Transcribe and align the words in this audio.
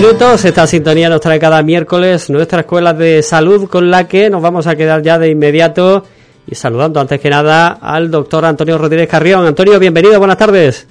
minutos. 0.00 0.46
Esta 0.46 0.66
sintonía 0.66 1.10
nos 1.10 1.20
trae 1.20 1.38
cada 1.38 1.62
miércoles 1.62 2.30
nuestra 2.30 2.60
escuela 2.60 2.94
de 2.94 3.22
salud 3.22 3.68
con 3.68 3.90
la 3.90 4.08
que 4.08 4.30
nos 4.30 4.40
vamos 4.40 4.66
a 4.66 4.74
quedar 4.74 5.02
ya 5.02 5.18
de 5.18 5.28
inmediato 5.28 6.06
y 6.46 6.54
saludando 6.54 7.00
antes 7.00 7.20
que 7.20 7.28
nada 7.28 7.78
al 7.82 8.10
doctor 8.10 8.46
Antonio 8.46 8.78
Rodríguez 8.78 9.10
Carrión. 9.10 9.46
Antonio, 9.46 9.78
bienvenido, 9.78 10.18
buenas 10.18 10.38
tardes. 10.38 10.88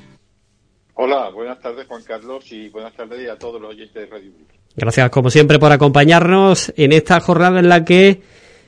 Hola, 0.94 1.32
buenas 1.32 1.60
tardes 1.60 1.88
Juan 1.88 2.04
Carlos 2.04 2.52
y 2.52 2.70
buenas 2.70 2.94
tardes 2.94 3.28
a 3.32 3.36
todos 3.36 3.60
los 3.60 3.72
oyentes 3.72 3.96
de 3.96 4.06
Radio 4.06 4.32
Gracias 4.76 5.10
como 5.10 5.32
siempre 5.32 5.58
por 5.58 5.72
acompañarnos 5.72 6.72
en 6.78 6.92
esta 6.92 7.20
jornada 7.20 7.60
en 7.60 7.68
la 7.68 7.84
que 7.84 8.22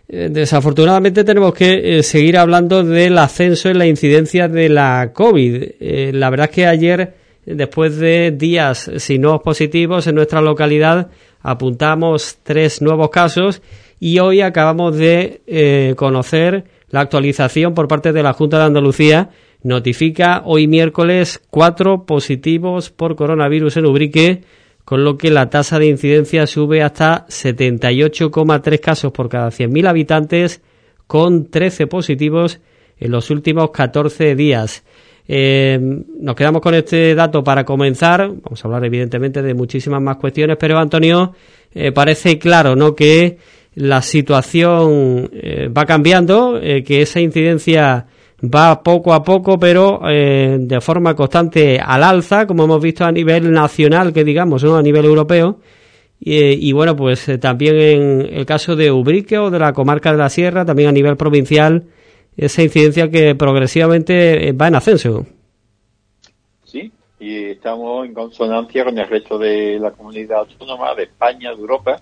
eh, 0.09 0.29
desafortunadamente 0.31 1.23
tenemos 1.23 1.53
que 1.53 1.99
eh, 1.99 2.03
seguir 2.03 2.39
hablando 2.39 2.83
del 2.83 3.15
ascenso 3.19 3.69
en 3.69 3.77
la 3.77 3.85
incidencia 3.85 4.47
de 4.47 4.69
la 4.69 5.11
COVID. 5.13 5.63
Eh, 5.79 6.11
la 6.15 6.31
verdad 6.31 6.49
es 6.49 6.55
que 6.55 6.65
ayer 6.65 7.20
después 7.45 7.97
de 7.97 8.31
días 8.31 8.91
sin 8.97 9.21
nuevos 9.21 9.41
positivos 9.41 10.07
en 10.07 10.15
nuestra 10.15 10.41
localidad, 10.41 11.09
apuntamos 11.41 12.37
tres 12.43 12.81
nuevos 12.81 13.09
casos 13.09 13.61
y 13.99 14.19
hoy 14.19 14.41
acabamos 14.41 14.97
de 14.97 15.41
eh, 15.47 15.93
conocer 15.95 16.65
la 16.89 17.01
actualización 17.01 17.73
por 17.73 17.87
parte 17.87 18.11
de 18.11 18.23
la 18.23 18.33
Junta 18.33 18.57
de 18.57 18.65
Andalucía. 18.65 19.29
Notifica 19.63 20.41
hoy 20.45 20.67
miércoles 20.67 21.41
cuatro 21.49 22.05
positivos 22.05 22.89
por 22.89 23.15
coronavirus 23.15 23.77
en 23.77 23.85
Ubrique, 23.85 24.41
con 24.85 25.03
lo 25.03 25.17
que 25.17 25.29
la 25.29 25.49
tasa 25.49 25.79
de 25.79 25.85
incidencia 25.85 26.47
sube 26.47 26.81
hasta 26.81 27.25
78,3 27.27 28.79
casos 28.79 29.11
por 29.11 29.29
cada 29.29 29.49
100.000 29.49 29.87
habitantes, 29.87 30.61
con 31.07 31.49
13 31.49 31.87
positivos 31.87 32.59
en 32.97 33.11
los 33.11 33.29
últimos 33.29 33.71
14 33.71 34.35
días. 34.35 34.83
Eh, 35.33 35.79
nos 36.19 36.35
quedamos 36.35 36.61
con 36.61 36.75
este 36.75 37.15
dato 37.15 37.41
para 37.41 37.63
comenzar. 37.63 38.27
Vamos 38.27 38.65
a 38.65 38.67
hablar, 38.67 38.83
evidentemente, 38.83 39.41
de 39.41 39.53
muchísimas 39.53 40.01
más 40.01 40.17
cuestiones, 40.17 40.57
pero 40.59 40.77
Antonio, 40.77 41.31
eh, 41.73 41.93
parece 41.93 42.37
claro, 42.37 42.75
¿no? 42.75 42.93
Que 42.93 43.37
la 43.75 44.01
situación 44.01 45.29
eh, 45.31 45.69
va 45.69 45.85
cambiando, 45.85 46.59
eh, 46.61 46.83
que 46.83 47.03
esa 47.03 47.21
incidencia 47.21 48.07
va 48.43 48.83
poco 48.83 49.13
a 49.13 49.23
poco, 49.23 49.57
pero 49.57 50.01
eh, 50.09 50.57
de 50.59 50.81
forma 50.81 51.15
constante 51.15 51.79
al 51.79 52.03
alza, 52.03 52.45
como 52.45 52.65
hemos 52.65 52.81
visto 52.81 53.05
a 53.05 53.11
nivel 53.13 53.53
nacional, 53.53 54.11
que 54.11 54.25
digamos, 54.25 54.65
¿no? 54.65 54.75
A 54.75 54.81
nivel 54.81 55.05
europeo. 55.05 55.61
Y, 56.19 56.67
y 56.67 56.73
bueno, 56.73 56.93
pues 56.93 57.31
también 57.39 57.77
en 57.79 58.21
el 58.33 58.45
caso 58.45 58.75
de 58.75 58.91
Ubrique 58.91 59.37
o 59.37 59.49
de 59.49 59.59
la 59.59 59.71
comarca 59.71 60.11
de 60.11 60.17
la 60.17 60.27
Sierra, 60.27 60.65
también 60.65 60.89
a 60.89 60.91
nivel 60.91 61.15
provincial, 61.15 61.85
esa 62.37 62.63
incidencia 62.63 63.09
que 63.09 63.35
progresivamente 63.35 64.51
va 64.53 64.67
en 64.67 64.75
ascenso. 64.75 65.25
Sí, 66.65 66.91
y 67.19 67.45
estamos 67.51 68.05
en 68.05 68.13
consonancia 68.13 68.85
con 68.85 68.97
el 68.97 69.07
resto 69.07 69.37
de 69.37 69.79
la 69.79 69.91
comunidad 69.91 70.39
autónoma 70.39 70.95
de 70.95 71.03
España, 71.03 71.49
de 71.49 71.55
Europa, 71.55 72.01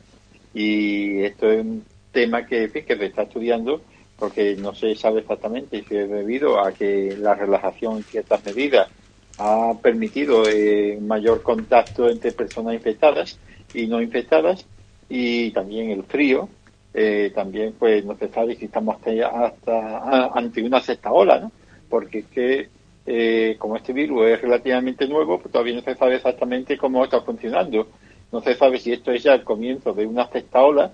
y 0.54 1.22
esto 1.22 1.50
es 1.50 1.62
un 1.62 1.84
tema 2.12 2.46
que 2.46 2.70
se 2.70 3.06
está 3.06 3.24
estudiando 3.24 3.82
porque 4.20 4.58
no 4.58 4.76
se 4.76 4.96
sabe 4.96 5.22
exactamente 5.22 5.84
si 5.88 5.96
es 5.96 6.10
debido 6.10 6.60
a 6.60 6.74
que 6.74 7.16
la 7.18 7.36
relajación 7.36 7.98
en 7.98 8.04
ciertas 8.04 8.46
medidas 8.46 8.90
ha 9.38 9.74
permitido 9.82 10.44
eh, 10.48 11.00
mayor 11.02 11.42
contacto 11.42 12.10
entre 12.10 12.34
personas 12.34 12.74
infectadas 12.74 13.40
y 13.74 13.88
no 13.88 14.02
infectadas 14.02 14.66
y 15.08 15.52
también 15.52 15.90
el 15.92 16.04
frío 16.04 16.50
eh, 16.94 17.32
también 17.34 17.74
pues 17.78 18.04
no 18.04 18.16
se 18.16 18.30
sabe 18.30 18.56
si 18.56 18.66
estamos 18.66 18.98
hasta, 18.98 19.46
hasta 19.46 20.28
ante 20.28 20.64
una 20.64 20.80
sexta 20.82 21.12
ola, 21.12 21.40
¿no? 21.40 21.52
Porque 21.90 22.20
es 22.20 22.26
que 22.28 22.70
eh, 23.06 23.56
como 23.58 23.76
este 23.76 23.94
virus 23.94 24.28
es 24.28 24.42
relativamente 24.42 25.08
nuevo, 25.08 25.40
pues 25.40 25.52
todavía 25.52 25.76
no 25.76 25.82
se 25.82 25.96
sabe 25.96 26.16
exactamente 26.16 26.78
cómo 26.78 27.04
está 27.04 27.22
funcionando. 27.22 27.88
No 28.32 28.42
se 28.42 28.54
sabe 28.56 28.80
si 28.80 28.92
esto 28.92 29.12
es 29.12 29.24
ya 29.24 29.34
el 29.34 29.44
comienzo 29.44 29.94
de 29.94 30.06
una 30.06 30.28
sexta 30.28 30.62
ola 30.62 30.92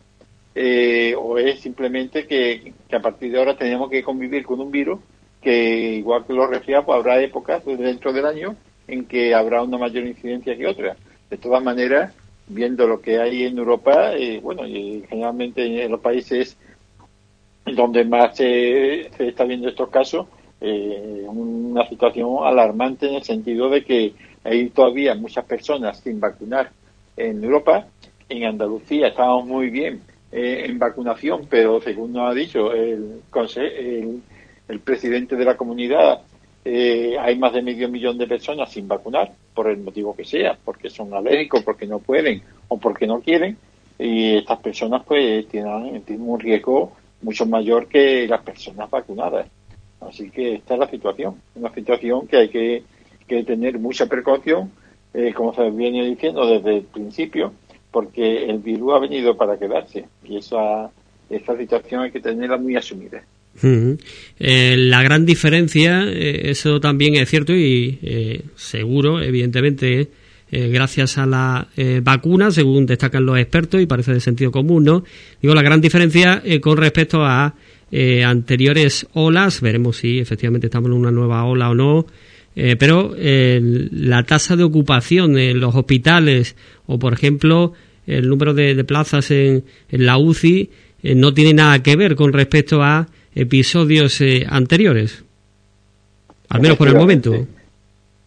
eh, 0.54 1.14
o 1.18 1.38
es 1.38 1.60
simplemente 1.60 2.26
que, 2.26 2.74
que, 2.88 2.96
a 2.96 3.02
partir 3.02 3.32
de 3.32 3.40
ahora 3.40 3.58
tenemos 3.58 3.90
que 3.90 4.04
convivir 4.04 4.46
con 4.46 4.62
un 4.62 4.72
virus 4.72 5.00
que, 5.42 5.96
igual 5.96 6.26
que 6.26 6.34
los 6.34 6.50
resfriados, 6.50 6.86
pues 6.86 6.98
habrá 6.98 7.22
épocas 7.22 7.66
dentro 7.66 8.14
del 8.14 8.26
año 8.26 8.56
en 8.88 9.06
que 9.06 9.36
habrá 9.36 9.64
una 9.64 9.78
mayor 9.78 10.06
incidencia 10.06 10.56
que 10.56 10.68
otra. 10.68 10.96
De 11.30 11.38
todas 11.38 11.62
maneras, 11.62 12.14
viendo 12.48 12.88
lo 12.88 13.02
que 13.02 13.20
hay 13.20 13.44
en 13.44 13.58
Europa, 13.58 14.14
eh, 14.16 14.40
bueno, 14.42 14.68
y 14.68 15.04
generalmente 15.10 15.84
en 15.84 15.92
los 15.92 16.02
países 16.02 16.58
donde 17.66 18.06
más 18.06 18.38
se, 18.38 19.10
se 19.18 19.28
está 19.30 19.44
viendo 19.46 19.68
estos 19.68 19.90
casos, 19.90 20.28
eh, 20.62 21.24
una 21.28 21.88
situación 21.88 22.38
alarmante 22.44 23.08
en 23.08 23.16
el 23.16 23.24
sentido 23.24 23.70
de 23.70 23.84
que 23.84 24.14
hay 24.44 24.70
todavía 24.70 25.16
muchas 25.16 25.46
personas 25.46 26.00
sin 26.00 26.20
vacunar 26.20 26.72
en 27.18 27.44
Europa. 27.44 27.88
En 28.30 28.46
Andalucía 28.46 29.08
estamos 29.08 29.46
muy 29.46 29.70
bien 29.70 30.02
eh, 30.32 30.66
en 30.66 30.80
vacunación, 30.80 31.48
pero 31.50 31.82
según 31.82 32.14
nos 32.14 32.32
ha 32.32 32.34
dicho 32.34 32.72
el, 32.74 33.22
el, 33.56 34.22
el 34.68 34.80
presidente 34.80 35.36
de 35.36 35.46
la 35.46 35.58
comunidad, 35.58 36.22
eh, 36.64 37.16
hay 37.20 37.38
más 37.38 37.54
de 37.54 37.62
medio 37.62 37.90
millón 37.90 38.18
de 38.18 38.28
personas 38.28 38.72
sin 38.72 38.88
vacunar, 38.88 39.32
por 39.56 39.68
el 39.68 39.78
motivo 39.78 40.16
que 40.16 40.26
sea, 40.26 40.58
porque 40.64 40.90
son 40.90 41.14
alérgicos, 41.14 41.64
porque 41.64 41.88
no 41.88 42.00
pueden 42.00 42.44
o 42.68 42.78
porque 42.78 43.08
no 43.08 43.22
quieren, 43.22 43.58
y 43.98 44.36
estas 44.36 44.60
personas 44.60 45.04
pues 45.08 45.48
tienen, 45.48 46.02
tienen 46.02 46.30
un 46.30 46.40
riesgo 46.40 46.92
mucho 47.22 47.46
mayor 47.46 47.88
que 47.88 48.28
las 48.28 48.42
personas 48.44 48.90
vacunadas. 48.90 49.48
Así 50.02 50.30
que 50.30 50.56
esta 50.56 50.74
es 50.76 50.80
la 50.80 50.90
situación, 50.90 51.42
una 51.56 51.74
situación 51.74 52.28
que 52.28 52.38
hay 52.38 52.50
que, 52.50 52.84
que 53.28 53.44
tener 53.44 53.80
mucha 53.80 54.06
precaución, 54.06 54.72
eh, 55.14 55.34
como 55.34 55.54
se 55.56 55.70
viene 55.72 56.06
diciendo 56.06 56.46
desde 56.46 56.78
el 56.78 56.84
principio, 56.84 57.54
porque 57.92 58.46
el 58.46 58.60
virus 58.60 58.94
ha 58.94 59.00
venido 59.00 59.38
para 59.38 59.58
quedarse 59.58 60.06
y 60.26 60.38
esa, 60.38 60.92
esa 61.30 61.58
situación 61.58 62.02
hay 62.02 62.12
que 62.12 62.20
tenerla 62.20 62.58
muy 62.58 62.76
asumida. 62.76 63.24
Eh, 63.64 64.76
la 64.78 65.02
gran 65.02 65.26
diferencia, 65.26 66.04
eh, 66.08 66.50
eso 66.50 66.80
también 66.80 67.16
es 67.16 67.30
cierto 67.30 67.56
y 67.56 68.00
eh, 68.02 68.42
seguro, 68.56 69.22
evidentemente, 69.22 70.10
eh, 70.52 70.68
gracias 70.70 71.18
a 71.18 71.26
la 71.26 71.68
vacuna, 72.04 72.52
según 72.52 72.86
destacan 72.86 73.26
los 73.26 73.38
expertos 73.38 73.82
y 73.82 73.86
parece 73.86 74.14
de 74.14 74.20
sentido 74.20 74.52
común, 74.52 74.84
¿no? 74.84 75.04
Digo, 75.42 75.56
la 75.56 75.62
gran 75.62 75.82
diferencia 75.82 76.44
con 76.62 76.78
respecto 76.78 77.24
a 77.24 77.56
anteriores 78.26 79.08
olas, 79.14 79.62
veremos 79.62 79.98
si 79.98 80.20
efectivamente 80.20 80.68
estamos 80.68 80.90
en 80.90 80.98
una 80.98 81.12
nueva 81.12 81.46
ola 81.46 81.70
o 81.70 81.76
no, 81.76 82.06
pero 82.54 83.16
la 83.18 84.24
tasa 84.24 84.56
de 84.56 84.64
ocupación 84.64 85.38
en 85.38 85.60
los 85.60 85.76
hospitales 85.76 86.56
o, 86.86 87.00
por 87.00 87.14
ejemplo, 87.14 87.74
el 88.06 88.30
número 88.30 88.54
de, 88.54 88.76
de 88.76 88.84
plazas 88.84 89.32
en, 89.32 89.64
en, 89.90 90.06
la 90.06 90.18
UCI 90.18 90.70
no 91.16 91.34
tiene 91.34 91.54
nada 91.54 91.82
que 91.82 91.96
ver 91.96 92.16
con 92.16 92.34
respecto 92.34 92.84
a 92.84 93.08
episodios 93.36 94.22
eh, 94.22 94.46
anteriores, 94.50 95.24
al 96.50 96.62
menos 96.62 96.78
por 96.78 96.88
el 96.88 96.96
momento. 96.96 97.34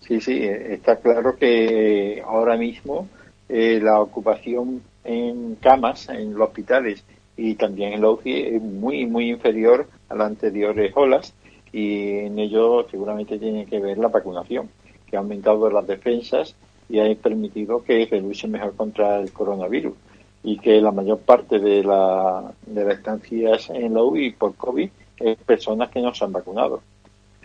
Sí, 0.00 0.20
sí, 0.20 0.38
está 0.42 0.96
claro 0.96 1.36
que 1.36 2.22
ahora 2.24 2.56
mismo 2.56 3.08
eh, 3.48 3.80
la 3.82 4.00
ocupación 4.00 4.82
en 5.04 5.56
camas 5.56 6.08
en 6.10 6.34
los 6.34 6.48
hospitales 6.48 7.02
y 7.36 7.54
también 7.54 7.94
en 7.94 8.02
la 8.02 8.10
UCI 8.10 8.56
es 8.56 8.62
muy, 8.62 9.06
muy 9.06 9.31
inferior 9.31 9.88
a 10.08 10.14
las 10.14 10.26
anteriores 10.28 10.93
olas 10.94 11.32
y 11.72 12.19
en 12.19 12.38
ello 12.38 12.87
seguramente 12.90 13.38
tiene 13.38 13.66
que 13.66 13.81
ver 13.81 13.99
la 13.99 14.08
vacunación, 14.08 14.69
que 15.08 15.16
ha 15.16 15.20
aumentado 15.20 15.70
las 15.70 15.87
defensas 15.87 16.55
y 16.88 17.00
ha 17.00 17.14
permitido 17.14 17.82
que 17.82 18.06
se 18.06 18.20
luche 18.20 18.49
mejor 18.49 18.75
contra 18.75 19.20
el 19.20 19.32
coronavirus 19.32 19.94
y 20.43 20.58
que 20.58 20.81
la 20.81 20.93
mayor 20.93 21.19
parte 21.19 21.58
de, 21.58 21.82
la, 21.82 22.52
de 22.67 22.85
las 22.85 22.99
estancias 22.99 23.70
en 23.70 23.94
la 23.94 24.02
UBI 24.02 24.32
por 24.32 24.55
COVID 24.55 24.88
es 25.19 25.37
personas 25.38 25.90
que 25.90 26.00
no 26.00 26.14
se 26.14 26.25
han 26.25 26.32
vacunado. 26.32 26.82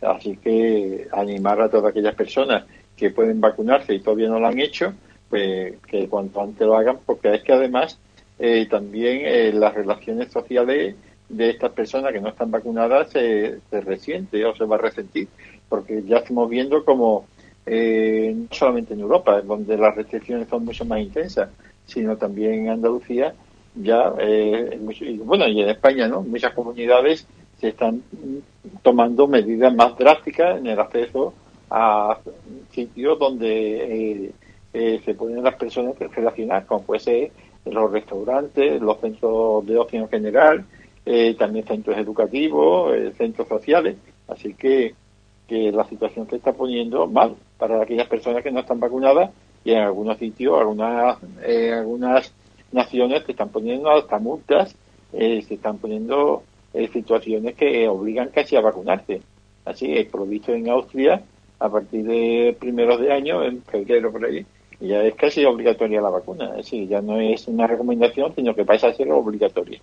Así 0.01 0.37
que 0.37 1.07
animar 1.11 1.61
a 1.61 1.69
todas 1.69 1.91
aquellas 1.91 2.15
personas 2.15 2.65
que 2.95 3.09
pueden 3.09 3.41
vacunarse 3.41 3.93
y 3.93 3.99
todavía 3.99 4.29
no 4.29 4.39
lo 4.39 4.47
han 4.47 4.59
hecho, 4.59 4.93
pues 5.29 5.75
que 5.87 6.07
cuanto 6.07 6.41
antes 6.41 6.67
lo 6.67 6.75
hagan, 6.75 6.99
porque 7.05 7.33
es 7.33 7.43
que 7.43 7.53
además 7.53 7.97
eh, 8.37 8.67
también 8.69 9.21
eh, 9.23 9.51
las 9.53 9.73
relaciones 9.73 10.31
sociales 10.31 10.95
de 11.29 11.49
estas 11.49 11.71
personas 11.71 12.11
que 12.11 12.21
no 12.21 12.29
están 12.29 12.51
vacunadas 12.51 13.09
se, 13.09 13.59
se 13.69 13.81
resiente 13.81 14.45
o 14.45 14.55
se 14.55 14.65
va 14.65 14.75
a 14.75 14.79
resentir, 14.79 15.27
porque 15.69 16.03
ya 16.03 16.17
estamos 16.17 16.49
viendo 16.49 16.85
como 16.85 17.25
eh, 17.65 18.33
no 18.35 18.47
solamente 18.51 18.93
en 18.93 18.99
Europa, 18.99 19.41
donde 19.41 19.77
las 19.77 19.95
restricciones 19.95 20.49
son 20.49 20.65
mucho 20.65 20.85
más 20.85 20.99
intensas, 20.99 21.49
sino 21.85 22.17
también 22.17 22.65
en 22.65 22.69
Andalucía, 22.69 23.33
ya, 23.75 24.13
eh, 24.19 24.79
y 25.01 25.17
bueno, 25.17 25.47
y 25.47 25.61
en 25.61 25.69
España, 25.69 26.07
¿no? 26.07 26.21
Muchas 26.21 26.53
comunidades 26.53 27.27
se 27.59 27.69
están 27.69 28.03
tomando 28.81 29.27
medidas 29.27 29.73
más 29.73 29.97
drásticas 29.97 30.57
en 30.57 30.67
el 30.67 30.79
acceso 30.79 31.33
a 31.69 32.19
sitios 32.71 33.17
donde 33.17 34.25
eh, 34.25 34.31
eh, 34.73 35.01
se 35.03 35.15
pueden 35.15 35.43
las 35.43 35.55
personas 35.55 35.97
relacionar, 35.97 36.65
como 36.65 36.83
puede 36.83 36.99
ser 36.99 37.31
los 37.65 37.91
restaurantes, 37.91 38.81
los 38.81 38.99
centros 38.99 39.65
de 39.65 39.77
ocio 39.77 40.01
en 40.01 40.09
general, 40.09 40.65
eh, 41.05 41.35
también 41.35 41.65
centros 41.65 41.97
educativos, 41.97 42.93
centros 43.17 43.47
sociales. 43.47 43.95
Así 44.27 44.53
que, 44.53 44.93
que 45.47 45.71
la 45.71 45.85
situación 45.85 46.29
se 46.29 46.35
está 46.35 46.53
poniendo 46.53 47.07
mal 47.07 47.35
para 47.57 47.81
aquellas 47.81 48.07
personas 48.07 48.43
que 48.43 48.51
no 48.51 48.59
están 48.59 48.79
vacunadas 48.79 49.31
y 49.63 49.71
en 49.71 49.79
algunos 49.79 50.17
sitios, 50.17 50.59
algunas, 50.59 51.17
eh, 51.43 51.73
algunas 51.73 52.33
naciones 52.71 53.23
que 53.23 53.31
están 53.31 53.49
poniendo 53.49 53.89
hasta 53.89 54.19
multas, 54.19 54.75
eh, 55.13 55.41
se 55.47 55.55
están 55.55 55.77
poniendo 55.77 56.43
eh, 56.73 56.89
situaciones 56.91 57.55
que 57.55 57.87
obligan 57.87 58.29
casi 58.29 58.55
a 58.55 58.61
vacunarse. 58.61 59.21
Así 59.65 59.93
es, 59.93 60.07
por 60.07 60.21
lo 60.21 60.25
visto 60.25 60.53
en 60.53 60.69
Austria, 60.69 61.21
a 61.59 61.69
partir 61.69 62.03
de 62.03 62.55
primeros 62.59 62.99
de 62.99 63.13
año, 63.13 63.43
en 63.43 63.61
febrero 63.63 64.11
por 64.11 64.25
ahí, 64.25 64.45
ya 64.81 65.01
es 65.03 65.15
casi 65.15 65.45
obligatoria 65.45 66.01
la 66.01 66.09
vacuna. 66.09 66.49
Es 66.51 66.65
decir, 66.65 66.87
ya 66.89 67.01
no 67.01 67.19
es 67.19 67.47
una 67.47 67.67
recomendación, 67.67 68.33
sino 68.35 68.53
que 68.53 68.65
pasa 68.65 68.87
a 68.87 68.93
ser 68.93 69.09
obligatoria. 69.11 69.79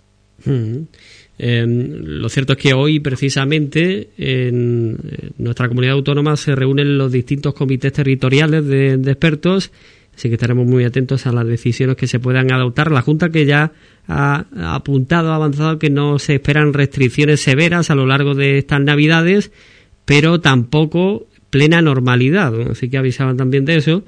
Em, 1.42 2.02
lo 2.04 2.28
cierto 2.28 2.52
es 2.52 2.58
que 2.58 2.74
hoy, 2.74 3.00
precisamente, 3.00 4.10
en 4.18 4.98
nuestra 5.38 5.68
comunidad 5.68 5.94
autónoma 5.94 6.36
se 6.36 6.54
reúnen 6.54 6.98
los 6.98 7.10
distintos 7.10 7.54
comités 7.54 7.94
territoriales 7.94 8.66
de, 8.66 8.92
expertos, 8.92 9.72
así 10.14 10.28
que 10.28 10.34
estaremos 10.34 10.66
muy 10.66 10.84
atentos 10.84 11.26
a 11.26 11.32
las 11.32 11.46
decisiones 11.46 11.96
que 11.96 12.06
se 12.06 12.20
puedan 12.20 12.52
adoptar. 12.52 12.92
La 12.92 13.00
Junta 13.00 13.30
que 13.30 13.46
ya 13.46 13.72
ha, 14.06 14.44
apuntado, 14.74 15.32
ha 15.32 15.36
avanzado 15.36 15.78
que 15.78 15.88
no 15.88 16.18
se 16.18 16.34
esperan 16.34 16.74
restricciones 16.74 17.40
severas 17.40 17.88
a 17.88 17.94
lo 17.94 18.04
largo 18.04 18.34
de 18.34 18.58
estas 18.58 18.82
Navidades, 18.82 19.50
pero 20.04 20.42
tampoco 20.42 21.26
plena 21.48 21.80
normalidad, 21.80 22.52
así 22.70 22.90
que 22.90 22.98
avisaban 22.98 23.38
también 23.38 23.64
de 23.64 23.76
eso. 23.76 24.04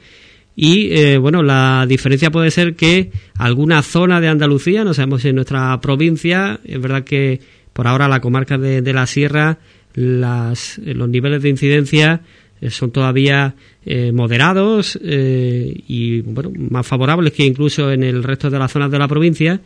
Y 0.54 0.92
eh, 0.92 1.18
bueno, 1.18 1.42
la 1.42 1.86
diferencia 1.88 2.30
puede 2.30 2.50
ser 2.50 2.74
que 2.74 3.10
alguna 3.38 3.82
zona 3.82 4.20
de 4.20 4.28
Andalucía, 4.28 4.84
no 4.84 4.92
sabemos 4.92 5.22
si 5.22 5.28
en 5.28 5.36
nuestra 5.36 5.80
provincia, 5.80 6.60
es 6.64 6.80
verdad 6.80 7.04
que 7.04 7.40
por 7.72 7.86
ahora 7.86 8.08
la 8.08 8.20
comarca 8.20 8.58
de, 8.58 8.92
la 8.92 9.06
Sierra, 9.06 9.58
las, 9.94 10.78
los 10.84 11.08
niveles 11.08 11.42
de 11.42 11.48
incidencia 11.48 12.20
eh, 12.60 12.68
son 12.68 12.90
todavía 12.90 13.54
eh, 13.84 14.12
moderados 14.12 14.98
y 15.02 16.20
bueno, 16.20 16.52
más 16.70 16.86
favorables 16.86 17.32
que 17.32 17.44
incluso 17.44 17.90
en 17.90 18.02
el 18.02 18.22
resto 18.22 18.50
de 18.50 18.58
las 18.58 18.70
zonas 18.70 18.90
de 18.90 18.98
la 18.98 19.08
provincia. 19.08 19.60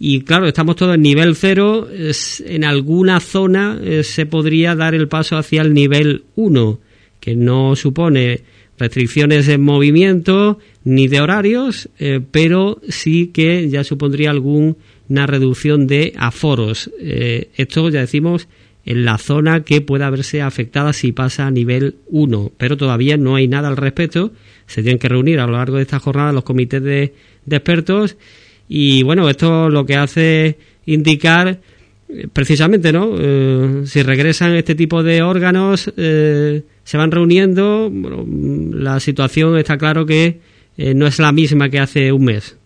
Y 0.00 0.22
claro, 0.22 0.48
estamos 0.48 0.74
todos 0.74 0.96
en 0.96 1.02
nivel 1.02 1.36
cero. 1.36 1.88
en 1.88 2.64
alguna 2.64 3.20
zona 3.20 3.78
se 4.02 4.26
podría 4.26 4.74
dar 4.74 4.96
el 4.96 5.06
paso 5.06 5.36
hacia 5.36 5.62
el 5.62 5.72
nivel 5.72 6.24
1, 6.34 6.80
que 7.20 7.36
no 7.36 7.76
supone 7.76 8.42
restricciones 8.78 9.46
de 9.46 9.58
movimiento 9.58 10.58
ni 10.84 11.08
de 11.08 11.20
horarios, 11.20 11.88
eh, 11.98 12.20
pero 12.30 12.80
sí 12.88 13.28
que 13.28 13.68
ya 13.68 13.84
supondría 13.84 14.30
alguna 14.30 15.26
reducción 15.26 15.86
de 15.86 16.12
aforos. 16.16 16.90
Eh, 17.00 17.48
esto 17.56 17.88
ya 17.88 18.00
decimos 18.00 18.48
en 18.84 19.04
la 19.04 19.16
zona 19.16 19.64
que 19.64 19.80
pueda 19.80 20.10
verse 20.10 20.42
afectada 20.42 20.92
si 20.92 21.12
pasa 21.12 21.46
a 21.46 21.50
nivel 21.50 21.96
1, 22.08 22.52
pero 22.58 22.76
todavía 22.76 23.16
no 23.16 23.36
hay 23.36 23.48
nada 23.48 23.68
al 23.68 23.76
respecto. 23.76 24.32
Se 24.66 24.82
tienen 24.82 24.98
que 24.98 25.08
reunir 25.08 25.40
a 25.40 25.46
lo 25.46 25.52
largo 25.52 25.76
de 25.76 25.82
esta 25.82 26.00
jornada 26.00 26.32
los 26.32 26.44
comités 26.44 26.82
de, 26.82 27.14
expertos 27.48 28.16
y 28.68 29.02
bueno, 29.02 29.28
esto 29.28 29.68
lo 29.68 29.84
que 29.84 29.96
hace 29.96 30.58
indicar 30.86 31.60
eh, 32.08 32.28
precisamente, 32.32 32.92
¿no? 32.92 33.16
si 33.86 34.02
regresan 34.02 34.54
este 34.56 34.74
tipo 34.74 35.02
de 35.02 35.22
órganos, 35.22 35.92
se 36.84 36.96
van 36.96 37.10
reuniendo. 37.10 37.90
Bueno, 37.90 38.24
la 38.26 39.00
situación 39.00 39.58
está 39.58 39.76
claro 39.76 40.06
que 40.06 40.40
eh, 40.76 40.94
no 40.94 41.06
es 41.06 41.18
la 41.18 41.32
misma 41.32 41.68
que 41.68 41.80
hace 41.80 42.12
un 42.12 42.24
mes. 42.24 42.56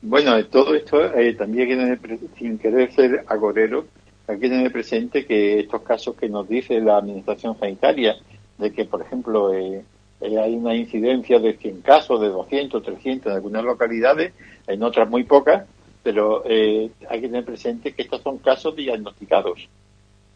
Bueno, 0.00 0.42
todo 0.46 0.74
esto 0.74 1.04
eh, 1.14 1.34
también 1.34 1.80
hay 1.80 1.96
que 1.98 2.18
sin 2.38 2.58
querer 2.58 2.92
ser 2.92 3.24
agorero, 3.26 3.86
hay 4.28 4.38
que 4.38 4.48
tener 4.48 4.70
presente 4.70 5.26
que 5.26 5.60
estos 5.60 5.82
casos 5.82 6.14
que 6.14 6.28
nos 6.28 6.48
dice 6.48 6.80
la 6.80 6.98
Administración 6.98 7.58
Sanitaria, 7.58 8.16
de 8.58 8.72
que, 8.72 8.84
por 8.84 9.02
ejemplo, 9.02 9.52
eh, 9.52 9.82
hay 10.20 10.54
una 10.54 10.74
incidencia 10.74 11.40
de 11.40 11.54
100 11.54 11.80
casos, 11.80 12.20
de 12.20 12.28
200, 12.28 12.82
300 12.82 13.26
en 13.26 13.32
algunas 13.32 13.64
localidades, 13.64 14.32
en 14.66 14.82
otras 14.82 15.08
muy 15.08 15.24
pocas, 15.24 15.64
pero 16.02 16.44
hay 16.44 17.20
que 17.20 17.28
tener 17.28 17.44
presente 17.44 17.92
que 17.92 18.02
estos 18.02 18.22
son 18.22 18.38
casos 18.38 18.74
diagnosticados. 18.74 19.68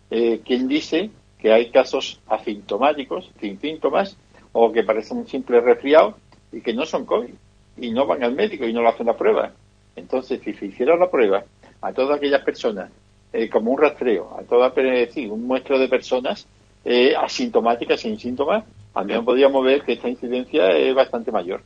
¿Quién 0.08 0.68
dice 0.68 1.10
que 1.42 1.52
hay 1.52 1.70
casos 1.70 2.20
asintomáticos, 2.28 3.28
sin 3.40 3.58
síntomas, 3.58 4.16
o 4.52 4.70
que 4.70 4.84
parecen 4.84 5.18
un 5.18 5.26
simple 5.26 5.60
resfriado 5.60 6.14
y 6.52 6.60
que 6.60 6.72
no 6.72 6.86
son 6.86 7.04
COVID, 7.04 7.34
y 7.78 7.90
no 7.90 8.06
van 8.06 8.22
al 8.22 8.36
médico 8.36 8.64
y 8.64 8.72
no 8.72 8.80
le 8.80 8.88
hacen 8.88 9.06
la 9.06 9.16
prueba. 9.16 9.50
Entonces, 9.96 10.40
si 10.44 10.52
se 10.54 10.66
hiciera 10.66 10.96
la 10.96 11.10
prueba 11.10 11.42
a 11.80 11.92
todas 11.92 12.16
aquellas 12.16 12.42
personas, 12.44 12.92
eh, 13.32 13.48
como 13.50 13.72
un 13.72 13.78
rastreo, 13.78 14.36
a 14.38 14.42
todas, 14.42 14.72
sí, 15.12 15.26
un 15.26 15.44
muestro 15.44 15.80
de 15.80 15.88
personas 15.88 16.46
eh, 16.84 17.12
asintomáticas, 17.16 18.00
sin 18.00 18.20
síntomas, 18.20 18.64
también 18.94 19.24
podríamos 19.24 19.64
ver 19.64 19.82
que 19.82 19.94
esta 19.94 20.08
incidencia 20.08 20.70
es 20.70 20.94
bastante 20.94 21.32
mayor. 21.32 21.60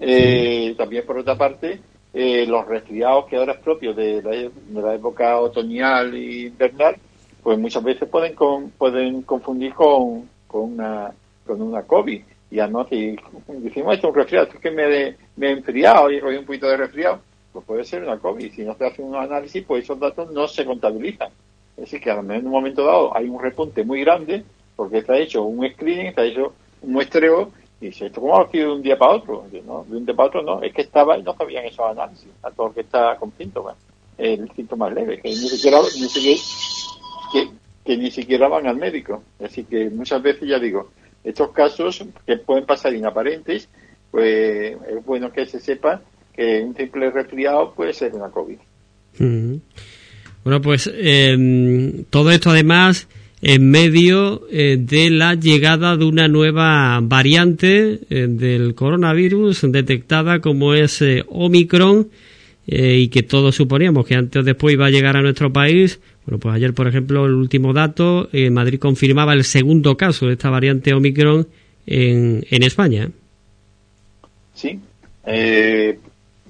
Eh, 0.00 0.74
también, 0.76 1.06
por 1.06 1.18
otra 1.18 1.36
parte, 1.36 1.78
los 2.12 2.66
resfriados 2.66 3.26
que 3.26 3.36
ahora 3.36 3.52
es 3.52 3.58
propio 3.58 3.94
de 3.94 4.20
la, 4.22 4.30
de 4.30 4.82
la 4.82 4.94
época 4.94 5.38
otoñal 5.38 6.16
y 6.16 6.46
invernal, 6.46 6.96
pues 7.46 7.60
muchas 7.60 7.84
veces 7.84 8.08
pueden 8.08 8.34
pueden 8.76 9.22
confundir 9.22 9.72
con, 9.72 10.28
con 10.48 10.72
una 10.72 11.12
con 11.46 11.62
una 11.62 11.84
COVID. 11.84 12.20
Y 12.50 12.56
si 12.90 13.16
decimos 13.60 13.96
es 13.96 14.02
un 14.02 14.12
resfriado 14.12 14.48
es 14.52 14.58
que 14.58 14.70
me, 14.72 15.16
me 15.36 15.46
he 15.46 15.50
enfriado 15.52 16.10
y 16.10 16.16
he 16.16 16.38
un 16.38 16.44
poquito 16.44 16.66
de 16.66 16.76
resfriado 16.76 17.20
pues 17.52 17.64
puede 17.64 17.84
ser 17.84 18.02
una 18.02 18.18
COVID. 18.18 18.52
Si 18.52 18.64
no 18.64 18.74
se 18.74 18.86
hace 18.86 19.00
un 19.00 19.14
análisis 19.14 19.62
pues 19.64 19.84
esos 19.84 20.00
datos 20.00 20.32
no 20.32 20.48
se 20.48 20.64
contabilizan. 20.64 21.28
Es 21.76 21.84
decir 21.84 22.00
que 22.00 22.10
a 22.10 22.16
lo 22.16 22.24
mejor 22.24 22.40
en 22.40 22.46
un 22.46 22.52
momento 22.52 22.84
dado 22.84 23.16
hay 23.16 23.28
un 23.28 23.40
repunte 23.40 23.84
muy 23.84 24.00
grande 24.00 24.42
porque 24.74 24.98
está 24.98 25.16
hecho 25.16 25.44
un 25.44 25.70
screening 25.70 26.06
está 26.06 26.24
hecho 26.24 26.52
un 26.82 26.94
muestreo 26.94 27.52
y 27.80 27.86
dice, 27.86 28.06
¿esto 28.06 28.22
cómo 28.22 28.40
ha 28.40 28.50
sido 28.50 28.70
de 28.70 28.74
un 28.74 28.82
día 28.82 28.98
para 28.98 29.12
otro? 29.12 29.44
no, 29.64 29.84
de 29.88 29.96
un 29.96 30.04
día 30.04 30.16
para 30.16 30.26
otro 30.30 30.42
no, 30.42 30.62
es 30.62 30.74
que 30.74 30.82
estaba 30.82 31.16
y 31.16 31.22
no 31.22 31.36
sabían 31.36 31.64
esos 31.64 31.88
análisis, 31.88 32.28
a 32.42 32.50
todo 32.50 32.68
el 32.68 32.74
que 32.74 32.80
está 32.80 33.16
con 33.18 33.30
síntomas, 33.38 33.76
el 34.18 34.50
síntoma 34.50 34.90
leve, 34.90 35.20
que 35.20 35.28
ni 35.28 35.36
siquiera, 35.36 35.78
ni 35.80 36.08
siquiera 36.08 36.40
que, 37.32 37.96
ni 37.96 38.10
siquiera 38.10 38.48
van 38.48 38.66
al 38.66 38.76
médico. 38.76 39.22
Así 39.42 39.64
que 39.64 39.90
muchas 39.90 40.22
veces 40.22 40.48
ya 40.48 40.58
digo, 40.58 40.90
estos 41.24 41.50
casos 41.52 42.04
que 42.26 42.36
pueden 42.36 42.66
pasar 42.66 42.94
inaparentes, 42.94 43.68
pues 44.10 44.76
es 44.88 45.04
bueno 45.04 45.32
que 45.32 45.46
se 45.46 45.60
sepa 45.60 46.02
que 46.34 46.62
un 46.62 46.74
simple 46.76 47.10
resfriado 47.10 47.72
puede 47.74 47.92
ser 47.92 48.14
una 48.14 48.30
COVID. 48.30 48.58
Bueno, 50.44 50.60
pues 50.62 50.90
em, 50.94 52.04
todo 52.04 52.30
esto 52.30 52.50
además 52.50 53.08
en 53.42 53.70
medio 53.70 54.42
eh, 54.50 54.76
de 54.78 55.10
la 55.10 55.34
llegada 55.34 55.96
de 55.96 56.04
una 56.04 56.28
nueva 56.28 57.00
variante 57.02 58.00
eh, 58.08 58.26
del 58.28 58.74
coronavirus 58.74 59.70
detectada 59.70 60.40
como 60.40 60.74
es 60.74 61.02
eh, 61.02 61.24
Omicron 61.28 62.08
y 62.68 63.06
que 63.08 63.22
todos 63.22 63.54
suponíamos 63.54 64.06
que 64.06 64.16
antes 64.16 64.40
o 64.40 64.42
después 64.42 64.74
iba 64.74 64.86
a 64.86 64.90
llegar 64.90 65.16
a 65.16 65.22
nuestro 65.22 65.52
país 65.52 66.00
bueno, 66.26 66.40
pues 66.40 66.56
ayer, 66.56 66.74
por 66.74 66.88
ejemplo, 66.88 67.24
el 67.24 67.34
último 67.34 67.72
dato, 67.72 68.28
eh, 68.32 68.50
Madrid 68.50 68.80
confirmaba 68.80 69.32
el 69.32 69.44
segundo 69.44 69.96
caso 69.96 70.26
de 70.26 70.32
esta 70.32 70.50
variante 70.50 70.92
Omicron 70.92 71.46
en, 71.86 72.44
en 72.50 72.62
España. 72.64 73.10
Sí, 74.52 74.80
eh, 75.24 76.00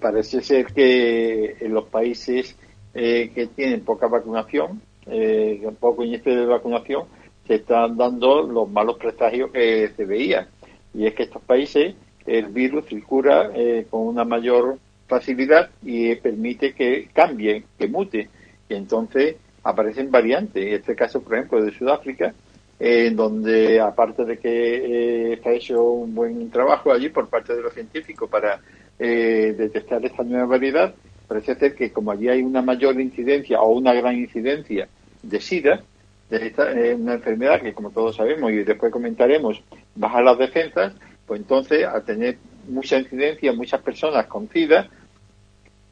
parece 0.01 0.41
ser 0.41 0.67
que 0.67 1.57
en 1.61 1.75
los 1.75 1.85
países 1.89 2.57
eh, 2.95 3.31
que 3.35 3.49
tienen 3.49 3.83
poca 3.83 4.07
vacunación, 4.07 4.81
eh, 5.07 5.61
poco 5.79 6.05
índice 6.05 6.31
de 6.31 6.47
vacunación, 6.47 7.05
se 7.47 7.57
están 7.57 7.99
dando 7.99 8.43
los 8.43 8.71
malos 8.71 8.97
presagios 8.97 9.51
que 9.51 9.91
se 9.95 10.05
veían. 10.07 10.47
Y 10.95 11.07
es 11.07 11.15
que 11.15 11.25
estos 11.25 11.43
países 11.43 11.95
el 12.27 12.47
virus 12.47 12.87
circula 12.87 13.53
con 13.89 14.09
una 14.09 14.25
mayor 14.25 14.79
facilidad 15.07 15.71
y 15.85 16.15
permite 16.17 16.73
que 16.73 17.09
cambie, 17.13 17.63
que 17.79 17.87
mute. 17.87 18.29
Y 18.69 18.75
entonces 18.75 19.37
aparecen 19.67 20.11
variantes. 20.11 20.65
En 20.65 20.75
este 20.75 20.95
caso, 20.95 21.21
por 21.21 21.35
ejemplo, 21.35 21.63
de 21.63 21.73
Sudáfrica, 21.73 22.33
en 22.79 23.17
donde, 23.17 23.81
aparte 23.81 24.25
de 24.25 24.39
que 24.39 25.33
eh, 25.33 25.41
hecho 25.45 25.83
un 25.83 26.15
buen 26.15 26.51
trabajo 26.51 26.93
allí 26.93 27.09
por 27.09 27.29
parte 27.29 27.55
de 27.55 27.63
los 27.63 27.73
científicos 27.73 28.29
para 28.29 28.61
eh, 28.99 29.55
detectar 29.57 30.05
esta 30.05 30.23
nueva 30.23 30.47
variedad, 30.47 30.95
parece 31.27 31.55
ser 31.57 31.75
que 31.75 31.91
como 31.91 32.11
allí 32.11 32.29
hay 32.29 32.43
una 32.43 32.63
mayor 32.63 33.01
incidencia 33.01 33.61
o 33.61 33.73
una 33.73 33.93
gran 33.95 34.17
incidencia 34.17 34.89
de 35.23 35.41
SIDA, 35.41 35.83
de 36.31 36.47
esta, 36.47 36.71
eh, 36.73 36.95
una 36.95 37.15
enfermedad 37.15 37.61
que, 37.61 37.73
como 37.73 37.91
todos 37.91 38.17
sabemos 38.17 38.53
y 38.53 38.63
después 38.63 38.93
comentaremos, 38.93 39.63
baja 39.95 40.21
las 40.21 40.39
defensas, 40.39 40.93
pues 41.27 41.41
entonces, 41.41 41.85
al 41.85 42.05
tener 42.05 42.37
mucha 42.69 42.99
incidencia, 42.99 43.53
muchas 43.53 43.81
personas 43.81 44.27
con 44.27 44.49
SIDA, 44.51 44.89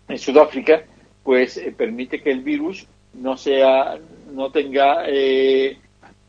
en 0.06 0.18
Sudáfrica, 0.18 0.82
pues 1.22 1.58
permite 1.78 2.20
que 2.20 2.30
el 2.30 2.40
virus 2.40 2.86
no 3.20 3.36
sea, 3.36 3.98
no 4.32 4.50
tenga 4.50 5.04
eh, 5.06 5.78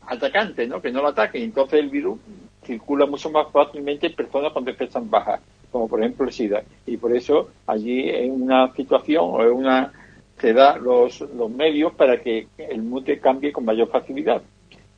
atacante, 0.06 0.66
¿no? 0.66 0.80
Que 0.80 0.90
no 0.90 1.02
lo 1.02 1.08
ataque. 1.08 1.42
Entonces 1.42 1.80
el 1.80 1.90
virus 1.90 2.18
circula 2.64 3.06
mucho 3.06 3.30
más 3.30 3.50
fácilmente 3.52 4.08
en 4.08 4.14
personas 4.14 4.52
con 4.52 4.64
defensas 4.64 5.08
bajas, 5.08 5.40
como 5.70 5.88
por 5.88 6.00
ejemplo 6.00 6.26
el 6.26 6.32
SIDA. 6.32 6.62
Y 6.86 6.96
por 6.96 7.14
eso 7.14 7.50
allí 7.66 8.08
en 8.08 8.42
una 8.42 8.72
situación 8.74 9.24
o 9.24 9.42
en 9.42 9.52
una 9.52 9.92
se 10.38 10.52
da 10.52 10.76
los, 10.76 11.20
los 11.20 11.50
medios 11.50 11.94
para 11.94 12.20
que 12.20 12.46
el 12.58 12.82
mute 12.82 13.18
cambie 13.18 13.52
con 13.52 13.64
mayor 13.64 13.88
facilidad. 13.88 14.42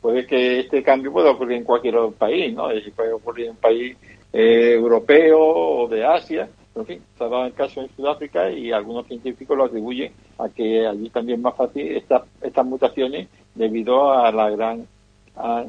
Puede 0.01 0.27
que 0.27 0.61
este 0.61 0.83
cambio 0.83 1.13
pueda 1.13 1.31
ocurrir 1.31 1.59
en 1.59 1.65
cualquier 1.65 1.97
otro 1.97 2.13
país, 2.13 2.55
¿no? 2.55 2.69
Puede 2.95 3.13
ocurrir 3.13 3.47
en 3.47 3.51
un 3.53 3.57
país 3.57 3.97
eh, 4.33 4.73
europeo 4.75 5.39
o 5.41 5.89
de 5.89 6.05
Asia. 6.05 6.49
En 6.79 6.87
fin, 6.87 7.01
se 7.17 7.25
ha 7.25 7.29
dado 7.29 7.47
el 7.47 7.55
caso 7.55 7.81
en 7.81 7.89
Sudáfrica 7.97 8.51
y 8.51 8.71
algunos 8.71 9.07
científicos 9.07 9.57
lo 9.57 9.65
atribuyen 9.65 10.13
a 10.39 10.49
que 10.49 10.87
allí 10.87 11.11
también 11.11 11.39
es 11.39 11.43
más 11.43 11.57
fácil 11.57 11.89
estas 11.89 12.23
estas 12.41 12.65
mutaciones 12.65 13.29
debido 13.55 14.13
a 14.13 14.31
la 14.33 14.51
gran 14.51 14.87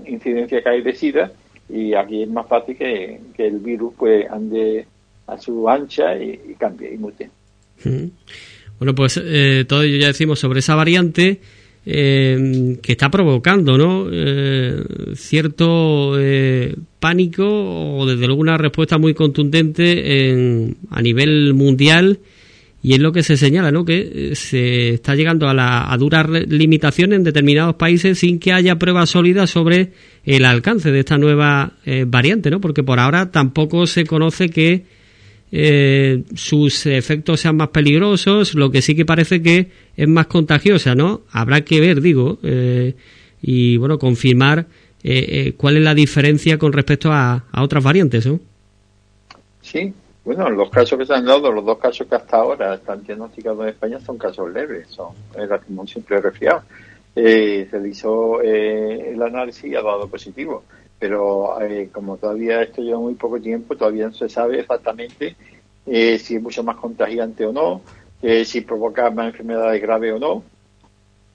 incidencia 0.05 0.61
que 0.61 0.69
hay 0.69 0.81
de 0.81 0.93
SIDA 0.93 1.31
y 1.69 1.93
aquí 1.93 2.23
es 2.23 2.29
más 2.29 2.47
fácil 2.47 2.75
que, 2.75 3.19
el 3.37 3.59
virus 3.59 3.93
pues 3.97 4.29
ande 4.29 4.87
a 5.27 5.37
su 5.37 5.69
ancha 5.69 6.17
y, 6.17 6.55
cambie 6.57 6.93
y 6.93 6.97
mute. 6.97 7.29
Bueno, 8.79 8.95
pues 8.95 9.21
eh, 9.23 9.65
todo 9.67 9.83
ello 9.83 9.97
ya 9.97 10.07
decimos 10.07 10.39
sobre 10.39 10.59
esa 10.59 10.75
variante 10.75 11.39
eh, 11.85 12.77
que 12.81 12.91
está 12.91 13.09
provocando 13.09 13.77
¿no? 13.77 14.07
Eh, 14.11 14.83
cierto 15.15 16.13
pánico 16.99 17.45
o 17.97 18.05
desde 18.05 18.27
luego 18.27 18.41
una 18.41 18.57
respuesta 18.57 18.97
muy 18.97 19.13
contundente 19.13 20.29
en, 20.29 20.77
a 20.89 21.01
nivel 21.01 21.53
mundial 21.53 22.19
y 22.81 22.93
es 22.93 22.99
lo 22.99 23.11
que 23.11 23.23
se 23.23 23.35
señala, 23.35 23.71
¿no? 23.71 23.83
Que 23.83 24.31
se 24.35 24.89
está 24.93 25.13
llegando 25.13 25.49
a, 25.49 25.53
la, 25.53 25.91
a 25.91 25.97
durar 25.97 26.29
limitaciones 26.29 27.17
en 27.17 27.23
determinados 27.25 27.75
países 27.75 28.19
sin 28.19 28.39
que 28.39 28.53
haya 28.53 28.77
pruebas 28.77 29.09
sólidas 29.09 29.49
sobre 29.49 29.91
el 30.23 30.45
alcance 30.45 30.89
de 30.89 30.99
esta 30.99 31.17
nueva 31.17 31.73
variante, 32.07 32.49
¿no? 32.49 32.61
Porque 32.61 32.83
por 32.83 32.99
ahora 32.99 33.31
tampoco 33.31 33.85
se 33.85 34.05
conoce 34.05 34.49
que 34.49 34.85
eh, 35.51 36.23
sus 36.35 36.85
efectos 36.85 37.39
sean 37.39 37.57
más 37.57 37.69
peligrosos, 37.69 38.53
lo 38.53 38.71
que 38.71 38.81
sí 38.81 38.95
que 38.95 39.05
parece 39.05 39.41
que 39.41 39.71
es 39.95 40.07
más 40.07 40.27
contagiosa, 40.27 40.95
¿no? 40.95 41.21
Habrá 41.31 41.61
que 41.61 41.79
ver, 41.79 42.01
digo, 42.01 42.37
eh, 42.43 42.95
y 43.41 43.77
bueno, 43.77 43.97
confirmar 43.97 44.67
eh, 45.03 45.25
eh, 45.29 45.53
cuál 45.57 45.77
es 45.77 45.83
la 45.83 45.93
diferencia 45.93 46.57
con 46.57 46.73
respecto 46.73 47.11
a, 47.11 47.45
otras 47.57 47.83
variantes, 47.83 48.25
¿no? 48.25 48.39
Sí, 49.61 49.93
bueno, 50.23 50.49
los 50.49 50.69
casos 50.69 50.99
que 50.99 51.05
se 51.05 51.13
han 51.13 51.25
dado, 51.25 51.51
los 51.51 51.65
dos 51.65 51.79
casos 51.79 52.05
que 52.07 52.15
hasta 52.15 52.37
ahora 52.37 52.75
están 52.75 53.03
diagnosticados 53.03 53.63
en 53.63 53.69
España 53.69 53.99
son 53.99 54.17
casos 54.17 54.51
leves, 54.51 54.87
son 54.89 55.13
un 55.69 55.87
simple 55.87 56.21
resfriado. 56.21 56.63
se 57.15 57.67
hizo 57.89 58.41
el 58.41 59.21
análisis 59.21 59.65
y 59.65 59.75
ha 59.75 59.81
dado 59.81 60.07
positivo 60.07 60.63
pero 60.99 61.59
eh, 61.61 61.89
como 61.91 62.17
todavía 62.17 62.61
esto 62.61 62.81
lleva 62.81 62.99
muy 62.99 63.15
poco 63.15 63.39
tiempo, 63.39 63.75
todavía 63.75 64.07
no 64.07 64.13
se 64.13 64.27
sabe 64.27 64.59
exactamente 64.59 65.35
eh, 65.85 66.19
si 66.19 66.35
es 66.35 66.41
mucho 66.41 66.63
más 66.63 66.75
contagiante 66.75 67.45
o 67.45 67.53
no, 67.53 67.81
eh, 68.21 68.43
si 68.43 68.61
provoca 68.61 69.09
más 69.09 69.27
enfermedades 69.27 69.81
graves 69.81 70.13
o 70.13 70.19
no. 70.19 70.43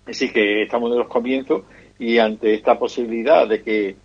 Así 0.06 0.30
que 0.30 0.62
estamos 0.62 0.92
en 0.92 0.98
los 0.98 1.08
comienzos 1.08 1.62
y 1.98 2.18
ante 2.18 2.52
esta 2.52 2.78
posibilidad 2.78 3.48
de 3.48 3.62
que 3.62 3.96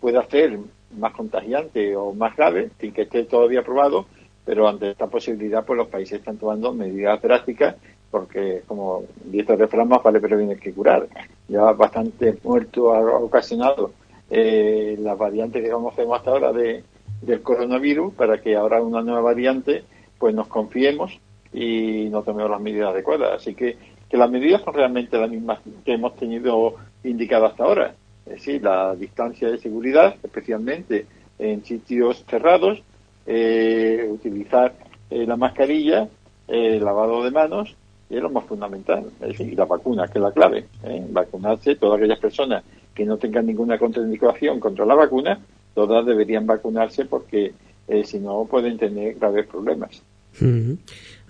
pueda 0.00 0.24
ser 0.28 0.58
más 0.96 1.12
contagiante 1.12 1.96
o 1.96 2.12
más 2.12 2.36
grave, 2.36 2.70
sin 2.80 2.92
que 2.92 3.02
esté 3.02 3.24
todavía 3.24 3.62
probado, 3.62 4.06
pero 4.44 4.68
ante 4.68 4.90
esta 4.90 5.08
posibilidad, 5.08 5.64
pues 5.64 5.76
los 5.76 5.88
países 5.88 6.20
están 6.20 6.36
tomando 6.36 6.72
medidas 6.72 7.20
drásticas 7.20 7.74
porque, 8.10 8.62
como 8.66 9.04
dice 9.24 9.52
el 9.52 9.58
refrán, 9.58 9.88
más 9.88 10.02
vale 10.02 10.20
prevenir 10.20 10.58
que 10.58 10.72
curar. 10.72 11.08
Ya 11.48 11.72
bastante 11.72 12.36
muerto 12.42 12.94
ha 12.94 13.00
ocasionado 13.18 13.92
eh, 14.30 14.96
las 15.00 15.18
variantes 15.18 15.62
que 15.62 15.70
conocemos 15.70 16.16
hasta 16.16 16.30
ahora 16.30 16.52
de, 16.52 16.84
del 17.20 17.42
coronavirus 17.42 18.14
para 18.14 18.40
que 18.40 18.54
ahora 18.54 18.80
una 18.80 19.02
nueva 19.02 19.20
variante 19.20 19.82
pues 20.18 20.34
nos 20.34 20.46
confiemos 20.46 21.18
y 21.52 22.08
no 22.10 22.22
tomemos 22.22 22.50
las 22.50 22.60
medidas 22.60 22.90
adecuadas. 22.90 23.32
Así 23.32 23.54
que, 23.54 23.76
que 24.08 24.16
las 24.16 24.30
medidas 24.30 24.62
son 24.62 24.74
realmente 24.74 25.18
las 25.18 25.30
mismas 25.30 25.58
que 25.84 25.94
hemos 25.94 26.14
tenido 26.14 26.76
indicadas 27.02 27.52
hasta 27.52 27.64
ahora. 27.64 27.94
Es 28.26 28.34
decir, 28.34 28.62
la 28.62 28.94
distancia 28.94 29.50
de 29.50 29.58
seguridad, 29.58 30.14
especialmente 30.22 31.06
en 31.38 31.64
sitios 31.64 32.24
cerrados, 32.28 32.80
eh, 33.26 34.06
utilizar 34.08 34.74
eh, 35.10 35.26
la 35.26 35.36
mascarilla, 35.36 36.08
el 36.46 36.84
lavado 36.84 37.24
de 37.24 37.30
manos, 37.32 37.74
y 38.08 38.16
es 38.16 38.22
lo 38.22 38.30
más 38.30 38.44
fundamental. 38.44 39.10
Es 39.20 39.38
decir, 39.38 39.58
la 39.58 39.64
vacuna, 39.64 40.06
que 40.06 40.18
es 40.18 40.22
la 40.22 40.32
clave. 40.32 40.66
Vacunarse 41.10 41.76
todas 41.76 41.98
aquellas 41.98 42.18
personas 42.18 42.62
que 42.94 43.04
no 43.04 43.16
tengan 43.16 43.46
ninguna 43.46 43.78
contraindicación 43.78 44.60
contra 44.60 44.84
la 44.84 44.94
vacuna, 44.94 45.38
todas 45.74 46.04
deberían 46.04 46.46
vacunarse 46.46 47.04
porque 47.04 47.52
eh, 47.88 48.04
si 48.04 48.18
no 48.20 48.46
pueden 48.48 48.78
tener 48.78 49.14
graves 49.14 49.46
problemas. 49.46 50.02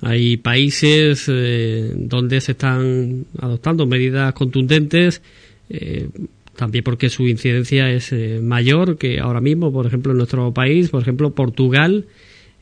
Hay 0.02 0.37
países 0.37 1.26
eh, 1.29 1.93
donde 1.97 2.40
se 2.40 2.52
están 2.52 3.25
adoptando 3.38 3.87
medidas 3.87 4.35
contundentes, 4.35 5.23
eh, 5.71 6.09
también 6.57 6.85
porque 6.85 7.09
su 7.09 7.26
incidencia 7.26 7.90
es 7.90 8.12
mayor 8.43 8.99
que 8.99 9.21
ahora 9.21 9.40
mismo, 9.40 9.73
por 9.73 9.87
ejemplo, 9.87 10.12
en 10.12 10.19
nuestro 10.19 10.52
país, 10.52 10.90
por 10.90 11.00
ejemplo, 11.00 11.31
Portugal 11.31 12.05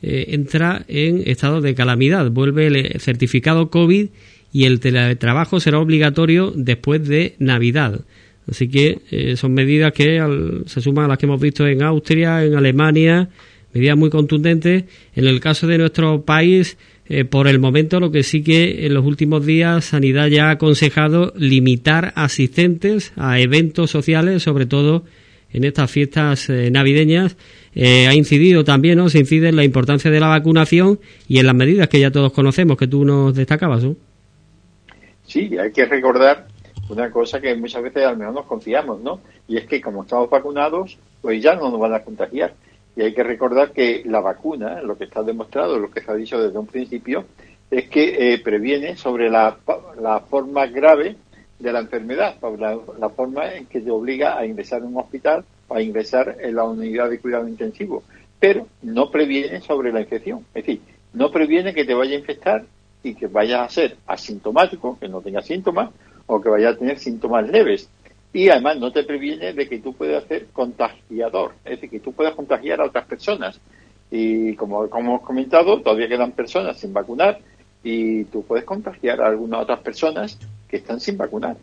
entra 0.01 0.85
en 0.87 1.25
estado 1.27 1.61
de 1.61 1.75
calamidad, 1.75 2.31
vuelve 2.31 2.69
el 2.69 3.01
certificado 3.01 3.69
COVID 3.69 4.11
y 4.53 4.65
el 4.65 4.79
teletrabajo 4.79 5.59
será 5.59 5.81
obligatorio 5.81 6.53
después 6.55 7.07
de 7.09 7.35
Navidad. 7.41 8.03
Así 8.51 8.69
que 8.69 9.01
eh, 9.11 9.37
son 9.37 9.53
medidas 9.53 9.93
que 9.93 10.21
se 10.67 10.81
suman 10.81 11.05
a 11.05 11.09
las 11.09 11.19
que 11.19 11.27
hemos 11.27 11.41
visto 11.41 11.67
en 11.67 11.83
Austria, 11.83 12.45
en 12.45 12.55
Alemania, 12.55 13.29
medidas 13.75 13.97
muy 13.97 14.11
contundentes. 14.11 14.85
En 15.15 15.27
el 15.27 15.41
caso 15.41 15.67
de 15.67 15.77
nuestro 15.77 16.23
país, 16.23 16.79
eh, 17.09 17.25
por 17.25 17.47
el 17.47 17.59
momento, 17.59 18.01
lo 18.01 18.11
que 18.11 18.23
sí 18.23 18.43
que 18.43 18.87
en 18.87 18.95
los 18.95 19.05
últimos 19.05 19.45
días 19.45 19.85
Sanidad 19.85 20.29
ya 20.29 20.49
ha 20.49 20.53
aconsejado 20.53 21.35
limitar 21.37 22.13
asistentes 22.17 23.13
a 23.17 23.39
eventos 23.39 23.91
sociales, 23.91 24.43
sobre 24.43 24.65
todo 24.65 25.05
en 25.53 25.65
estas 25.65 25.91
fiestas 25.91 26.49
eh, 26.49 26.71
navideñas. 26.71 27.37
ha 27.77 28.15
incidido 28.15 28.65
también, 28.65 28.99
¿no? 28.99 29.09
Se 29.11 29.19
incide 29.19 29.51
en 29.51 29.57
la 29.57 29.65
importancia 29.65 30.11
de 30.11 30.21
la 30.21 30.29
vacunación 30.29 31.01
y 31.29 31.39
en 31.39 31.47
las 31.47 31.55
medidas 31.55 31.89
que 31.89 32.01
ya 32.01 32.11
todos 32.11 32.33
conocemos, 32.33 32.79
que 32.79 32.87
tú 32.87 33.05
nos 33.05 33.35
destacabas, 33.35 33.85
¿no? 33.85 33.97
Sí, 35.27 35.57
hay 35.59 35.71
que 35.71 35.85
recordar 35.85 36.48
una 36.89 37.11
cosa 37.11 37.41
que 37.41 37.55
muchas 37.55 37.83
veces 37.83 38.05
al 38.05 38.17
menos 38.17 38.35
nos 38.35 38.47
confiamos, 38.47 39.01
¿no? 39.01 39.21
Y 39.47 39.57
es 39.57 39.67
que 39.67 39.81
como 39.81 40.03
estamos 40.03 40.31
vacunados, 40.31 40.99
pues 41.21 41.43
ya 41.43 41.55
no 41.55 41.71
nos 41.71 41.81
van 41.81 41.95
a 41.95 42.03
contagiar. 42.03 42.55
Y 42.97 43.03
hay 43.03 43.15
que 43.15 43.23
recordar 43.23 43.73
que 43.73 44.03
la 44.07 44.21
vacuna, 44.21 44.83
lo 44.83 44.99
que 44.99 45.05
está 45.05 45.23
demostrado, 45.23 45.79
lo 45.79 45.91
que 45.91 46.01
se 46.01 46.11
ha 46.11 46.15
dicho 46.15 46.41
desde 46.41 46.59
un 46.59 46.67
principio, 46.67 47.25
es 47.71 47.89
que 47.89 48.33
eh, 48.33 48.39
previene 48.39 48.97
sobre 48.97 49.31
la, 49.31 49.59
la, 50.01 50.21
forma 50.21 50.67
grave 50.67 51.17
de 51.59 51.73
la 51.73 51.81
enfermedad, 51.81 52.37
la, 52.99 53.11
forma 53.11 53.55
en 53.55 53.67
que 53.67 53.81
te 53.81 53.91
obliga 53.91 54.39
a 54.39 54.47
ingresar 54.47 54.81
en 54.81 54.89
un 54.89 54.99
hospital 54.99 55.45
a 55.71 55.83
ingresar 55.83 56.39
en 56.41 56.57
la 56.57 56.65
unidad 56.65 57.11
de 57.11 57.21
cuidado 57.21 57.47
intensivo. 57.47 58.03
Pero 58.41 58.67
no 58.83 59.11
previene 59.11 59.61
sobre 59.61 59.93
la 59.93 60.01
infección. 60.01 60.47
Es 60.55 60.65
decir, 60.65 60.81
no 61.13 61.31
previene 61.31 61.75
que 61.75 61.85
te 61.85 61.95
vaya 61.95 62.17
a 62.17 62.21
infectar 62.21 62.65
y 63.03 63.15
que 63.15 63.27
vayas 63.27 63.61
a 63.61 63.69
ser 63.69 63.97
asintomático, 64.07 64.99
que 64.99 65.09
no 65.09 65.21
tenga 65.21 65.43
síntomas, 65.43 65.91
o 66.29 66.41
que 66.41 66.49
vaya 66.49 66.71
a 66.71 66.77
tener 66.77 66.99
síntomas 66.99 67.49
leves. 67.49 67.89
Y 68.33 68.51
además 68.51 68.79
no 68.79 68.93
te 68.93 69.03
previene 69.03 69.53
de 69.53 69.69
que 69.69 69.81
tú 69.81 69.95
puedas 69.95 70.25
ser 70.25 70.47
contagiador, 70.53 71.55
es 71.65 71.73
decir, 71.73 71.91
que 71.91 72.01
tú 72.01 72.13
puedas 72.13 72.35
contagiar 72.35 72.81
a 72.81 72.85
otras 72.85 73.07
personas. 73.07 73.61
Y 74.11 74.55
como, 74.55 74.89
como 74.89 75.11
hemos 75.11 75.23
comentado, 75.23 75.81
todavía 75.81 76.09
quedan 76.09 76.33
personas 76.33 76.79
sin 76.79 76.93
vacunar 76.93 77.41
y 77.83 78.25
tú 78.25 78.45
puedes 78.45 78.65
contagiar 78.65 79.21
a 79.21 79.29
algunas 79.29 79.63
otras 79.63 79.81
personas 79.81 80.39
que 80.69 80.77
están 80.77 81.01
sin 81.01 81.17
vacunar. 81.17 81.57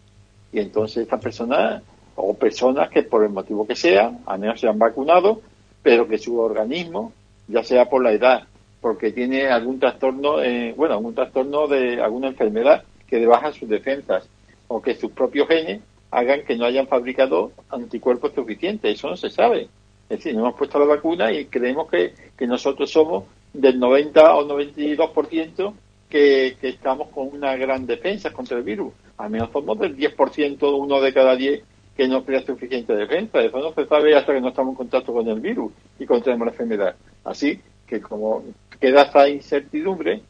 Y 0.52 0.60
entonces 0.60 1.04
estas 1.04 1.22
personas, 1.22 1.84
o 2.16 2.34
personas 2.34 2.90
que 2.90 3.04
por 3.04 3.24
el 3.24 3.30
motivo 3.30 3.68
que 3.68 3.76
sea, 3.76 4.12
a 4.26 4.38
menos 4.38 4.60
se 4.60 4.68
han 4.68 4.80
vacunado, 4.80 5.42
pero 5.84 6.08
que 6.08 6.18
su 6.18 6.40
organismo, 6.40 7.14
ya 7.48 7.64
sea 7.64 7.86
por 7.86 8.04
la 8.04 8.12
edad, 8.12 8.48
porque 8.82 9.12
tiene 9.12 9.48
algún 9.48 9.80
trastorno, 9.80 10.42
eh, 10.42 10.74
bueno, 10.76 10.96
algún 10.96 11.14
trastorno 11.14 11.68
de 11.68 12.02
alguna 12.02 12.28
enfermedad 12.28 12.84
que 13.08 13.26
baja 13.26 13.52
sus 13.52 13.70
defensas, 13.70 14.28
o 14.68 14.82
que 14.82 14.96
sus 14.96 15.12
propios 15.12 15.48
genes 15.48 15.82
hagan 16.12 16.44
que 16.44 16.56
no 16.56 16.66
hayan 16.66 16.88
fabricado 16.88 17.52
anticuerpos 17.70 18.34
suficientes. 18.34 18.96
Eso 18.98 19.10
no 19.10 19.18
se 19.18 19.30
sabe. 19.30 19.68
Es 20.10 20.20
decir, 20.20 20.34
no 20.34 20.42
hemos 20.42 20.56
puesto 20.56 20.80
la 20.80 20.86
vacuna 20.86 21.32
y 21.32 21.46
creemos 21.46 21.90
que, 21.90 22.14
que 22.38 22.48
nosotros 22.48 22.92
somos 22.92 23.26
del 23.54 23.80
90 23.80 24.36
o 24.36 24.48
92% 24.48 25.74
que, 26.10 26.58
que 26.62 26.70
estamos 26.70 27.10
con 27.10 27.28
una 27.34 27.56
gran 27.56 27.86
defensa 27.86 28.32
contra 28.32 28.58
el 28.58 28.64
virus. 28.64 28.94
Al 29.18 29.30
menos 29.30 29.50
somos 29.52 29.80
del 29.80 29.98
10%, 29.98 30.78
uno 30.78 31.02
de 31.02 31.14
cada 31.14 31.36
10 31.36 31.64
que 31.98 32.08
no 32.08 32.24
crea 32.24 32.46
suficiente 32.46 32.96
defensa. 32.96 33.42
Eso 33.42 33.60
no 33.60 33.74
se 33.74 33.86
sabe 33.86 34.16
hasta 34.16 34.34
que 34.34 34.42
no 34.42 34.50
estamos 34.50 34.74
en 34.74 34.78
contacto 34.78 35.14
con 35.14 35.28
el 35.28 35.40
virus 35.40 35.72
y 36.00 36.06
contraemos 36.06 36.46
la 36.46 36.52
enfermedad. 36.52 36.96
Así 37.24 37.60
que 37.88 38.00
como 38.00 38.44
queda 38.80 39.04
esa 39.04 39.28
incertidumbre, 39.28 40.22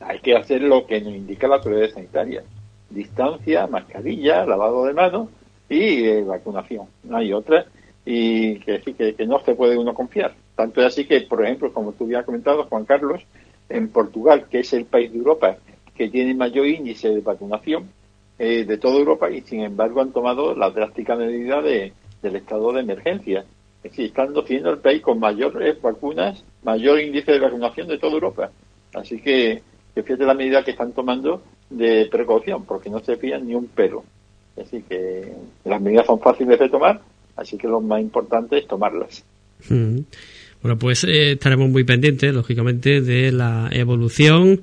hay 0.00 0.20
que 0.20 0.36
hacer 0.36 0.62
lo 0.62 0.86
que 0.86 1.00
nos 1.00 1.12
indica 1.12 1.48
la 1.48 1.56
autoridad 1.56 1.90
sanitaria 1.90 2.42
distancia, 2.90 3.66
mascarilla, 3.66 4.44
lavado 4.44 4.84
de 4.84 4.92
manos 4.92 5.28
y 5.68 6.04
eh, 6.04 6.22
vacunación. 6.22 6.86
No 7.04 7.16
hay 7.16 7.32
otra 7.32 7.66
y 8.04 8.58
que, 8.60 8.80
que, 8.80 9.14
que 9.14 9.26
no 9.26 9.40
se 9.40 9.54
puede 9.54 9.78
uno 9.78 9.94
confiar. 9.94 10.34
Tanto 10.54 10.80
es 10.80 10.88
así 10.88 11.06
que, 11.06 11.22
por 11.22 11.44
ejemplo, 11.44 11.72
como 11.72 11.92
tú 11.92 12.10
ya 12.10 12.20
has 12.20 12.26
comentado, 12.26 12.64
Juan 12.64 12.84
Carlos, 12.84 13.22
en 13.68 13.88
Portugal, 13.88 14.46
que 14.50 14.60
es 14.60 14.72
el 14.72 14.84
país 14.84 15.12
de 15.12 15.18
Europa 15.18 15.56
que 15.94 16.08
tiene 16.08 16.34
mayor 16.34 16.66
índice 16.66 17.10
de 17.10 17.20
vacunación 17.20 17.90
eh, 18.38 18.64
de 18.64 18.78
toda 18.78 18.98
Europa 18.98 19.30
y, 19.30 19.42
sin 19.42 19.60
embargo, 19.60 20.00
han 20.00 20.12
tomado 20.12 20.54
la 20.54 20.70
drástica 20.70 21.14
medida 21.14 21.60
de, 21.60 21.92
del 22.22 22.36
estado 22.36 22.72
de 22.72 22.80
emergencia. 22.80 23.44
Es 23.82 23.92
decir, 23.92 24.06
estando 24.06 24.42
siendo 24.46 24.70
el 24.70 24.78
país 24.78 25.02
con 25.02 25.18
mayores 25.18 25.80
vacunas, 25.80 26.44
mayor 26.62 27.00
índice 27.00 27.32
de 27.32 27.40
vacunación 27.40 27.86
de 27.88 27.98
toda 27.98 28.14
Europa. 28.14 28.50
Así 28.94 29.20
que, 29.20 29.62
que 29.94 30.02
fíjate 30.02 30.24
la 30.24 30.34
medida 30.34 30.64
que 30.64 30.72
están 30.72 30.92
tomando 30.92 31.42
de 31.70 32.08
precaución, 32.10 32.64
porque 32.64 32.90
no 32.90 33.00
se 33.00 33.16
fían 33.16 33.46
ni 33.46 33.54
un 33.54 33.66
pelo. 33.66 34.04
Decir, 34.56 34.82
que 34.88 35.32
las 35.64 35.80
medidas 35.80 36.06
son 36.06 36.20
fáciles 36.20 36.58
de 36.58 36.68
tomar, 36.68 37.00
así 37.36 37.56
que 37.56 37.68
lo 37.68 37.80
más 37.80 38.00
importante 38.00 38.58
es 38.58 38.66
tomarlas. 38.66 39.24
Mm. 39.68 40.00
Bueno, 40.62 40.78
pues 40.78 41.04
eh, 41.04 41.32
estaremos 41.32 41.70
muy 41.70 41.84
pendientes, 41.84 42.34
lógicamente, 42.34 43.00
de 43.00 43.32
la 43.32 43.68
evolución. 43.72 44.62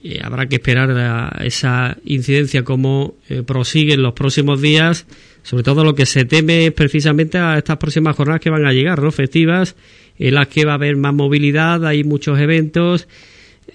y 0.00 0.22
habrá 0.22 0.46
que 0.46 0.56
esperar 0.56 0.90
a 0.92 1.44
esa 1.44 1.98
incidencia 2.04 2.62
como 2.62 3.14
eh, 3.28 3.42
prosigue 3.42 3.94
en 3.94 4.02
los 4.02 4.14
próximos 4.14 4.62
días. 4.62 5.06
Sobre 5.42 5.64
todo 5.64 5.84
lo 5.84 5.94
que 5.94 6.06
se 6.06 6.24
teme 6.24 6.66
es 6.66 6.72
precisamente 6.72 7.38
a 7.38 7.58
estas 7.58 7.78
próximas 7.78 8.16
jornadas 8.16 8.40
que 8.40 8.50
van 8.50 8.64
a 8.64 8.72
llegar, 8.72 9.02
¿no? 9.02 9.10
Festivas, 9.10 9.76
en 10.18 10.34
las 10.34 10.48
que 10.48 10.64
va 10.64 10.72
a 10.72 10.74
haber 10.76 10.96
más 10.96 11.14
movilidad, 11.14 11.84
hay 11.84 12.04
muchos 12.04 12.38
eventos. 12.38 13.08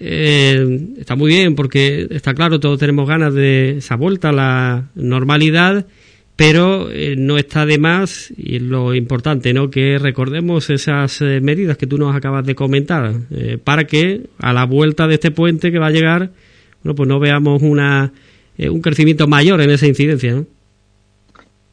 Eh, 0.00 0.94
está 0.98 1.14
muy 1.16 1.28
bien 1.28 1.54
porque 1.54 2.06
está 2.10 2.34
claro, 2.34 2.60
todos 2.60 2.80
tenemos 2.80 3.08
ganas 3.08 3.32
de 3.32 3.78
esa 3.78 3.96
vuelta 3.96 4.30
a 4.30 4.32
la 4.32 4.90
normalidad 4.94 5.86
pero 6.36 6.90
eh, 6.90 7.14
no 7.16 7.38
está 7.38 7.64
de 7.64 7.78
más 7.78 8.32
y 8.36 8.58
lo 8.58 8.94
importante, 8.94 9.52
¿no? 9.52 9.70
Que 9.70 9.98
recordemos 9.98 10.68
esas 10.68 11.20
eh, 11.20 11.40
medidas 11.40 11.76
que 11.76 11.86
tú 11.86 11.96
nos 11.96 12.14
acabas 12.14 12.44
de 12.44 12.54
comentar 12.54 13.12
eh, 13.30 13.58
para 13.62 13.84
que 13.84 14.26
a 14.38 14.52
la 14.52 14.64
vuelta 14.66 15.06
de 15.06 15.14
este 15.14 15.30
puente 15.30 15.70
que 15.70 15.78
va 15.78 15.86
a 15.86 15.92
llegar, 15.92 16.30
bueno, 16.82 16.96
pues 16.96 17.08
no 17.08 17.20
veamos 17.20 17.62
una 17.62 18.12
un 18.56 18.80
crecimiento 18.82 19.26
mayor 19.26 19.60
en 19.62 19.70
esa 19.70 19.88
incidencia, 19.88 20.32
¿no? 20.32 20.46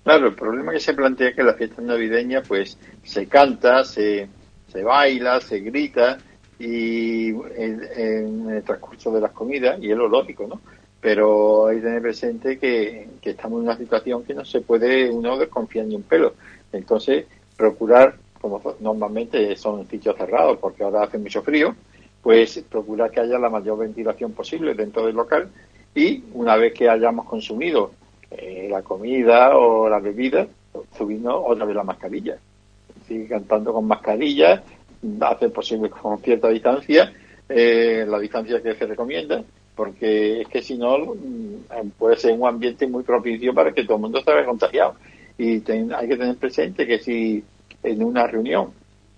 Claro, 0.03 0.29
el 0.29 0.33
problema 0.33 0.71
que 0.71 0.79
se 0.79 0.95
plantea 0.95 1.29
es 1.29 1.35
que 1.35 1.43
la 1.43 1.53
fiesta 1.53 1.79
navideña, 1.79 2.41
pues, 2.41 2.75
se 3.03 3.27
canta, 3.27 3.83
se, 3.83 4.27
se 4.67 4.81
baila, 4.81 5.39
se 5.41 5.59
grita 5.59 6.17
y 6.61 7.29
en, 7.55 8.49
el 8.49 8.63
transcurso 8.63 9.11
de 9.11 9.21
las 9.21 9.31
comidas 9.31 9.81
y 9.81 9.89
es 9.89 9.97
lo 9.97 10.07
lógico, 10.07 10.45
¿no? 10.47 10.61
pero 11.01 11.65
hay 11.67 11.77
que 11.77 11.81
tener 11.81 12.01
presente 12.01 12.59
que, 12.59 13.07
estamos 13.23 13.59
en 13.59 13.65
una 13.65 13.77
situación 13.77 14.23
que 14.23 14.35
no 14.35 14.45
se 14.45 14.61
puede 14.61 15.09
uno 15.09 15.37
desconfiar 15.37 15.87
ni 15.87 15.95
un 15.95 16.03
pelo. 16.03 16.35
Entonces, 16.71 17.25
procurar, 17.57 18.15
como 18.39 18.61
normalmente 18.79 19.55
son 19.55 19.87
sitios 19.87 20.15
cerrados, 20.15 20.59
porque 20.59 20.83
ahora 20.83 21.03
hace 21.03 21.17
mucho 21.17 21.41
frío, 21.41 21.75
pues 22.21 22.63
procurar 22.69 23.09
que 23.09 23.19
haya 23.19 23.39
la 23.39 23.49
mayor 23.49 23.79
ventilación 23.79 24.33
posible 24.33 24.75
dentro 24.75 25.03
del 25.03 25.15
local 25.15 25.49
y 25.95 26.23
una 26.33 26.55
vez 26.55 26.73
que 26.73 26.87
hayamos 26.87 27.25
consumido 27.25 27.91
eh, 28.29 28.67
la 28.69 28.83
comida 28.83 29.57
o 29.57 29.89
la 29.89 29.99
bebida, 29.99 30.47
subirnos 30.95 31.43
otra 31.47 31.65
vez 31.65 31.75
la 31.75 31.83
mascarilla. 31.83 32.37
Sigue 33.07 33.27
cantando 33.27 33.73
con 33.73 33.87
mascarilla, 33.87 34.63
hacer 35.21 35.51
posible 35.51 35.89
con 35.89 36.19
cierta 36.21 36.49
distancia, 36.49 37.11
eh, 37.49 38.05
la 38.07 38.19
distancia 38.19 38.61
que 38.61 38.75
se 38.75 38.85
recomienda, 38.85 39.43
porque 39.75 40.41
es 40.41 40.47
que 40.47 40.61
si 40.61 40.77
no 40.77 40.97
mm, 40.97 41.89
puede 41.97 42.17
ser 42.17 42.33
un 42.33 42.47
ambiente 42.47 42.87
muy 42.87 43.03
propicio 43.03 43.53
para 43.53 43.73
que 43.73 43.83
todo 43.83 43.95
el 43.95 44.01
mundo 44.01 44.19
esté 44.19 44.31
contagiado. 44.45 44.95
Y 45.37 45.63
hay 45.71 46.07
que 46.07 46.17
tener 46.17 46.35
presente 46.37 46.85
que 46.85 46.99
si 46.99 47.43
en 47.83 48.03
una 48.03 48.27
reunión 48.27 48.71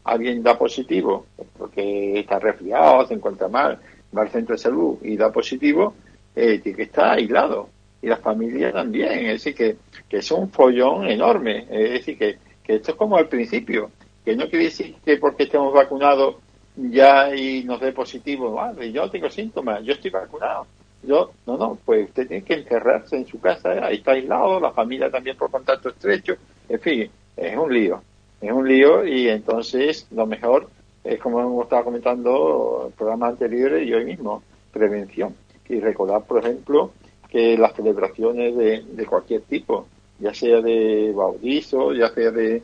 alguien 0.04 0.43
da 0.43 0.58
positivo, 0.58 1.26
porque 1.58 2.19
está 2.19 2.39
resfriado, 2.39 3.06
se 3.08 3.13
encuentra 3.15 3.48
mal, 3.48 3.80
va 4.15 4.22
al 4.22 4.30
centro 4.30 4.56
de 4.56 4.60
salud 4.62 4.98
y 5.02 5.17
da 5.17 5.32
positivo, 5.32 5.93
eh, 6.36 6.60
tiene 6.60 6.78
que 6.78 6.84
estar 6.84 7.17
aislado. 7.17 7.69
Y 8.02 8.08
las 8.08 8.19
familias 8.19 8.74
también, 8.74 9.26
es 9.28 9.43
decir, 9.43 9.56
que, 9.56 9.78
que 10.10 10.17
es 10.17 10.32
un 10.32 10.50
follón 10.50 11.08
enorme. 11.08 11.65
Es 11.69 11.91
decir, 11.91 12.17
que, 12.17 12.38
que 12.63 12.76
esto 12.76 12.91
es 12.91 12.98
como 12.98 13.15
al 13.15 13.30
principio, 13.30 13.91
que 14.23 14.36
no 14.36 14.49
quiere 14.49 14.65
decir 14.65 14.95
que 15.03 15.17
porque 15.17 15.43
estemos 15.43 15.73
vacunados 15.73 16.36
ya 16.75 17.36
y 17.36 17.63
nos 17.63 17.79
dé 17.79 17.91
positivo, 17.91 18.59
yo 18.91 19.09
tengo 19.09 19.29
síntomas, 19.29 19.83
yo 19.83 19.93
estoy 19.93 20.12
vacunado. 20.12 20.65
Yo, 21.03 21.31
no, 21.45 21.57
no, 21.57 21.77
pues 21.83 22.07
usted 22.07 22.27
tiene 22.27 22.45
que 22.45 22.53
encerrarse 22.53 23.17
en 23.17 23.27
su 23.27 23.39
casa, 23.39 23.71
ahí 23.86 23.97
está 23.97 24.12
aislado, 24.12 24.59
la 24.62 24.71
familia 24.71 25.12
también 25.12 25.36
por 25.36 25.51
contacto 25.51 25.89
estrecho, 25.89 26.36
en 26.69 26.79
fin, 26.79 27.09
es 27.36 27.57
un 27.57 27.73
lío, 27.73 28.01
es 28.39 28.51
un 28.51 28.65
lío 28.65 29.05
y 29.05 29.27
entonces 29.27 30.07
lo 30.12 30.25
mejor 30.25 30.69
es 31.03 31.19
como 31.19 31.41
hemos 31.41 31.63
estado 31.65 31.83
comentando 31.83 32.83
en 32.88 32.93
programas 32.93 33.31
anteriores 33.31 33.86
y 33.86 33.93
hoy 33.93 34.05
mismo, 34.05 34.41
prevención. 34.71 35.36
Y 35.67 35.79
recordar, 35.79 36.23
por 36.23 36.39
ejemplo, 36.39 36.91
que 37.29 37.57
las 37.57 37.73
celebraciones 37.73 38.55
de, 38.55 38.83
de 38.83 39.05
cualquier 39.05 39.41
tipo, 39.41 39.88
ya 40.19 40.33
sea 40.33 40.62
de 40.62 41.12
bautizo, 41.13 41.93
ya 41.93 42.09
sea 42.09 42.31
de 42.31 42.62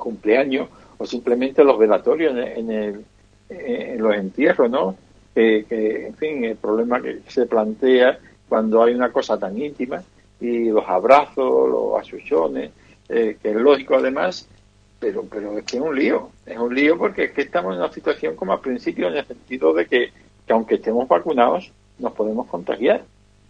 cumpleaños, 0.00 0.68
o 0.98 1.06
simplemente 1.06 1.64
los 1.64 1.78
velatorios 1.78 2.36
en, 2.36 2.70
el, 2.70 3.04
en 3.48 4.02
los 4.02 4.14
entierros, 4.14 4.70
¿no? 4.70 4.96
Que, 5.34 5.64
en 6.06 6.14
fin, 6.16 6.44
el 6.44 6.56
problema 6.56 7.00
que 7.00 7.20
se 7.28 7.46
plantea 7.46 8.18
cuando 8.48 8.82
hay 8.82 8.94
una 8.94 9.10
cosa 9.10 9.38
tan 9.38 9.56
íntima 9.56 10.02
y 10.40 10.68
los 10.68 10.86
abrazos, 10.86 11.70
los 11.70 11.98
asuchones, 11.98 12.72
eh, 13.08 13.38
que 13.40 13.50
es 13.50 13.56
lógico 13.56 13.94
además, 13.94 14.46
pero, 14.98 15.24
pero 15.24 15.56
es 15.56 15.64
que 15.64 15.76
es 15.78 15.82
un 15.82 15.96
lío, 15.96 16.30
es 16.44 16.58
un 16.58 16.74
lío 16.74 16.98
porque 16.98 17.24
es 17.24 17.32
que 17.32 17.42
estamos 17.42 17.72
en 17.74 17.80
una 17.80 17.92
situación 17.92 18.36
como 18.36 18.52
al 18.52 18.60
principio 18.60 19.08
en 19.08 19.16
el 19.16 19.26
sentido 19.26 19.72
de 19.72 19.86
que, 19.86 20.12
que 20.46 20.52
aunque 20.52 20.74
estemos 20.74 21.08
vacunados, 21.08 21.72
nos 21.98 22.12
podemos 22.12 22.46
contagiar, 22.48 23.02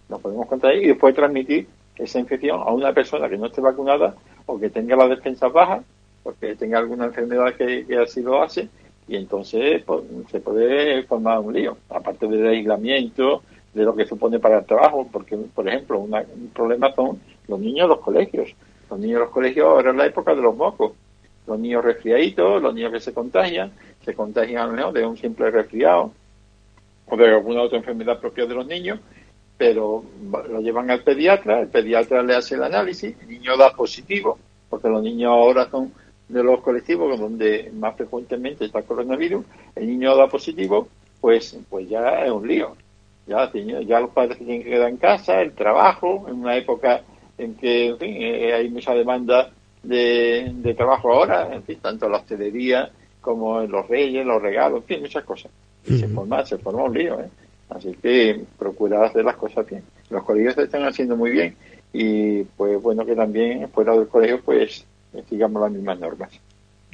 nos 0.09 0.21
podemos 0.21 0.47
contagiar 0.47 0.83
y 0.83 0.89
después 0.89 1.15
transmitir 1.15 1.67
esa 1.97 2.21
infección 2.21 2.61
a 2.61 2.71
una 2.73 2.93
persona 2.93 3.29
que 3.29 3.37
no 3.37 3.47
esté 3.47 3.61
vacunada 3.61 4.15
o 4.47 4.59
que 4.59 4.71
tenga 4.71 4.97
las 4.97 5.11
defensas 5.11 5.53
bajas 5.53 5.83
porque 6.23 6.55
tenga 6.57 6.79
alguna 6.79 7.07
enfermedad 7.07 7.55
que, 7.55 7.87
así 7.99 8.23
lo 8.23 8.43
hace, 8.43 8.69
y 9.09 9.17
entonces 9.17 9.83
pues, 9.85 10.03
se 10.31 10.41
puede 10.41 11.03
formar 11.05 11.41
un 11.41 11.53
lío, 11.53 11.77
aparte 11.89 12.27
del 12.27 12.47
aislamiento, 12.47 13.43
de 13.75 13.85
lo 13.85 13.95
que 13.95 14.07
supone 14.07 14.39
para 14.39 14.59
el 14.59 14.65
trabajo, 14.65 15.09
porque, 15.11 15.37
por 15.37 15.69
ejemplo, 15.69 16.01
un 16.01 16.51
problema 16.53 16.93
son 16.95 17.21
los 17.47 17.61
niños 17.61 17.89
de 17.89 17.95
los 17.95 18.01
colegios. 18.01 18.55
Los 18.91 18.99
niños 18.99 19.15
de 19.15 19.25
los 19.27 19.31
colegios 19.31 19.67
ahora 19.67 19.91
es 19.91 19.97
la 19.97 20.07
época 20.07 20.35
de 20.35 20.43
los 20.43 20.57
mocos. 20.57 20.93
Los 21.47 21.59
niños 21.59 21.85
resfriaditos, 21.85 22.61
los 22.61 22.75
niños 22.75 22.93
que 22.93 23.01
se 23.01 23.15
contagian, 23.15 23.73
se 24.05 24.15
contagian 24.15 24.63
a 24.63 24.67
lo 24.67 24.73
mejor 24.73 24.93
de 24.93 25.07
un 25.07 25.17
simple 25.17 25.51
resfriado 25.51 26.13
o 27.07 27.17
de 27.17 27.29
alguna 27.29 27.63
otra 27.63 27.79
enfermedad 27.79 28.21
propia 28.21 28.47
de 28.47 28.55
los 28.55 28.67
niños, 28.67 29.01
pero 29.57 30.05
lo 30.49 30.61
llevan 30.61 30.91
al 30.91 31.03
pediatra, 31.03 31.61
el 31.61 31.69
pediatra 31.69 32.23
le 32.23 32.37
hace 32.37 32.55
el 32.55 32.63
análisis, 32.63 33.17
el 33.21 33.29
niño 33.29 33.57
da 33.57 33.75
positivo, 33.75 34.39
porque 34.69 34.89
los 34.89 35.03
niños 35.03 35.31
ahora 35.31 35.69
son 35.69 35.93
de 36.31 36.43
los 36.43 36.61
colectivos 36.61 37.19
donde 37.19 37.71
más 37.75 37.97
frecuentemente 37.97 38.65
está 38.65 38.79
el 38.79 38.85
coronavirus, 38.85 39.45
el 39.75 39.87
niño 39.87 40.17
da 40.17 40.29
positivo, 40.29 40.89
pues, 41.21 41.59
pues 41.69 41.89
ya 41.89 42.25
es 42.25 42.31
un 42.31 42.47
lío. 42.47 42.77
Ya, 43.27 43.51
ya 43.53 44.01
los 44.01 44.11
padres 44.11 44.39
tienen 44.39 44.63
que 44.63 44.71
quedar 44.71 44.89
en 44.89 44.97
casa, 44.97 45.41
el 45.41 45.53
trabajo, 45.53 46.27
en 46.29 46.41
una 46.41 46.57
época 46.57 47.03
en 47.39 47.55
que 47.55 47.89
en 47.89 47.99
fin, 47.99 48.17
eh, 48.19 48.53
hay 48.53 48.69
mucha 48.69 48.95
demanda 48.95 49.51
de, 49.83 50.51
de, 50.55 50.75
trabajo 50.75 51.13
ahora, 51.13 51.55
en 51.55 51.63
fin, 51.63 51.79
tanto 51.81 52.07
en 52.07 52.13
la 52.13 52.19
hostelería 52.19 52.91
como 53.21 53.63
en 53.63 53.71
los 53.71 53.89
reyes, 53.89 54.27
los 54.27 54.43
regalos, 54.43 54.81
en 54.81 54.85
fin, 54.85 55.01
muchas 55.01 55.25
cosas. 55.25 55.51
Y 55.87 55.99
se 55.99 56.09
forma, 56.09 56.45
se 56.45 56.59
forma 56.59 56.85
un 56.85 56.95
lío, 56.95 57.21
¿eh? 57.21 57.31
Así 57.71 57.95
que 58.03 58.45
procurar 58.59 59.05
hacer 59.05 59.25
las 59.25 59.37
cosas 59.37 59.67
bien. 59.67 59.83
Los 60.11 60.25
colegios 60.25 60.55
se 60.55 60.65
están 60.65 60.85
haciendo 60.85 61.17
muy 61.17 61.31
bien 61.31 61.57
y 61.93 62.43
pues 62.43 62.81
bueno 62.81 63.05
que 63.05 63.17
también 63.17 63.69
fuera 63.71 63.97
del 63.97 64.09
colegio 64.09 64.41
pues 64.43 64.85
sigamos 65.29 65.63
las 65.63 65.73
mismas 65.73 65.99
normas. 65.99 66.41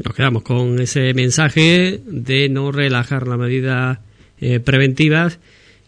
Nos 0.05 0.15
quedamos 0.15 0.43
con 0.43 0.79
ese 0.79 1.15
mensaje 1.15 2.01
de 2.05 2.49
no 2.51 2.71
relajar 2.71 3.27
las 3.27 3.39
medidas 3.39 3.99
eh, 4.41 4.61
preventivas 4.61 5.39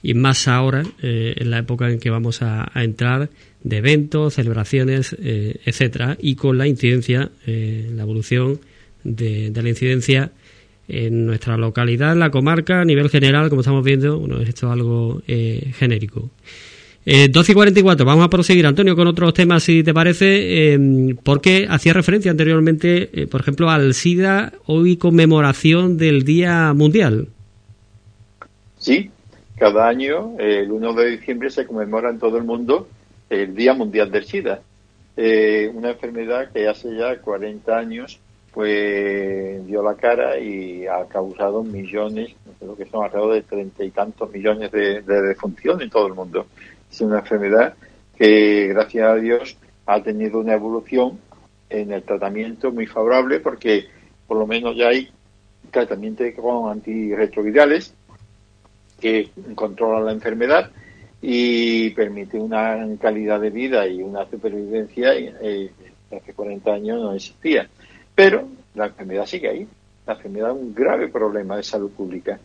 y 0.03 0.15
más 0.15 0.49
ahora, 0.49 0.83
eh, 1.03 1.35
en 1.37 1.51
la 1.51 1.59
época 1.59 1.91
en 1.91 1.99
que 1.99 2.09
vamos 2.09 2.41
a, 2.41 2.71
entrar 2.77 3.29
de 3.63 3.77
eventos, 3.77 4.35
celebraciones, 4.35 5.15
eh, 5.21 5.61
etcétera, 5.65 6.17
y 6.21 6.37
con 6.37 6.57
la 6.57 6.67
incidencia, 6.67 7.31
la 7.45 8.03
evolución 8.03 8.61
de, 9.03 9.51
de, 9.51 9.63
la 9.63 9.69
incidencia 9.69 10.31
en 10.87 11.27
nuestra 11.27 11.57
localidad, 11.59 12.13
en 12.13 12.21
la 12.21 12.31
comarca, 12.31 12.81
a 12.81 12.85
nivel 12.85 13.11
general, 13.11 13.51
como 13.51 13.61
estamos 13.61 13.85
viendo, 13.85 14.19
bueno, 14.21 14.41
esto 14.41 14.69
es 14.69 14.73
algo 14.73 15.23
genérico. 15.27 16.31
Eh, 17.11 17.29
12 17.31 17.53
y 17.53 17.55
44, 17.55 18.05
vamos 18.05 18.27
a 18.27 18.29
proseguir, 18.29 18.67
Antonio, 18.67 18.95
con 18.95 19.07
otros 19.07 19.33
temas, 19.33 19.63
si 19.63 19.83
te 19.83 19.95
parece, 19.95 20.75
eh, 20.75 21.17
porque 21.25 21.67
hacía 21.67 21.95
referencia 21.95 22.31
anteriormente, 22.31 23.09
eh, 23.15 23.27
por 23.27 23.41
ejemplo, 23.41 23.71
al 23.71 23.95
SIDA, 23.95 24.53
hoy 24.67 24.99
conmemoración 24.99 25.97
del 25.97 26.23
Día 26.25 26.75
Mundial. 26.75 27.29
Sí, 28.77 29.11
cada 29.57 29.89
año, 29.89 30.35
el 30.39 30.71
1 30.71 30.93
de 30.93 31.13
diciembre, 31.13 31.49
se 31.49 31.65
conmemora 31.65 32.11
en 32.11 32.19
todo 32.19 32.37
el 32.37 32.45
mundo 32.45 32.91
el 33.31 33.55
Día 33.55 33.73
Mundial 33.73 34.11
del 34.11 34.27
SIDA, 34.27 34.61
eh, 35.17 35.71
una 35.73 35.93
enfermedad 35.93 36.53
que 36.53 36.69
hace 36.69 36.95
ya 36.95 37.19
40 37.23 37.75
años 37.75 38.21
pues 38.53 39.67
dio 39.67 39.83
la 39.83 39.95
cara 39.95 40.39
y 40.39 40.87
ha 40.87 41.07
causado 41.07 41.63
millones, 41.63 42.35
creo 42.59 42.77
que 42.77 42.87
son 42.87 43.05
alrededor 43.05 43.35
de 43.35 43.43
treinta 43.43 43.85
y 43.85 43.91
tantos 43.91 44.31
millones 44.31 44.71
de, 44.73 45.01
de 45.01 45.23
defunciones 45.23 45.85
en 45.85 45.91
todo 45.91 46.09
el 46.09 46.15
mundo. 46.15 46.47
Es 46.91 47.01
una 47.01 47.21
enfermedad 47.21 47.75
que, 48.17 48.69
gracias 48.69 49.09
a 49.09 49.15
Dios, 49.17 49.57
ha 49.87 50.03
tenido 50.03 50.41
una 50.41 50.55
evolución 50.55 51.19
en 51.71 51.93
el 51.93 52.03
tratamiento 52.03 52.73
muy 52.73 52.87
favorable 52.87 53.41
porque 53.41 53.87
por 54.27 54.39
lo 54.39 54.47
menos 54.47 54.77
ya 54.77 54.89
hay 54.89 55.09
tratamiento 55.71 56.25
con 56.37 56.71
antirretrovirales 56.71 57.95
que 59.01 59.31
controlan 59.55 60.07
la 60.07 60.13
enfermedad 60.13 60.71
y 61.21 61.91
permite 61.91 62.39
una 62.39 62.87
calidad 63.01 63.41
de 63.41 63.51
vida 63.51 63.87
y 63.87 64.03
una 64.03 64.29
supervivencia 64.29 65.15
eh, 65.15 65.71
hace 66.11 66.33
40 66.33 66.73
años 66.73 67.01
no 67.01 67.13
existía. 67.13 67.69
Pero 68.15 68.49
la 68.75 68.87
enfermedad 68.87 69.27
sigue 69.27 69.49
ahí. 69.49 69.69
La 70.07 70.15
enfermedad 70.15 70.51
es 70.51 70.57
un 70.57 70.75
grave 70.75 71.09
problema 71.09 71.57
de 71.57 71.63
salud 71.63 71.91
pública. 71.91 72.39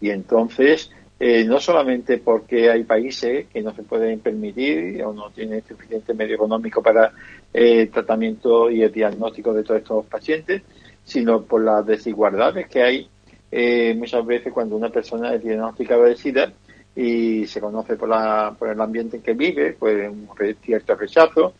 Y 0.00 0.10
entonces, 0.10 0.90
eh, 1.20 1.44
no 1.44 1.58
solamente 1.58 2.18
porque 2.18 2.70
hay 2.70 2.84
países 2.84 3.46
que 3.48 3.62
no 3.62 3.74
se 3.74 3.82
pueden 3.82 4.20
permitir 4.20 5.02
o 5.02 5.12
no 5.12 5.30
tienen 5.30 5.62
suficiente 5.66 6.14
medio 6.14 6.36
económico 6.36 6.82
para 6.82 7.12
el 7.52 7.80
eh, 7.80 7.86
tratamiento 7.88 8.70
y 8.70 8.82
el 8.82 8.92
diagnóstico 8.92 9.52
de 9.52 9.64
todos 9.64 9.80
estos 9.80 10.06
pacientes, 10.06 10.62
sino 11.04 11.42
por 11.42 11.62
las 11.62 11.84
desigualdades 11.84 12.68
que 12.68 12.82
hay 12.82 13.08
eh, 13.50 13.94
muchas 13.96 14.24
veces 14.26 14.52
cuando 14.52 14.76
una 14.76 14.90
persona 14.90 15.34
es 15.34 15.42
diagnosticada 15.42 16.04
de 16.04 16.16
SIDA 16.16 16.52
y 16.94 17.46
se 17.46 17.60
conoce 17.60 17.96
por, 17.96 18.08
la, 18.08 18.54
por 18.58 18.68
el 18.68 18.80
ambiente 18.80 19.16
en 19.16 19.22
que 19.22 19.32
vive, 19.32 19.72
pues 19.78 20.10
un 20.10 20.28
cierto 20.62 20.94
rechazo. 20.94 21.52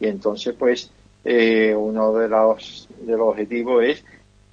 Y 0.00 0.06
entonces 0.06 0.54
pues 0.58 0.90
eh, 1.24 1.74
uno 1.76 2.12
de 2.14 2.28
los, 2.28 2.88
de 3.00 3.12
los 3.12 3.28
objetivos 3.28 3.84
es 3.84 4.04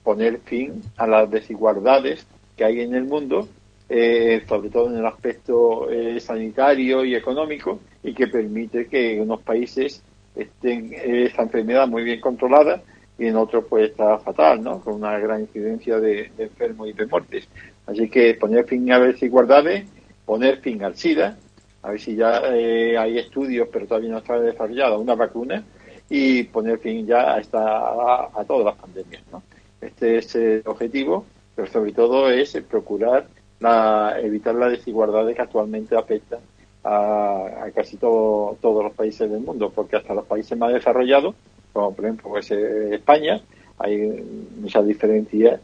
poner 0.04 0.40
fin 0.40 0.82
a 0.98 1.08
las 1.08 1.30
desigualdades 1.30 2.26
que 2.58 2.66
hay 2.66 2.82
en 2.82 2.96
el 2.96 3.06
mundo, 3.06 3.48
eh, 3.94 4.44
sobre 4.48 4.70
todo 4.70 4.90
en 4.90 4.98
el 4.98 5.06
aspecto 5.06 5.88
sanitario 6.20 7.04
y 7.04 7.16
económico, 7.16 7.80
y 8.04 8.14
que 8.14 8.28
permite 8.28 8.88
que 8.88 9.20
unos 9.20 9.42
países 9.42 10.02
estén 10.36 10.94
esta 10.94 11.44
enfermedad 11.44 11.88
muy 11.88 12.04
bien 12.04 12.22
controlada 12.22 12.82
y 13.18 13.28
en 13.28 13.36
otros 13.36 13.66
pues 13.70 13.92
está 13.92 14.18
fatal, 14.20 14.64
¿no? 14.64 14.80
Con 14.80 14.96
una 14.96 15.20
gran 15.20 15.42
incidencia 15.42 16.00
de, 16.00 16.32
enfermos 16.38 16.90
y 16.90 16.94
de 16.94 17.06
muertes. 17.06 17.48
Así 17.86 18.10
que 18.10 18.34
poner 18.36 18.66
fin 18.66 18.92
a 18.92 19.00
las 19.00 19.10
desigualdades, 19.10 19.86
poner 20.26 20.60
fin 20.62 20.84
al 20.84 20.96
SIDA, 20.96 21.38
a 21.84 21.92
ver 21.92 22.00
si 22.00 22.16
ya 22.16 22.42
eh, 22.46 22.98
hay 22.98 23.20
estudios, 23.20 23.68
pero 23.72 23.86
todavía 23.86 24.12
no 24.12 24.18
está 24.20 24.40
desarrollada 24.40 24.98
una 24.98 25.16
vacuna, 25.16 25.64
y 26.10 26.44
poner 26.44 26.80
fin 26.80 27.06
ya 27.06 27.36
a, 27.36 27.40
esta, 27.40 27.60
a, 27.60 28.44
todas 28.48 28.66
las 28.66 28.76
pandemias, 28.76 29.24
¿no? 29.32 29.44
Este 29.80 30.18
es 30.18 30.36
el 30.36 30.64
objetivo, 30.66 31.26
pero 31.56 31.68
sobre 31.68 31.92
todo 31.92 32.30
es 32.30 32.54
procurar 32.70 33.28
la, 33.62 34.18
evitar 34.22 34.56
las 34.56 34.72
desigualdades 34.72 35.36
que 35.36 35.42
actualmente 35.42 35.96
afectan 35.96 36.40
a, 36.84 37.68
casi 37.74 37.96
todo, 37.96 38.58
todos 38.60 38.84
los 38.84 38.94
países 38.94 39.32
del 39.32 39.42
mundo, 39.42 39.72
porque 39.74 39.96
hasta 39.96 40.14
los 40.14 40.26
países 40.26 40.58
más 40.58 40.74
desarrollados 40.74 41.36
como 41.74 41.94
por 41.94 42.06
ejemplo 42.06 42.30
pues, 42.30 42.52
eh, 42.52 42.96
España, 42.96 43.42
hay 43.78 44.24
muchas 44.60 44.86
diferencias 44.86 45.60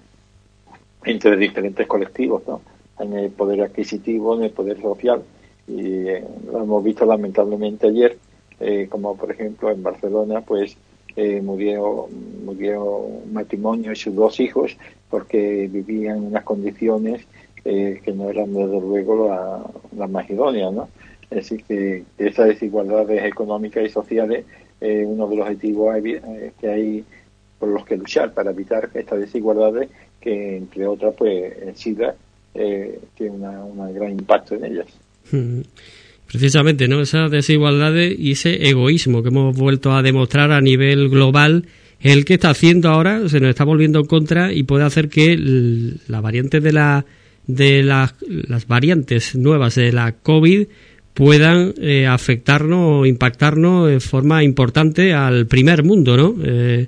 entre 1.06 1.38
diferentes 1.38 1.88
colectivos, 1.88 2.44
¿no? 2.48 2.62
en 3.00 3.14
el 3.14 3.30
poder 3.30 3.62
adquisitivo, 3.62 4.36
en 4.36 4.44
el 4.44 4.52
poder 4.52 4.82
social. 4.82 5.22
Y 5.68 6.08
eh, 6.08 6.24
lo 6.52 6.64
hemos 6.64 6.84
visto 6.84 7.06
lamentablemente 7.06 7.88
ayer, 7.88 8.18
eh, 8.60 8.88
como 8.90 9.16
por 9.16 9.32
ejemplo 9.32 9.72
en 9.72 9.84
Barcelona, 9.84 10.42
pues 10.42 10.78
murió, 11.42 12.08
murió 12.46 12.84
un 12.84 13.34
matrimonio 13.34 13.92
y 13.92 13.96
sus 13.96 14.14
dos 14.14 14.40
hijos 14.40 14.78
porque 15.10 15.68
vivían 15.68 16.18
en 16.18 16.24
unas 16.26 16.44
condiciones 16.44 17.26
que 17.68 18.14
no 18.16 18.30
eran 18.30 18.54
desde 18.54 18.80
luego 18.80 19.70
las 19.98 20.10
más 20.10 20.30
idóneas. 20.30 20.74
¿no? 20.74 20.88
Es 21.30 21.50
decir, 21.50 21.64
que 21.66 22.04
esas 22.18 22.48
desigualdades 22.48 23.26
económicas 23.26 23.84
y 23.84 23.90
sociales 23.90 24.46
eh, 24.80 25.04
uno 25.06 25.28
de 25.28 25.36
los 25.36 25.48
objetivos 25.48 25.96
eh, 26.06 26.52
que 26.62 26.68
hay 26.70 27.04
por 27.58 27.70
los 27.70 27.84
que 27.84 27.98
luchar 27.98 28.32
para 28.34 28.52
evitar 28.52 28.90
estas 28.94 29.20
desigualdades 29.20 29.90
que 30.22 30.58
entre 30.58 30.86
otras 30.86 31.16
pues 31.18 31.54
el 31.66 31.76
SIDA 31.76 32.16
eh, 32.54 33.00
tiene 33.18 33.34
un 33.34 33.94
gran 33.94 34.12
impacto 34.12 34.56
en 34.56 34.66
ellas. 34.66 34.88
Mm. 35.32 35.62
Precisamente, 36.28 36.88
¿no? 36.88 37.02
Esas 37.02 37.32
desigualdades 37.32 38.14
y 38.20 38.32
ese 38.32 38.68
egoísmo 38.70 39.24
que 39.24 39.30
hemos 39.30 39.58
vuelto 39.58 39.94
a 39.94 40.02
demostrar 40.02 40.52
a 40.52 40.60
nivel 40.60 41.10
global, 41.10 41.68
el 42.02 42.26
que 42.26 42.34
está 42.34 42.50
haciendo 42.50 42.90
ahora, 42.90 43.30
se 43.30 43.40
nos 43.40 43.50
está 43.50 43.64
volviendo 43.64 44.00
en 44.00 44.06
contra 44.06 44.52
y 44.52 44.64
puede 44.64 44.84
hacer 44.84 45.08
que 45.08 45.38
la 46.08 46.20
variante 46.20 46.60
de 46.60 46.74
la 46.74 47.06
de 47.48 47.82
las 47.82 48.68
variantes 48.68 49.36
nuevas 49.36 49.76
de 49.76 49.92
la 49.92 50.12
COVID 50.12 50.68
puedan 51.18 51.74
eh, 51.82 52.06
afectarnos 52.06 53.02
o 53.02 53.06
impactarnos 53.08 53.90
de 53.90 54.00
forma 54.00 54.44
importante 54.44 55.14
al 55.14 55.48
primer 55.48 55.84
mundo, 55.84 56.16
¿no? 56.16 56.36
Eh, 56.44 56.88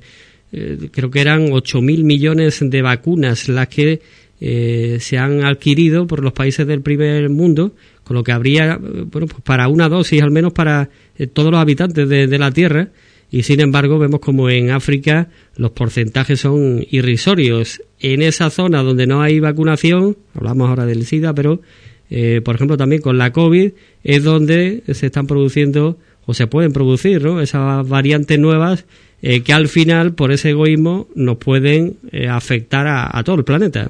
eh, 0.51 0.89
creo 0.91 1.09
que 1.09 1.21
eran 1.21 1.47
8.000 1.47 2.03
millones 2.03 2.59
de 2.61 2.81
vacunas 2.83 3.49
las 3.49 3.67
que 3.69 4.01
se 4.39 5.17
han 5.17 5.43
adquirido 5.43 6.07
por 6.07 6.23
los 6.23 6.31
países 6.31 6.65
del 6.65 6.81
primer 6.81 7.29
mundo, 7.29 7.73
con 8.05 8.15
lo 8.15 8.23
que 8.23 8.31
habría, 8.31 8.77
bueno, 8.77 9.27
pues 9.27 9.41
para 9.43 9.67
una 9.67 9.89
dosis 9.89 10.21
al 10.21 10.31
menos 10.31 10.53
para 10.53 10.89
todos 11.33 11.51
los 11.51 11.59
habitantes 11.59 12.07
de, 12.07 12.25
de, 12.25 12.37
la 12.37 12.49
Tierra, 12.49 12.87
y 13.31 13.43
sin 13.43 13.59
embargo 13.59 13.99
vemos 13.99 14.19
como 14.19 14.49
en 14.49 14.71
África 14.71 15.29
los 15.55 15.71
porcentajes 15.71 16.39
son 16.39 16.85
irrisorios. 16.89 17.81
En 17.99 18.21
esa 18.21 18.49
zona 18.49 18.81
donde 18.81 19.07
no 19.07 19.21
hay 19.21 19.39
vacunación, 19.39 20.17
hablamos 20.33 20.69
ahora 20.69 20.85
del 20.85 21.05
SIDA, 21.05 21.33
pero 21.33 21.61
eh, 22.09 22.41
por 22.43 22.55
ejemplo, 22.55 22.77
también 22.77 23.01
con 23.01 23.17
la 23.17 23.31
COVID, 23.31 23.71
es 24.03 24.23
donde 24.23 24.83
se 24.93 25.07
están 25.07 25.27
produciendo 25.27 25.97
o 26.25 26.33
se 26.33 26.47
pueden 26.47 26.73
producir 26.73 27.23
¿no? 27.23 27.41
esas 27.41 27.87
variantes 27.87 28.39
nuevas 28.39 28.85
eh, 29.21 29.43
que 29.43 29.53
al 29.53 29.67
final, 29.67 30.13
por 30.13 30.31
ese 30.31 30.51
egoísmo, 30.51 31.07
nos 31.13 31.37
pueden 31.37 31.97
eh, 32.11 32.27
afectar 32.27 32.87
a, 32.87 33.21
todo 33.23 33.35
el 33.37 33.43
planeta. 33.43 33.87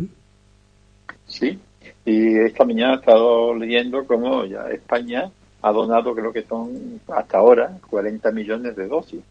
Sí, 1.27 1.57
y 2.05 2.35
esta 2.37 2.65
mañana 2.65 2.93
he 2.93 2.97
estado 2.97 3.55
leyendo 3.55 4.05
cómo 4.05 4.45
ya 4.45 4.69
España 4.71 5.29
ha 5.61 5.71
donado, 5.71 6.15
creo 6.15 6.31
que 6.31 6.43
son 6.43 7.01
hasta 7.07 7.37
ahora, 7.37 7.77
40 7.89 8.31
millones 8.31 8.75
de 8.75 8.87
dosis 8.87 9.21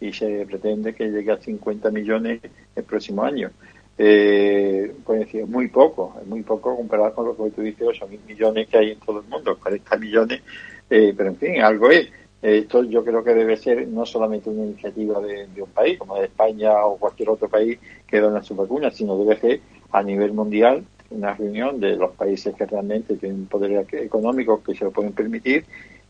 y 0.00 0.12
se 0.12 0.46
pretende 0.46 0.94
que 0.94 1.10
llegue 1.10 1.32
a 1.32 1.38
50 1.38 1.90
millones 1.90 2.40
el 2.74 2.84
próximo 2.84 3.22
año 3.22 3.50
eh, 3.98 4.94
pues 5.04 5.20
decir, 5.20 5.46
muy 5.46 5.68
poco, 5.68 6.14
es 6.20 6.26
muy 6.26 6.42
poco 6.42 6.76
comparado 6.76 7.14
con 7.14 7.26
lo 7.26 7.36
que 7.36 7.50
tú 7.50 7.62
dices, 7.62 7.86
8 7.88 8.08
mil 8.08 8.20
millones 8.26 8.68
que 8.68 8.78
hay 8.78 8.90
en 8.92 9.00
todo 9.00 9.20
el 9.20 9.26
mundo, 9.26 9.56
40 9.60 9.96
millones, 9.96 10.42
eh, 10.88 11.14
pero 11.16 11.30
en 11.30 11.36
fin, 11.36 11.60
algo 11.62 11.90
es. 11.90 12.08
Esto 12.40 12.82
yo 12.82 13.04
creo 13.04 13.22
que 13.22 13.34
debe 13.34 13.56
ser 13.56 13.86
no 13.86 14.04
solamente 14.04 14.50
una 14.50 14.64
iniciativa 14.64 15.20
de, 15.20 15.46
un 15.62 15.70
país, 15.70 15.96
como 15.96 16.16
de 16.18 16.24
España 16.24 16.84
o 16.84 16.96
cualquier 16.96 17.28
otro 17.30 17.48
país 17.48 17.78
que 18.04 18.18
dona 18.18 18.42
su 18.42 18.56
vacuna, 18.56 18.90
sino 18.90 19.16
debe 19.16 19.38
ser 19.38 19.60
a 19.92 20.02
nivel 20.02 20.32
mundial 20.32 20.84
una 21.14 21.34
reunión 21.34 21.80
de 21.80 21.96
los 21.96 22.12
países 22.12 22.54
que 22.54 22.66
realmente 22.66 23.16
tienen 23.16 23.46
poder 23.46 23.86
económico 23.92 24.62
que 24.62 24.74
se 24.74 24.84
lo 24.84 24.90
pueden 24.90 25.12
permitir 25.12 25.64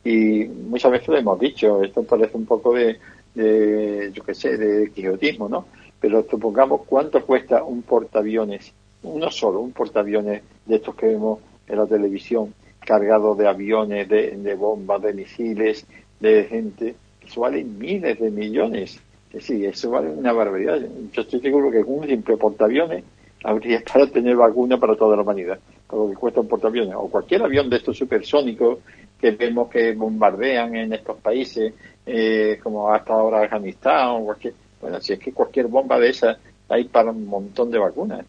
y 0.05 0.45
muchas 0.45 0.91
veces 0.91 1.09
lo 1.09 1.19
hemos 1.19 1.39
dicho, 1.39 1.83
esto 1.83 2.03
parece 2.03 2.37
un 2.37 2.47
poco 2.47 2.75
de, 2.75 2.99
de 3.35 4.11
yo 4.13 4.25
qué 4.25 4.35
sé, 4.35 4.57
de 4.57 4.91
quijotismo, 4.91 5.49
¿no? 5.49 5.67
pero 6.03 6.27
supongamos 6.29 6.81
cuánto 6.85 7.25
cuesta 7.25 7.63
un 7.63 7.83
portaaviones, 7.83 8.73
uno 9.05 9.31
solo, 9.31 9.61
un 9.61 9.71
portaaviones 9.71 10.43
de 10.67 10.75
estos 10.75 10.97
que 10.97 11.07
vemos 11.07 11.39
en 11.69 11.79
la 11.79 11.87
televisión, 11.87 12.53
cargado 12.81 13.37
de 13.37 13.47
aviones, 13.47 14.09
de, 14.09 14.55
bombas, 14.57 15.01
de 15.01 15.15
misiles, 15.15 15.87
de 16.19 16.45
gente, 16.45 16.97
eso 17.25 17.43
vale 17.43 17.63
miles 17.63 18.19
de 18.19 18.33
millones. 18.33 19.01
Sí, 19.39 19.65
eso 19.65 19.91
vale 19.91 20.11
una 20.11 20.33
barbaridad. 20.33 20.81
Yo 21.13 21.23
estoy 21.23 21.41
seguro 21.41 21.71
que 21.71 21.79
un 21.79 22.07
simple 22.07 22.37
portaaviones 22.37 23.05
habría 23.45 23.83
para 23.85 24.07
tener 24.07 24.37
vacuna 24.37 24.79
para 24.79 24.97
toda 24.97 25.17
la 25.17 25.23
humanidad, 25.23 25.59
con 25.87 26.01
lo 26.01 26.11
que 26.11 26.17
cuesta 26.17 26.41
un 26.41 26.49
portaaviones. 26.49 26.95
O 26.97 27.09
cualquier 27.09 27.43
avión 27.43 27.69
de 27.69 27.77
estos 27.77 27.97
supersónicos 27.97 28.79
que 29.21 29.33
vemos 29.33 29.69
que 29.69 29.93
bombardean 29.93 30.75
en 30.75 30.93
estos 30.93 31.19
países, 31.19 31.73
eh, 32.05 32.59
como 32.63 32.93
hasta 32.93 33.13
ahora 33.13 33.43
Afganistán 33.43 34.09
o 34.11 34.25
cualquier 34.25 34.55
bueno, 34.83 35.01
si 35.01 35.13
es 35.13 35.21
que 35.21 35.33
cualquier 35.33 35.69
bomba 35.69 35.99
de 35.99 36.11
esa 36.11 36.37
hay 36.69 36.85
para 36.85 37.13
un 37.13 37.25
montón 37.25 37.71
de 37.71 37.79
vacunas. 37.79 38.27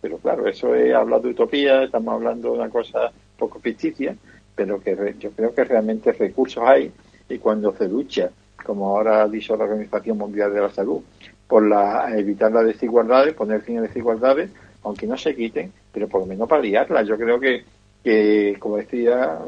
Pero 0.00 0.18
claro, 0.18 0.48
eso 0.48 0.74
es 0.74 0.92
hablar 0.94 1.22
de 1.22 1.28
utopía, 1.28 1.84
estamos 1.84 2.14
hablando 2.14 2.50
de 2.50 2.58
una 2.58 2.68
cosa 2.68 3.12
poco 3.38 3.60
ficticia, 3.60 4.16
pero 4.54 4.80
que 4.80 5.14
yo 5.18 5.30
creo 5.30 5.54
que 5.54 5.64
realmente 5.64 6.12
recursos 6.12 6.64
hay 6.66 6.90
y 7.28 7.38
cuando 7.38 7.76
se 7.76 7.88
lucha, 7.88 8.30
como 8.64 8.88
ahora 8.88 9.22
ha 9.22 9.28
dicho 9.28 9.56
la 9.56 9.64
Organización 9.64 10.18
Mundial 10.18 10.52
de 10.52 10.60
la 10.60 10.70
Salud, 10.70 11.02
por 11.48 11.66
la, 11.66 12.16
evitar 12.16 12.52
las 12.52 12.66
desigualdades, 12.66 13.34
poner 13.34 13.62
fin 13.62 13.78
a 13.78 13.82
desigualdades, 13.82 14.50
aunque 14.82 15.06
no 15.06 15.16
se 15.16 15.34
quiten, 15.34 15.72
pero 15.92 16.08
por 16.08 16.20
lo 16.20 16.26
menos 16.26 16.48
paliarlas. 16.48 17.06
Yo 17.06 17.16
creo 17.16 17.38
que, 17.40 17.64
que, 18.02 18.56
como 18.58 18.76
decía 18.76 19.38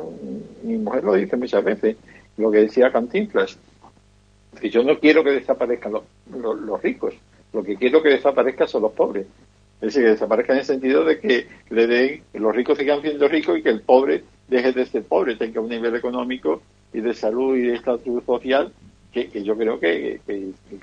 mi 0.63 0.79
mujer 0.79 1.05
lo 1.05 1.15
dice 1.15 1.37
muchas 1.37 1.65
veces, 1.65 1.97
lo 2.37 2.51
que 2.51 2.59
decía 2.59 2.93
Cantinflas, 2.93 3.59
si 4.61 4.71
yo 4.71 4.83
no 4.83 4.99
quiero 4.99 5.23
que 5.23 5.31
desaparezcan 5.31 5.93
los, 5.93 6.83
ricos, 6.83 7.15
lo 7.53 7.63
que 7.63 7.77
quiero 7.77 8.03
que 8.03 8.11
desaparezcan 8.11 8.69
son 8.69 8.83
los 8.83 8.93
pobres. 8.93 9.27
Es 9.77 9.89
decir, 9.89 10.03
que 10.03 10.11
desaparezcan 10.11 10.57
en 10.57 10.61
el 10.61 10.67
sentido 10.67 11.05
de 11.05 11.21
que 11.21 11.49
le 11.69 11.87
den, 11.87 12.23
los 12.33 12.55
ricos 12.55 12.79
sigan 12.79 13.03
siendo 13.03 13.29
ricos 13.29 13.59
y 13.59 13.63
que 13.63 13.69
el 13.69 13.83
pobre 13.83 14.25
deje 14.49 14.73
de 14.73 14.87
ser 14.87 15.05
pobre, 15.05 15.37
tenga 15.37 15.61
un 15.61 15.69
nivel 15.69 15.95
económico 15.95 16.63
y 16.95 17.01
de 17.01 17.13
salud 17.13 17.57
y 17.57 17.63
de 17.63 17.75
estatus 17.75 18.25
social 18.25 18.73
que, 19.13 19.43
yo 19.43 19.57
creo 19.57 19.79
que, 19.79 20.21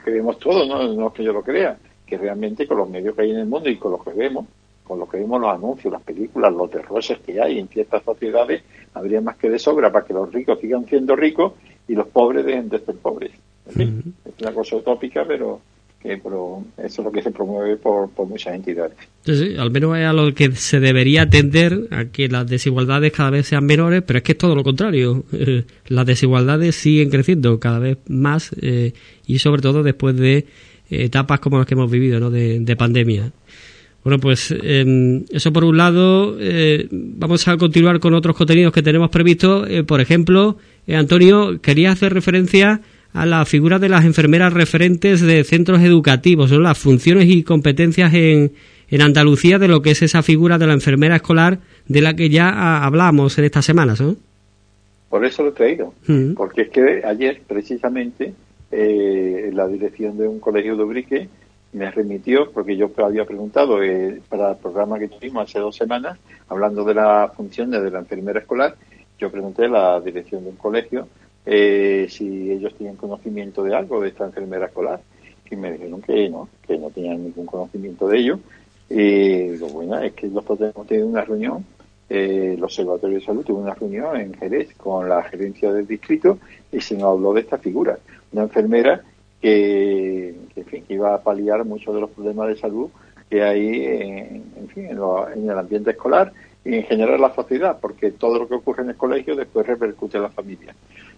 creemos 0.04 0.40
todos, 0.40 0.68
¿no? 0.68 0.94
no 0.94 1.08
es 1.08 1.14
que 1.14 1.24
yo 1.24 1.34
lo 1.34 1.44
crea, 1.44 1.78
que 2.06 2.18
realmente 2.18 2.68
con 2.68 2.78
los 2.78 2.90
medios 2.90 3.16
que 3.16 3.24
hay 3.24 3.32
en 3.32 3.40
el 3.40 3.46
mundo 3.46 3.70
y 3.70 3.78
con 3.78 3.92
los 3.92 4.04
que 4.04 4.12
vemos, 4.12 4.46
con 4.84 5.00
lo 5.00 5.08
que 5.08 5.18
vemos 5.18 5.40
los 5.40 5.54
anuncios, 5.54 5.94
las 5.94 6.02
películas, 6.02 6.54
los 6.54 6.70
terrores 6.70 7.18
que 7.26 7.42
hay 7.42 7.60
en 7.60 7.68
ciertas 7.68 8.04
sociedades, 8.04 8.64
habría 8.94 9.22
más 9.22 9.38
que 9.38 9.50
de 9.50 9.60
sobra 9.60 9.92
para 9.92 10.06
que 10.06 10.14
los 10.14 10.32
ricos 10.32 10.60
sigan 10.60 10.86
siendo 10.86 11.16
ricos 11.16 11.54
y 11.88 11.96
los 11.96 12.08
pobres 12.08 12.46
dejen 12.46 12.70
de 12.70 12.80
ser 12.80 12.96
pobres. 12.96 13.32
Es 13.66 14.42
una 14.42 14.54
cosa 14.54 14.76
utópica, 14.76 15.24
pero 15.26 15.62
eso 16.04 16.64
es 16.78 16.98
lo 17.00 17.12
que 17.12 17.22
se 17.22 17.32
promueve 17.32 17.78
por, 17.78 18.10
muchas 18.28 18.56
entidades. 18.56 18.98
Sí, 19.26 19.56
al 19.58 19.72
menos 19.72 19.98
es 19.98 20.06
a 20.06 20.14
lo 20.14 20.34
que 20.34 20.52
se 20.52 20.80
debería 20.80 21.24
atender, 21.24 21.88
a 21.92 22.06
que 22.06 22.28
las 22.28 22.48
desigualdades 22.48 23.12
cada 23.12 23.30
vez 23.30 23.48
sean 23.48 23.66
menores, 23.66 24.04
pero 24.06 24.18
es 24.18 24.24
que 24.24 24.34
es 24.34 24.38
todo 24.38 24.56
lo 24.56 24.64
contrario. 24.64 25.24
las 25.88 26.06
desigualdades 26.06 26.76
siguen 26.76 27.10
creciendo 27.10 27.60
cada 27.60 27.80
vez 27.80 27.98
más 28.08 28.52
eh, 28.62 28.94
y 29.26 29.40
sobre 29.40 29.62
todo 29.62 29.84
después 29.84 30.16
de 30.18 30.46
etapas 30.90 31.40
como 31.40 31.58
las 31.58 31.68
que 31.68 31.74
hemos 31.74 31.90
vivido, 31.90 32.20
¿no? 32.20 32.30
de 32.30 32.76
pandemia. 32.78 33.32
Bueno, 34.04 34.20
pues 34.20 34.54
em, 34.64 35.24
eso 35.32 35.54
por 35.54 35.64
un 35.64 35.78
lado. 35.78 36.38
Eh, 36.40 36.88
vamos 36.92 37.48
a 37.48 37.58
continuar 37.58 38.00
con 38.00 38.14
otros 38.14 38.36
contenidos 38.36 38.74
que 38.74 38.82
tenemos 38.82 39.10
previstos. 39.10 39.68
Eh, 39.70 39.84
por 39.84 40.02
ejemplo, 40.02 40.58
eh, 40.88 40.96
Antonio, 40.96 41.62
quería 41.62 41.92
hacer 41.92 42.14
referencia 42.14 42.82
a 43.14 43.26
la 43.26 43.46
figura 43.46 43.80
de 43.80 43.90
las 43.90 44.06
enfermeras 44.06 44.54
referentes 44.54 45.22
de 45.22 45.44
centros 45.44 45.82
educativos, 45.82 46.52
¿no? 46.52 46.60
las 46.60 46.78
funciones 46.78 47.30
y 47.30 47.44
competencias 47.44 48.14
en, 48.14 48.54
en 48.90 49.02
Andalucía 49.02 49.60
de 49.60 49.68
lo 49.68 49.82
que 49.82 49.92
es 49.92 50.02
esa 50.02 50.24
figura 50.24 50.58
de 50.58 50.68
la 50.68 50.74
enfermera 50.74 51.18
escolar 51.18 51.60
de 51.88 52.02
la 52.02 52.16
que 52.16 52.30
ya 52.30 52.84
hablamos 52.84 53.38
en 53.38 53.46
estas 53.46 53.66
semanas. 53.66 54.02
¿no? 54.02 54.16
Por 55.10 55.26
eso 55.26 55.44
lo 55.44 55.50
he 55.50 55.54
traído, 55.54 55.94
mm. 56.08 56.34
porque 56.34 56.64
es 56.64 56.70
que 56.70 57.02
ayer 57.06 57.42
precisamente 57.48 58.34
la 58.72 59.68
dirección 59.68 60.18
de 60.18 60.28
un 60.28 60.40
colegio 60.40 60.76
de 60.76 60.84
Ubrique 60.84 61.30
me 61.74 61.90
remitió, 61.92 62.52
porque 62.52 62.78
yo 62.78 62.92
había 62.98 63.26
preguntado 63.26 63.84
eh, 63.84 64.22
para 64.30 64.52
el 64.52 64.58
programa 64.58 65.00
que 65.00 65.08
tuvimos 65.08 65.50
hace 65.50 65.60
dos 65.60 65.76
semanas, 65.76 66.18
hablando 66.48 66.84
de 66.84 66.94
las 66.94 67.34
funciones 67.36 67.82
de 67.82 67.92
la 67.92 68.00
enfermera 68.00 68.40
escolar, 68.40 68.76
yo 69.20 69.32
pregunté 69.32 69.66
a 69.66 69.70
la 69.70 70.02
dirección 70.02 70.44
de 70.44 70.52
un 70.52 70.56
colegio 70.56 71.08
eh, 71.46 72.08
si 72.10 72.52
ellos 72.52 72.74
tenían 72.76 72.96
conocimiento 72.96 73.64
de 73.64 73.76
algo 73.76 74.02
de 74.02 74.10
esta 74.10 74.26
enfermera 74.26 74.68
escolar, 74.68 75.02
y 75.50 75.56
me 75.56 75.72
dijeron 75.72 76.02
que 76.02 76.30
no, 76.30 76.50
que 76.66 76.78
no 76.78 76.90
tenían 76.90 77.24
ningún 77.24 77.46
conocimiento 77.46 78.08
de 78.08 78.20
ello. 78.20 78.40
Y 78.90 79.58
lo 79.58 79.68
bueno 79.68 80.00
es 80.00 80.14
que 80.14 80.28
nosotros 80.28 80.74
hemos 80.74 80.88
tenido 80.88 81.08
una 81.08 81.24
reunión, 81.24 81.66
eh, 82.10 82.56
el 82.58 82.64
Observatorio 82.64 83.20
de 83.20 83.26
Salud 83.26 83.46
tuvo 83.46 83.60
una 83.60 83.74
reunión 83.74 84.16
en 84.18 84.34
Jerez 84.34 84.74
con 84.76 85.08
la 85.08 85.24
gerencia 85.24 85.72
del 85.72 85.88
distrito 85.88 86.38
y 86.72 86.82
se 86.82 86.96
nos 86.96 87.06
habló 87.06 87.34
de 87.34 87.42
esta 87.42 87.58
figura, 87.58 87.98
una 88.32 88.44
enfermera 88.44 89.02
que, 89.42 90.36
iba 90.90 91.16
a 91.16 91.22
paliar 91.22 91.66
muchos 91.66 91.94
de 91.94 92.02
los 92.02 92.10
problemas 92.12 92.50
de 92.50 92.56
salud 92.56 92.90
que 93.30 93.42
hay 93.42 93.86
en, 93.86 94.44
en, 94.76 95.50
el 95.50 95.58
ambiente 95.58 95.92
escolar 95.92 96.32
y 96.64 96.76
en 96.76 96.84
general 96.84 97.16
en 97.16 97.22
la 97.22 97.36
sociedad, 97.36 97.78
porque 97.82 98.12
todo 98.12 98.40
lo 98.40 98.48
que 98.48 98.56
ocurre 98.56 98.84
en 98.84 98.92
el 98.92 98.96
colegio 98.96 99.36
después 99.36 99.66
repercute 99.66 100.18
en 100.18 100.24
la 100.24 100.30
familia. 100.30 100.76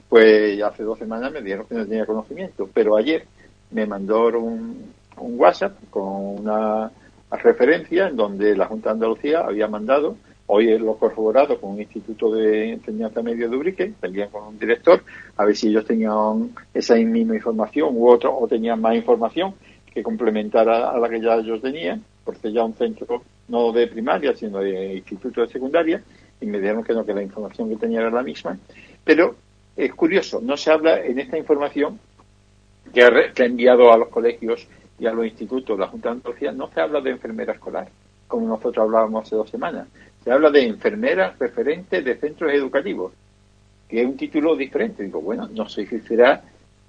Pues 0.10 0.62
hace 0.62 0.84
dos 0.84 1.00
semanas 1.00 1.32
me 1.32 1.42
dijeron 1.42 1.66
que 1.68 1.76
no 1.76 1.86
tenía 1.86 2.06
conocimiento, 2.06 2.70
pero 2.74 2.96
ayer 2.96 3.26
me 3.72 3.86
mandó 3.86 4.28
un, 4.28 4.94
un 5.18 5.40
WhatsApp 5.40 5.74
con 5.90 6.42
una 6.42 6.92
referencia 7.32 8.08
en 8.08 8.16
donde 8.16 8.56
la 8.56 8.68
Junta 8.68 8.90
de 8.90 8.94
Andalucía 8.94 9.42
había 9.42 9.68
mandado 9.68 10.16
Hoy 10.48 10.78
lo 10.78 10.96
corroborado 10.98 11.60
con 11.60 11.72
un 11.72 11.82
instituto 11.82 12.32
de 12.32 12.74
enseñanza 12.74 13.24
medio 13.24 13.50
de 13.50 13.58
Ubrique, 13.58 13.94
también 14.00 14.30
con 14.30 14.48
un 14.48 14.60
director, 14.60 15.02
a 15.38 15.46
ver 15.46 15.56
si 15.56 15.70
ellos 15.70 15.86
tenían 15.86 16.52
esa 16.72 16.96
misma 16.96 17.36
información 17.36 17.90
u 17.92 18.08
otro, 18.08 18.38
o 18.38 18.48
tenían 18.48 18.80
más 18.80 18.96
información 18.96 19.56
que 19.92 20.04
complementara 20.04 20.92
a 20.92 21.00
la 21.00 21.10
que 21.10 21.20
ya 21.20 21.36
ellos 21.36 21.62
tenían, 21.64 22.04
porque 22.24 22.52
ya 22.52 22.64
un 22.64 22.76
centro 22.76 23.24
no 23.48 23.72
de 23.72 23.88
primaria, 23.88 24.36
sino 24.36 24.60
de 24.60 24.98
instituto 24.98 25.42
de 25.42 25.48
secundaria, 25.48 26.04
y 26.40 26.46
me 26.46 26.60
dijeron 26.60 26.84
que 26.84 26.94
no, 26.94 27.04
que 27.04 27.14
la 27.16 27.24
información 27.24 27.70
que 27.70 27.78
tenía 27.78 28.02
era 28.02 28.12
la 28.12 28.22
misma. 28.22 28.56
Pero 29.04 29.36
es 29.76 29.94
curioso, 29.94 30.40
no 30.42 30.58
se 30.58 30.72
habla 30.72 31.04
en 31.04 31.20
esta 31.20 31.38
información 31.38 32.00
que 32.94 33.04
ha, 33.04 33.34
que 33.34 33.46
enviado 33.46 33.92
a 33.92 33.98
los 33.98 34.10
colegios 34.10 34.68
y 34.98 35.06
a 35.06 35.14
los 35.14 35.26
institutos 35.26 35.78
la 35.78 35.88
Junta 35.88 36.10
de 36.10 36.16
Andalucía, 36.16 36.52
no 36.52 36.70
se 36.72 36.80
habla 36.80 37.02
de 37.02 37.12
enfermera 37.12 37.54
escolar, 37.54 37.90
como 38.28 38.48
nosotros 38.48 38.78
hablábamos 38.78 39.26
hace 39.26 39.36
dos 39.36 39.50
semanas 39.50 39.88
se 40.26 40.32
habla 40.32 40.50
de 40.50 40.66
enfermeras 40.66 41.38
referentes 41.38 42.04
de 42.04 42.16
centros 42.16 42.52
educativos, 42.52 43.14
que 43.88 44.02
es 44.02 44.08
un 44.08 44.18
título 44.18 44.56
diferente. 44.56 45.04
Digo, 45.04 45.22
bueno, 45.22 45.48
no 45.54 45.70
sé 45.70 45.86
si 45.86 46.00
será 46.00 46.42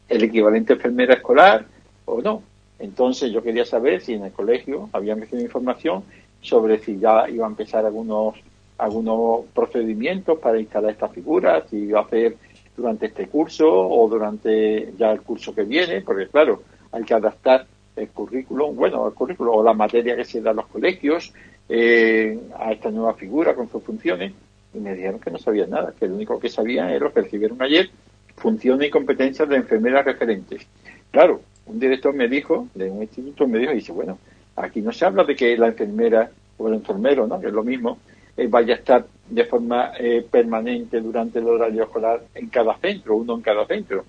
el 0.08 0.24
equivalente 0.24 0.72
enfermera 0.72 1.14
escolar 1.14 1.66
o 2.06 2.22
no. 2.22 2.42
Entonces 2.78 3.30
yo 3.30 3.42
quería 3.42 3.66
saber 3.66 4.00
si 4.00 4.14
en 4.14 4.24
el 4.24 4.32
colegio 4.32 4.88
habían 4.90 5.20
recibido 5.20 5.44
información 5.44 6.02
sobre 6.40 6.78
si 6.78 6.98
ya 6.98 7.28
iba 7.28 7.46
a 7.46 7.50
empezar 7.50 7.84
algunos 7.84 8.36
algunos 8.78 9.46
procedimientos 9.54 10.38
para 10.38 10.60
instalar 10.60 10.90
esta 10.90 11.08
figura, 11.08 11.64
si 11.68 11.76
iba 11.76 12.00
a 12.00 12.04
hacer 12.04 12.36
durante 12.76 13.06
este 13.06 13.26
curso 13.28 13.66
o 13.68 14.08
durante 14.08 14.92
ya 14.98 15.12
el 15.12 15.22
curso 15.22 15.54
que 15.54 15.62
viene, 15.62 16.02
porque 16.02 16.26
claro, 16.28 16.62
hay 16.92 17.04
que 17.04 17.14
adaptar 17.14 17.66
el 17.96 18.08
currículum, 18.08 18.76
bueno, 18.76 19.06
el 19.08 19.14
currículum 19.14 19.56
o 19.56 19.62
la 19.62 19.72
materia 19.72 20.16
que 20.16 20.24
se 20.24 20.40
da 20.40 20.50
en 20.50 20.56
los 20.56 20.66
colegios, 20.66 21.32
eh, 21.68 22.38
a 22.58 22.72
esta 22.72 22.90
nueva 22.90 23.14
figura 23.14 23.54
con 23.54 23.68
sus 23.68 23.82
funciones 23.82 24.32
y 24.72 24.78
me 24.78 24.94
dijeron 24.94 25.18
que 25.18 25.30
no 25.30 25.38
sabían 25.38 25.70
nada, 25.70 25.94
que 25.98 26.06
lo 26.06 26.14
único 26.14 26.38
que 26.38 26.48
sabían 26.48 26.90
era 26.90 27.06
lo 27.06 27.12
que 27.12 27.22
recibieron 27.22 27.60
ayer, 27.62 27.90
funciones 28.36 28.88
y 28.88 28.90
competencias 28.90 29.48
de 29.48 29.56
enfermeras 29.56 30.04
referentes. 30.04 30.66
Claro, 31.10 31.40
un 31.66 31.80
director 31.80 32.14
me 32.14 32.28
dijo, 32.28 32.68
de 32.74 32.90
un 32.90 33.02
instituto, 33.02 33.48
me 33.48 33.58
dijo, 33.58 33.72
dice, 33.72 33.92
bueno, 33.92 34.18
aquí 34.54 34.82
no 34.82 34.92
se 34.92 35.04
habla 35.04 35.24
de 35.24 35.34
que 35.34 35.56
la 35.56 35.68
enfermera 35.68 36.30
o 36.58 36.68
el 36.68 36.74
enfermero, 36.74 37.26
¿no? 37.26 37.40
que 37.40 37.46
es 37.48 37.52
lo 37.52 37.64
mismo, 37.64 37.98
eh, 38.36 38.46
vaya 38.48 38.74
a 38.74 38.78
estar 38.78 39.06
de 39.28 39.44
forma 39.44 39.92
eh, 39.98 40.24
permanente 40.30 41.00
durante 41.00 41.38
el 41.38 41.46
horario 41.46 41.84
escolar 41.84 42.22
en 42.34 42.48
cada 42.48 42.76
centro, 42.78 43.16
uno 43.16 43.34
en 43.34 43.42
cada 43.42 43.66
centro. 43.66 44.04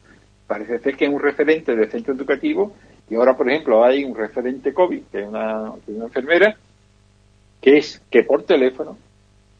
Parece 0.45 0.79
ser 0.79 0.95
que 0.95 1.05
es 1.05 1.11
un 1.11 1.19
referente 1.19 1.75
del 1.75 1.89
centro 1.89 2.13
educativo 2.13 2.73
y 3.09 3.15
ahora, 3.15 3.35
por 3.35 3.49
ejemplo, 3.49 3.83
hay 3.83 4.03
un 4.03 4.15
referente 4.15 4.73
COVID, 4.73 5.03
que 5.11 5.21
es 5.21 5.27
una, 5.27 5.73
que 5.85 5.91
es 5.91 5.97
una 5.97 6.05
enfermera, 6.05 6.57
que 7.61 7.77
es 7.77 8.01
que 8.09 8.23
por 8.23 8.43
teléfono 8.43 8.97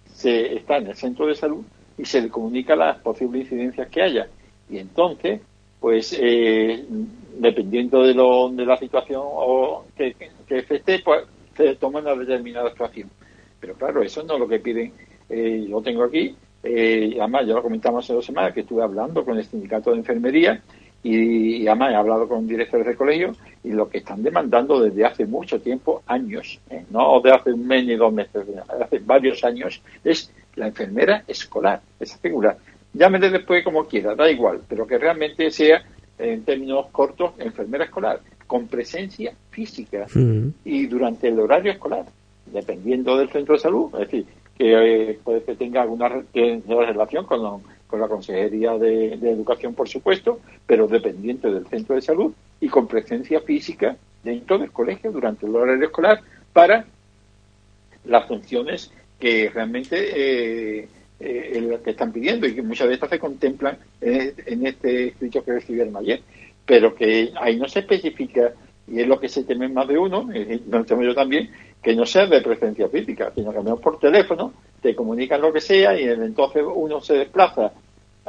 se 0.06 0.56
está 0.56 0.78
en 0.78 0.88
el 0.88 0.96
centro 0.96 1.28
de 1.28 1.36
salud 1.36 1.64
y 1.98 2.06
se 2.06 2.22
le 2.22 2.30
comunica 2.30 2.76
las 2.76 3.00
posibles 3.00 3.44
incidencias 3.44 3.88
que 3.90 4.02
haya. 4.02 4.28
Y 4.70 4.80
entonces, 4.80 5.42
pues, 5.80 6.18
eh, 6.20 6.86
dependiendo 7.40 8.04
de, 8.04 8.14
lo, 8.14 8.50
de 8.50 8.66
la 8.66 8.78
situación 8.78 9.22
o 9.24 9.86
que, 9.96 10.16
que, 10.48 10.66
esté, 10.70 11.00
pues 11.00 11.24
se 11.56 11.76
toma 11.76 12.00
una 12.00 12.16
determinada 12.16 12.70
actuación. 12.70 13.10
Pero 13.60 13.74
claro, 13.76 14.02
eso 14.02 14.24
no 14.24 14.36
es 14.36 14.40
lo 14.40 14.48
que 14.48 14.60
piden. 14.60 14.94
Eh, 15.30 15.66
yo 15.68 15.82
tengo 15.82 16.04
aquí, 16.04 16.36
eh, 16.64 17.18
además 17.20 17.46
ya 17.46 17.54
lo 17.54 17.64
comentamos 17.64 18.06
hace 18.06 18.14
dos 18.14 18.26
semanas, 18.26 18.54
que 18.54 18.62
estuve 18.62 18.84
hablando 18.84 19.24
con 19.24 19.38
el 19.38 19.46
sindicato 19.46 19.92
de 19.92 19.98
enfermería 19.98 20.62
y, 21.04 21.68
además 21.68 21.92
he 21.92 21.96
hablado 21.96 22.28
con 22.28 22.48
directores 22.48 22.86
de 22.86 22.96
colegio 22.96 23.32
y 23.64 23.72
lo 23.72 23.88
que 23.88 24.00
están 24.00 24.24
demandando 24.24 24.82
desde 24.82 25.06
hace 25.06 25.26
mucho 25.26 25.62
tiempo, 25.62 26.04
años, 26.08 26.60
¿eh? 26.70 26.86
no 26.90 27.22
de 27.22 27.32
hace 27.32 27.54
un 27.54 27.66
mes 27.68 27.86
ni 27.86 27.96
dos 27.96 28.12
meses, 28.12 28.46
hace 28.68 29.00
varios 29.00 29.44
años, 29.44 29.82
es 30.04 30.34
la 30.56 30.68
enfermera 30.68 31.24
escolar, 31.28 31.82
esa 32.00 32.18
figura. 32.18 32.58
Llámele 32.94 33.30
después 33.30 33.64
como 33.64 33.86
quiera, 33.86 34.16
da 34.16 34.30
igual, 34.30 34.62
pero 34.68 34.88
que 34.88 34.98
realmente 34.98 35.52
sea, 35.52 35.84
en 36.18 36.44
términos 36.44 36.88
cortos, 36.92 37.34
enfermera 37.38 37.86
escolar, 37.86 38.22
con 38.48 38.68
presencia 38.68 39.34
física 39.52 40.08
mm. 40.14 40.48
y 40.66 40.88
durante 40.88 41.28
el 41.28 41.40
horario 41.40 41.72
escolar, 41.72 42.06
dependiendo 42.52 43.18
del 43.18 43.30
centro 43.30 43.56
de 43.56 43.60
salud, 43.60 43.90
es 43.94 44.00
decir, 44.00 44.26
que 44.58 45.12
eh, 45.12 45.20
puede 45.24 45.44
que 45.44 45.56
tenga 45.56 45.82
alguna 45.82 46.10
relación 46.10 47.26
con 47.26 47.62
con 47.88 48.02
la 48.02 48.08
Consejería 48.08 48.78
de, 48.78 49.14
Educación, 49.14 49.74
por 49.74 49.88
supuesto, 49.88 50.40
pero 50.66 50.88
dependiente 50.88 51.50
del 51.50 51.66
centro 51.68 51.96
de 51.96 52.02
salud 52.02 52.34
y 52.60 52.68
con 52.68 52.88
presencia 52.88 53.40
física 53.42 53.96
dentro 54.24 54.58
del 54.58 54.72
colegio 54.72 55.12
durante 55.12 55.46
el 55.46 55.56
horario 55.56 55.86
escolar 55.86 56.22
para 56.54 56.86
las 58.06 58.28
funciones 58.28 58.92
que 59.20 59.50
realmente 59.50 59.98
eh, 59.98 60.88
eh, 61.20 61.80
que 61.84 61.92
están 61.92 62.12
pidiendo 62.12 62.46
y 62.46 62.54
que 62.54 62.62
muchas 62.62 62.90
veces 62.90 63.10
se 63.10 63.20
contemplan 63.20 63.78
en, 64.02 64.68
este 64.68 65.10
escrito 65.10 65.44
que 65.44 65.54
recibieron 65.54 65.96
ayer, 65.96 66.22
pero 66.66 66.94
que 66.94 67.32
ahí 67.40 67.58
no 67.58 67.68
se 67.68 67.80
especifica 67.80 68.54
y 68.88 69.02
es 69.02 69.08
lo 69.08 69.20
que 69.20 69.28
se 69.28 69.44
teme 69.44 69.68
más 69.68 69.88
de 69.88 69.98
uno, 69.98 70.30
y 70.34 70.62
lo 70.70 70.86
temo 70.86 71.04
yo 71.04 71.14
también, 71.14 71.50
que 71.82 71.96
no 71.96 72.06
sea 72.06 72.26
de 72.26 72.42
presencia 72.42 72.90
física, 72.90 73.32
sino 73.34 73.52
que 73.52 73.60
menos 73.60 73.80
por 73.80 74.00
teléfono 74.00 74.54
te 74.82 74.96
comunican 74.96 75.42
lo 75.42 75.54
que 75.54 75.62
sea 75.62 76.00
y 76.00 76.04
entonces 76.04 76.64
uno 76.66 77.00
se 77.02 77.16
desplaza 77.16 77.72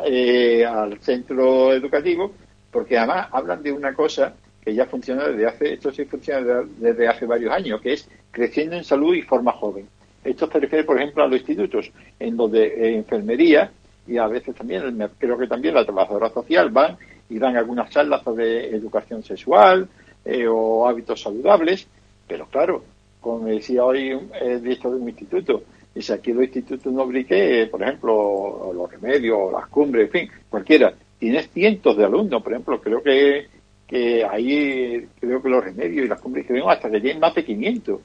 eh, 0.04 0.64
al 0.64 0.98
centro 1.00 1.72
educativo, 1.72 2.32
porque 2.70 2.98
además 2.98 3.28
hablan 3.32 3.62
de 3.62 3.72
una 3.72 3.94
cosa 3.94 4.34
que 4.62 4.74
ya 4.74 4.86
funciona 4.86 5.26
desde 5.28 5.46
hace, 5.46 5.72
esto 5.74 5.90
sí 5.90 6.04
funciona 6.04 6.62
desde 6.78 7.08
hace 7.08 7.26
varios 7.26 7.52
años, 7.52 7.80
que 7.80 7.94
es 7.94 8.08
creciendo 8.30 8.76
en 8.76 8.84
salud 8.84 9.14
y 9.14 9.22
forma 9.22 9.52
joven. 9.52 9.88
Esto 10.22 10.48
se 10.50 10.60
refiere, 10.60 10.84
por 10.84 10.98
ejemplo, 10.98 11.24
a 11.24 11.26
los 11.26 11.38
institutos, 11.38 11.90
en 12.18 12.36
donde 12.36 12.66
eh, 12.66 12.96
enfermería 12.96 13.70
y 14.06 14.18
a 14.18 14.26
veces 14.26 14.54
también, 14.54 14.82
creo 15.18 15.38
que 15.38 15.46
también 15.46 15.74
la 15.74 15.84
trabajadora 15.84 16.30
social 16.30 16.70
van 16.70 16.96
y 17.28 17.38
dan 17.38 17.56
algunas 17.56 17.90
charlas 17.90 18.22
sobre 18.22 18.74
educación 18.74 19.22
sexual 19.22 19.88
eh, 20.24 20.46
o 20.48 20.88
hábitos 20.88 21.22
saludables, 21.22 21.86
pero 22.26 22.46
claro, 22.46 22.84
como 23.20 23.46
decía 23.46 23.84
hoy 23.84 24.18
el 24.40 24.62
director 24.62 24.92
de 24.92 25.00
un 25.00 25.08
instituto, 25.08 25.62
y 25.94 26.02
si 26.02 26.12
aquí 26.12 26.32
los 26.32 26.44
institutos 26.44 26.92
no 26.92 27.06
brique, 27.06 27.68
por 27.70 27.82
ejemplo, 27.82 28.72
los 28.74 28.90
remedios, 28.90 29.52
las 29.52 29.66
cumbres, 29.68 30.06
en 30.06 30.10
fin, 30.10 30.30
cualquiera, 30.48 30.94
tienes 31.18 31.50
cientos 31.50 31.96
de 31.96 32.04
alumnos, 32.04 32.42
por 32.42 32.52
ejemplo, 32.52 32.80
creo 32.80 33.02
que, 33.02 33.46
que 33.86 34.24
ahí, 34.24 35.06
creo 35.18 35.42
que 35.42 35.48
los 35.48 35.64
remedios 35.64 36.06
y 36.06 36.08
las 36.08 36.20
cumbres 36.20 36.46
que 36.46 36.52
vemos 36.52 36.72
hasta 36.72 36.90
que 36.90 37.00
tienen 37.00 37.20
más 37.20 37.34
de 37.34 37.44
500. 37.44 38.00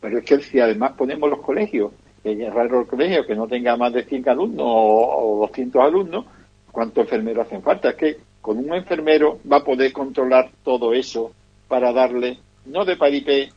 Pero 0.00 0.18
es 0.18 0.24
que 0.24 0.40
si 0.40 0.60
además 0.60 0.92
ponemos 0.92 1.30
los 1.30 1.40
colegios, 1.40 1.92
es 2.24 2.52
raro 2.52 2.80
el 2.80 2.86
colegio 2.86 3.26
que 3.26 3.34
no 3.34 3.48
tenga 3.48 3.76
más 3.76 3.92
de 3.92 4.04
100 4.04 4.28
alumnos 4.28 4.66
o, 4.66 5.38
200 5.48 5.82
alumnos, 5.82 6.26
¿cuántos 6.70 7.04
enfermeros 7.04 7.46
hacen 7.46 7.62
falta? 7.62 7.90
Es 7.90 7.96
que 7.96 8.16
con 8.40 8.58
un 8.58 8.74
enfermero 8.74 9.38
va 9.50 9.58
a 9.58 9.64
poder 9.64 9.92
controlar 9.92 10.50
todo 10.62 10.92
eso 10.92 11.32
para 11.68 11.92
darle, 11.92 12.38
no 12.66 12.84
de 12.84 12.96
paripé, 12.96 13.50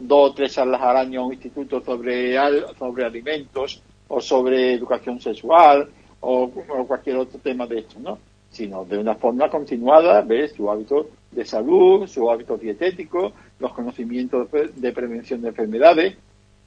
dos 0.00 0.30
o 0.30 0.34
tres 0.34 0.52
salas 0.52 0.80
al 0.80 0.96
año 0.96 1.20
a 1.20 1.26
un 1.26 1.34
instituto 1.34 1.80
sobre, 1.80 2.36
sobre 2.78 3.04
alimentos 3.04 3.82
o 4.08 4.20
sobre 4.20 4.74
educación 4.74 5.20
sexual 5.20 5.88
o, 6.20 6.50
cualquier 6.86 7.16
otro 7.16 7.38
tema 7.38 7.66
de 7.66 7.80
esto, 7.80 7.98
¿no? 8.00 8.18
Sino 8.50 8.84
de 8.84 8.98
una 8.98 9.14
forma 9.14 9.48
continuada, 9.48 10.22
¿ves? 10.22 10.52
Su 10.52 10.70
hábito 10.70 11.08
de 11.30 11.44
salud, 11.44 12.06
su 12.06 12.30
hábito 12.30 12.56
dietético, 12.56 13.32
los 13.58 13.72
conocimientos 13.72 14.48
de 14.50 14.92
prevención 14.92 15.40
de 15.42 15.48
enfermedades. 15.48 16.16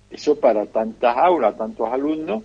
Eso 0.09 0.39
para 0.39 0.65
tantas 0.65 1.17
aulas, 1.17 1.57
tantos 1.57 1.89
alumnos, 1.89 2.43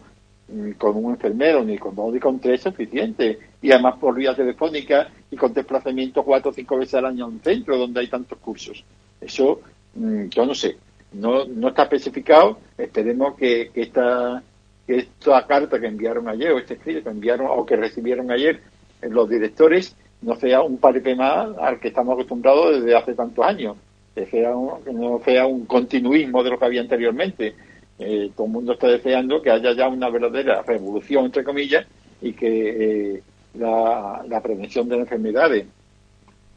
mm, 0.48 0.72
con 0.72 0.96
un 0.96 1.12
enfermero 1.12 1.62
ni 1.62 1.78
con 1.78 1.94
dos 1.94 2.12
ni 2.12 2.18
con 2.18 2.40
tres 2.40 2.54
es 2.54 2.62
suficiente. 2.62 3.38
Y 3.62 3.70
además 3.70 3.96
por 4.00 4.14
vía 4.16 4.34
telefónica 4.34 5.08
y 5.30 5.36
con 5.36 5.52
desplazamiento 5.52 6.24
cuatro 6.24 6.50
o 6.50 6.54
cinco 6.54 6.76
veces 6.78 6.94
al 6.94 7.06
año 7.06 7.26
a 7.26 7.28
un 7.28 7.40
centro 7.40 7.76
donde 7.76 8.00
hay 8.00 8.08
tantos 8.08 8.38
cursos. 8.38 8.84
Eso 9.20 9.60
yo 9.94 10.46
no 10.46 10.54
sé, 10.54 10.76
no, 11.12 11.44
no 11.46 11.68
está 11.68 11.84
especificado, 11.84 12.58
esperemos 12.76 13.34
que, 13.36 13.70
esta, 13.74 14.42
que 14.86 14.96
esta 14.96 15.46
carta 15.46 15.80
que 15.80 15.86
enviaron 15.86 16.28
ayer, 16.28 16.52
o 16.52 16.58
este 16.58 16.74
escrito 16.74 17.04
que 17.04 17.10
enviaron 17.10 17.48
o 17.50 17.64
que 17.64 17.76
recibieron 17.76 18.30
ayer 18.30 18.60
los 19.02 19.28
directores, 19.28 19.96
no 20.22 20.36
sea 20.36 20.62
un 20.62 20.78
parque 20.78 21.14
más 21.14 21.56
al 21.58 21.78
que 21.78 21.88
estamos 21.88 22.14
acostumbrados 22.14 22.80
desde 22.80 22.96
hace 22.96 23.14
tantos 23.14 23.44
años, 23.44 23.76
que, 24.14 24.26
sea 24.26 24.50
no 24.50 25.20
sea 25.24 25.46
un 25.46 25.64
continuismo 25.66 26.42
de 26.42 26.50
lo 26.50 26.58
que 26.58 26.64
había 26.64 26.80
anteriormente. 26.80 27.54
Eh, 28.00 28.30
todo 28.36 28.46
el 28.46 28.52
mundo 28.52 28.72
está 28.74 28.88
deseando 28.88 29.42
que 29.42 29.50
haya 29.50 29.72
ya 29.72 29.88
una 29.88 30.08
verdadera 30.08 30.62
revolución, 30.62 31.26
entre 31.26 31.44
comillas, 31.44 31.86
y 32.20 32.32
que 32.32 33.16
eh, 33.16 33.22
la, 33.54 34.24
la 34.28 34.40
prevención 34.40 34.88
de 34.88 34.96
las 34.96 35.06
enfermedades 35.06 35.66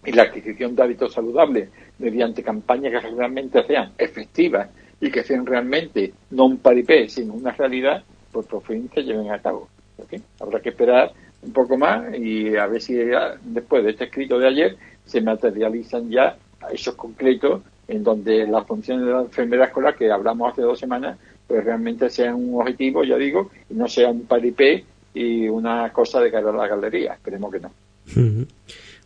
y 0.05 0.11
la 0.11 0.23
adquisición 0.23 0.75
de 0.75 0.83
hábitos 0.83 1.13
saludables 1.13 1.69
mediante 1.99 2.43
campañas 2.43 2.91
que 2.91 3.09
realmente 3.09 3.63
sean 3.65 3.91
efectivas 3.97 4.69
y 4.99 5.11
que 5.11 5.23
sean 5.23 5.45
realmente 5.45 6.13
no 6.31 6.45
un 6.45 6.57
paripé, 6.57 7.07
sino 7.09 7.33
una 7.33 7.51
realidad, 7.51 8.03
pues 8.31 8.47
por 8.47 8.63
fin 8.63 8.89
se 8.93 9.03
lleven 9.03 9.31
a 9.31 9.39
cabo. 9.39 9.67
Habrá 10.39 10.59
que 10.59 10.69
esperar 10.69 11.11
un 11.43 11.53
poco 11.53 11.77
más 11.77 12.15
y 12.17 12.55
a 12.55 12.67
ver 12.67 12.81
si 12.81 12.95
después 13.43 13.83
de 13.83 13.91
este 13.91 14.05
escrito 14.05 14.39
de 14.39 14.47
ayer 14.47 14.77
se 15.05 15.21
materializan 15.21 16.09
ya 16.09 16.37
esos 16.71 16.95
concretos 16.95 17.61
en 17.87 18.03
donde 18.03 18.47
las 18.47 18.65
funciones 18.65 19.05
de 19.05 19.11
la 19.11 19.21
enfermera 19.21 19.65
escolar 19.65 19.95
que 19.95 20.09
hablamos 20.11 20.51
hace 20.51 20.61
dos 20.61 20.79
semanas, 20.79 21.17
pues 21.47 21.63
realmente 21.63 22.09
sean 22.09 22.35
un 22.35 22.61
objetivo, 22.61 23.03
ya 23.03 23.17
digo, 23.17 23.51
y 23.69 23.73
no 23.73 23.87
sea 23.87 24.09
un 24.09 24.25
paripé 24.25 24.85
y 25.13 25.47
una 25.49 25.91
cosa 25.91 26.21
de 26.21 26.31
cara 26.31 26.49
a 26.49 26.53
la 26.53 26.67
galería. 26.67 27.13
Esperemos 27.13 27.51
que 27.51 27.59
no 27.59 27.71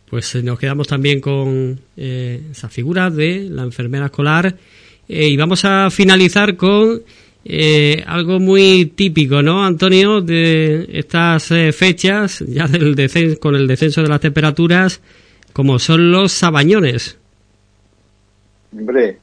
pues 0.08 0.34
eh, 0.34 0.42
nos 0.42 0.58
quedamos 0.58 0.86
también 0.86 1.20
con 1.20 1.80
eh, 1.96 2.42
esa 2.50 2.68
figura 2.68 3.10
de 3.10 3.48
la 3.50 3.62
enfermera 3.62 4.06
escolar 4.06 4.54
eh, 5.08 5.28
y 5.28 5.36
vamos 5.36 5.64
a 5.64 5.90
finalizar 5.90 6.56
con 6.56 7.02
algo 8.06 8.40
muy 8.40 8.86
típico, 8.86 9.40
¿no, 9.40 9.64
Antonio, 9.64 10.20
de 10.20 10.88
estas 10.92 11.46
fechas, 11.76 12.40
ya 12.40 12.66
del 12.66 12.96
descenso, 12.96 13.38
con 13.38 13.54
el 13.54 13.68
descenso 13.68 14.02
de 14.02 14.08
las 14.08 14.20
temperaturas, 14.20 15.00
como 15.52 15.78
son 15.78 16.10
los 16.10 16.32
sabañones. 16.32 17.16
Hombre, 18.76 19.18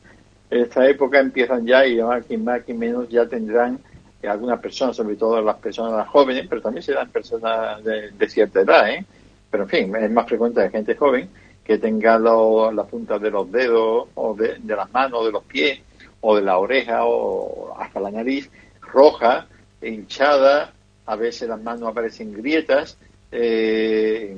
esta 0.49 0.87
época 0.87 1.19
empiezan 1.19 1.65
ya 1.67 1.85
y 1.85 1.99
aquí 1.99 2.37
más 2.37 2.61
y 2.65 2.73
menos 2.73 3.09
ya 3.09 3.27
tendrán 3.27 3.77
algunas 4.25 4.61
personas, 4.61 4.95
sobre 4.95 5.17
todo 5.17 5.41
las 5.41 5.57
personas 5.57 6.07
jóvenes, 6.07 6.45
pero 6.49 6.61
también 6.61 6.81
serán 6.81 7.09
personas 7.09 7.83
de 7.83 8.29
cierta 8.29 8.61
edad, 8.61 8.89
¿eh? 8.89 9.05
Pero 9.53 9.65
en 9.65 9.69
fin, 9.69 9.95
es 9.95 10.09
más 10.09 10.25
frecuente 10.27 10.61
de 10.61 10.71
gente 10.71 10.95
joven 10.95 11.29
que 11.63 11.77
tenga 11.77 12.17
las 12.17 12.87
puntas 12.87 13.21
de 13.21 13.29
los 13.29 13.51
dedos 13.51 14.07
o 14.15 14.33
de, 14.33 14.57
las 14.65 14.91
manos, 14.91 15.27
de 15.27 15.31
los 15.31 15.43
pies 15.43 15.79
o 16.21 16.35
de 16.35 16.41
la 16.41 16.57
oreja 16.57 17.05
o 17.05 17.75
hasta 17.77 17.99
la 17.99 18.09
nariz 18.09 18.49
roja, 18.81 19.45
hinchada, 19.79 20.73
a 21.05 21.15
veces 21.15 21.47
las 21.49 21.61
manos 21.61 21.87
aparecen 21.87 22.33
grietas 22.33 22.97
eh, 23.31 24.35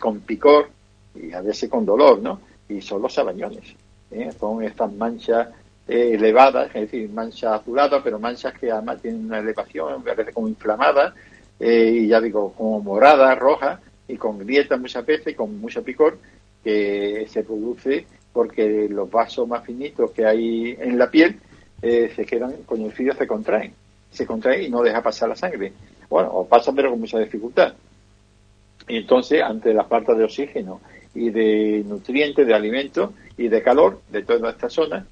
con 0.00 0.20
picor 0.20 0.70
y 1.14 1.34
a 1.34 1.42
veces 1.42 1.68
con 1.68 1.84
dolor, 1.84 2.22
¿no? 2.22 2.40
Y 2.66 2.80
son 2.80 3.02
los 3.02 3.12
sabañones, 3.12 3.74
¿eh? 4.10 4.30
son 4.40 4.62
estas 4.62 4.90
manchas 4.90 5.48
eh, 5.86 6.12
elevadas, 6.14 6.68
es 6.68 6.90
decir, 6.90 7.10
manchas 7.10 7.60
azuladas, 7.60 8.00
pero 8.02 8.18
manchas 8.18 8.54
que 8.58 8.70
además 8.70 9.02
tienen 9.02 9.26
una 9.26 9.40
elevación, 9.40 10.02
a 10.08 10.14
veces 10.14 10.32
como 10.32 10.48
inflamada 10.48 11.14
y 11.58 12.06
ya 12.06 12.22
digo, 12.22 12.52
como 12.52 12.80
morada, 12.80 13.34
roja, 13.34 13.80
y 14.08 14.16
con 14.16 14.38
grietas 14.38 14.80
muchas 14.80 15.04
veces, 15.04 15.36
con 15.36 15.60
mucho 15.60 15.82
picor, 15.82 16.18
que 16.62 17.26
se 17.28 17.42
produce 17.42 18.06
porque 18.32 18.88
los 18.90 19.10
vasos 19.10 19.48
más 19.48 19.64
finitos 19.64 20.10
que 20.10 20.26
hay 20.26 20.76
en 20.78 20.98
la 20.98 21.10
piel 21.10 21.40
eh, 21.80 22.12
se 22.14 22.26
quedan, 22.26 22.52
con 22.64 22.82
el 22.82 22.92
frío 22.92 23.14
se 23.14 23.26
contraen, 23.26 23.72
se 24.10 24.26
contraen 24.26 24.64
y 24.64 24.68
no 24.68 24.82
deja 24.82 25.02
pasar 25.02 25.28
la 25.28 25.36
sangre. 25.36 25.72
Bueno, 26.08 26.30
o 26.32 26.46
pasa 26.46 26.72
pero 26.74 26.90
con 26.90 27.00
mucha 27.00 27.18
dificultad. 27.18 27.74
Y 28.88 28.98
entonces, 28.98 29.42
ante 29.42 29.72
la 29.74 29.84
falta 29.84 30.14
de 30.14 30.24
oxígeno 30.24 30.80
y 31.14 31.30
de 31.30 31.84
nutrientes, 31.86 32.46
de 32.46 32.54
alimentos 32.54 33.10
y 33.36 33.48
de 33.48 33.62
calor 33.62 34.00
de 34.10 34.22
toda 34.22 34.50
esta 34.50 34.68
zona, 34.68 35.06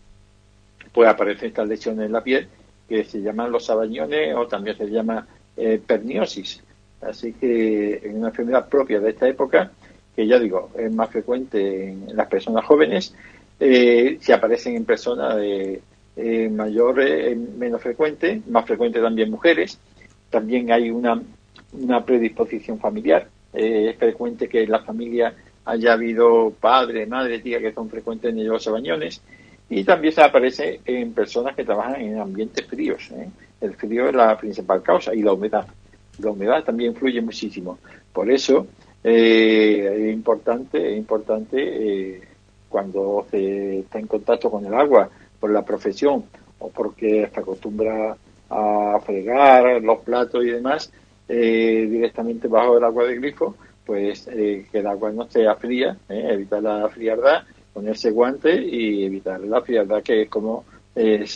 pues 0.93 1.09
aparecen 1.09 1.49
estas 1.49 1.69
lesiones 1.69 2.07
en 2.07 2.13
la 2.13 2.23
piel 2.23 2.49
que 2.89 3.05
se 3.05 3.21
llaman 3.21 3.51
los 3.51 3.65
sabañones 3.65 4.35
o 4.37 4.47
también 4.47 4.77
se 4.77 4.87
llama 4.87 5.27
eh, 5.57 5.81
perniosis. 5.85 6.63
Así 7.09 7.33
que 7.33 7.95
es 8.03 8.15
una 8.15 8.29
enfermedad 8.29 8.69
propia 8.69 9.01
de 9.01 9.11
esta 9.11 9.29
época, 9.29 9.71
que 10.15 10.27
ya 10.27 10.39
digo, 10.39 10.71
es 10.77 10.93
más 10.95 11.11
frecuente 11.11 11.91
en 11.91 12.17
las 12.17 12.29
personas 12.29 12.65
jóvenes, 12.65 13.15
eh, 13.61 14.19
si 14.21 14.33
aparecen 14.33 14.77
en 14.77 14.85
personas 14.85 15.37
de 15.37 15.81
eh, 16.17 16.49
mayores, 16.49 17.37
menos 17.37 17.83
frecuente, 17.83 18.41
más 18.49 18.65
frecuente 18.65 19.01
también 19.01 19.31
mujeres. 19.31 19.79
También 20.31 20.71
hay 20.73 20.91
una, 20.91 21.21
una 21.73 22.05
predisposición 22.05 22.79
familiar. 22.79 23.29
Eh, 23.53 23.91
es 23.91 23.97
frecuente 23.97 24.49
que 24.49 24.63
en 24.63 24.71
la 24.71 24.81
familia 24.81 25.35
haya 25.65 25.93
habido 25.93 26.53
padre, 26.59 27.07
madre, 27.07 27.39
tía 27.41 27.61
que 27.61 27.73
son 27.73 27.89
frecuentes 27.89 28.31
en 28.31 28.47
los 28.47 28.67
bañones. 28.67 29.23
Y 29.71 29.83
también 29.85 30.13
se 30.13 30.23
aparece 30.23 30.81
en 30.85 31.13
personas 31.15 31.57
que 31.57 31.65
trabajan 31.65 32.01
en 32.01 32.19
ambientes 32.19 32.67
fríos. 32.67 33.11
El 33.61 33.75
frío 33.75 34.09
es 34.09 34.15
la 34.15 34.37
principal 34.37 34.83
causa 34.83 35.15
y 35.15 35.23
la 35.23 35.33
humedad 35.33 35.67
la 36.19 36.31
humedad 36.31 36.65
también 36.65 36.93
influye 36.93 37.21
muchísimo. 37.21 37.79
Por 38.13 38.31
eso 38.31 38.67
eh, 39.03 40.09
es 40.09 40.15
importante, 40.15 40.93
es 40.93 40.97
importante 40.97 41.59
eh, 41.59 42.21
cuando 42.69 43.27
se 43.31 43.81
está 43.81 43.99
en 43.99 44.07
contacto 44.07 44.51
con 44.51 44.65
el 44.65 44.75
agua 44.75 45.11
por 45.39 45.51
la 45.51 45.63
profesión 45.63 46.25
o 46.59 46.71
porque 46.71 47.29
se 47.33 47.41
acostumbra 47.41 48.17
a 48.49 49.01
fregar 49.05 49.83
los 49.83 49.99
platos 50.01 50.45
y 50.45 50.51
demás 50.51 50.93
eh, 51.29 51.87
directamente 51.91 52.49
bajo 52.49 52.79
el 52.79 52.85
agua 52.85 53.05
de 53.05 53.17
grifo, 53.17 53.57
pues 53.85 54.25
que 54.25 54.67
el 54.73 54.87
agua 54.87 55.11
no 55.13 55.29
sea 55.29 55.57
fría, 55.57 55.97
evitar 56.09 56.63
la 56.63 56.89
frialdad, 56.89 57.43
ponerse 57.73 58.11
guantes 58.11 58.63
y 58.65 59.05
evitar 59.05 59.41
la 59.41 59.61
frialdad 59.61 60.03
que 60.03 60.23
es 60.23 60.29
como, 60.31 60.65
en 60.95 61.27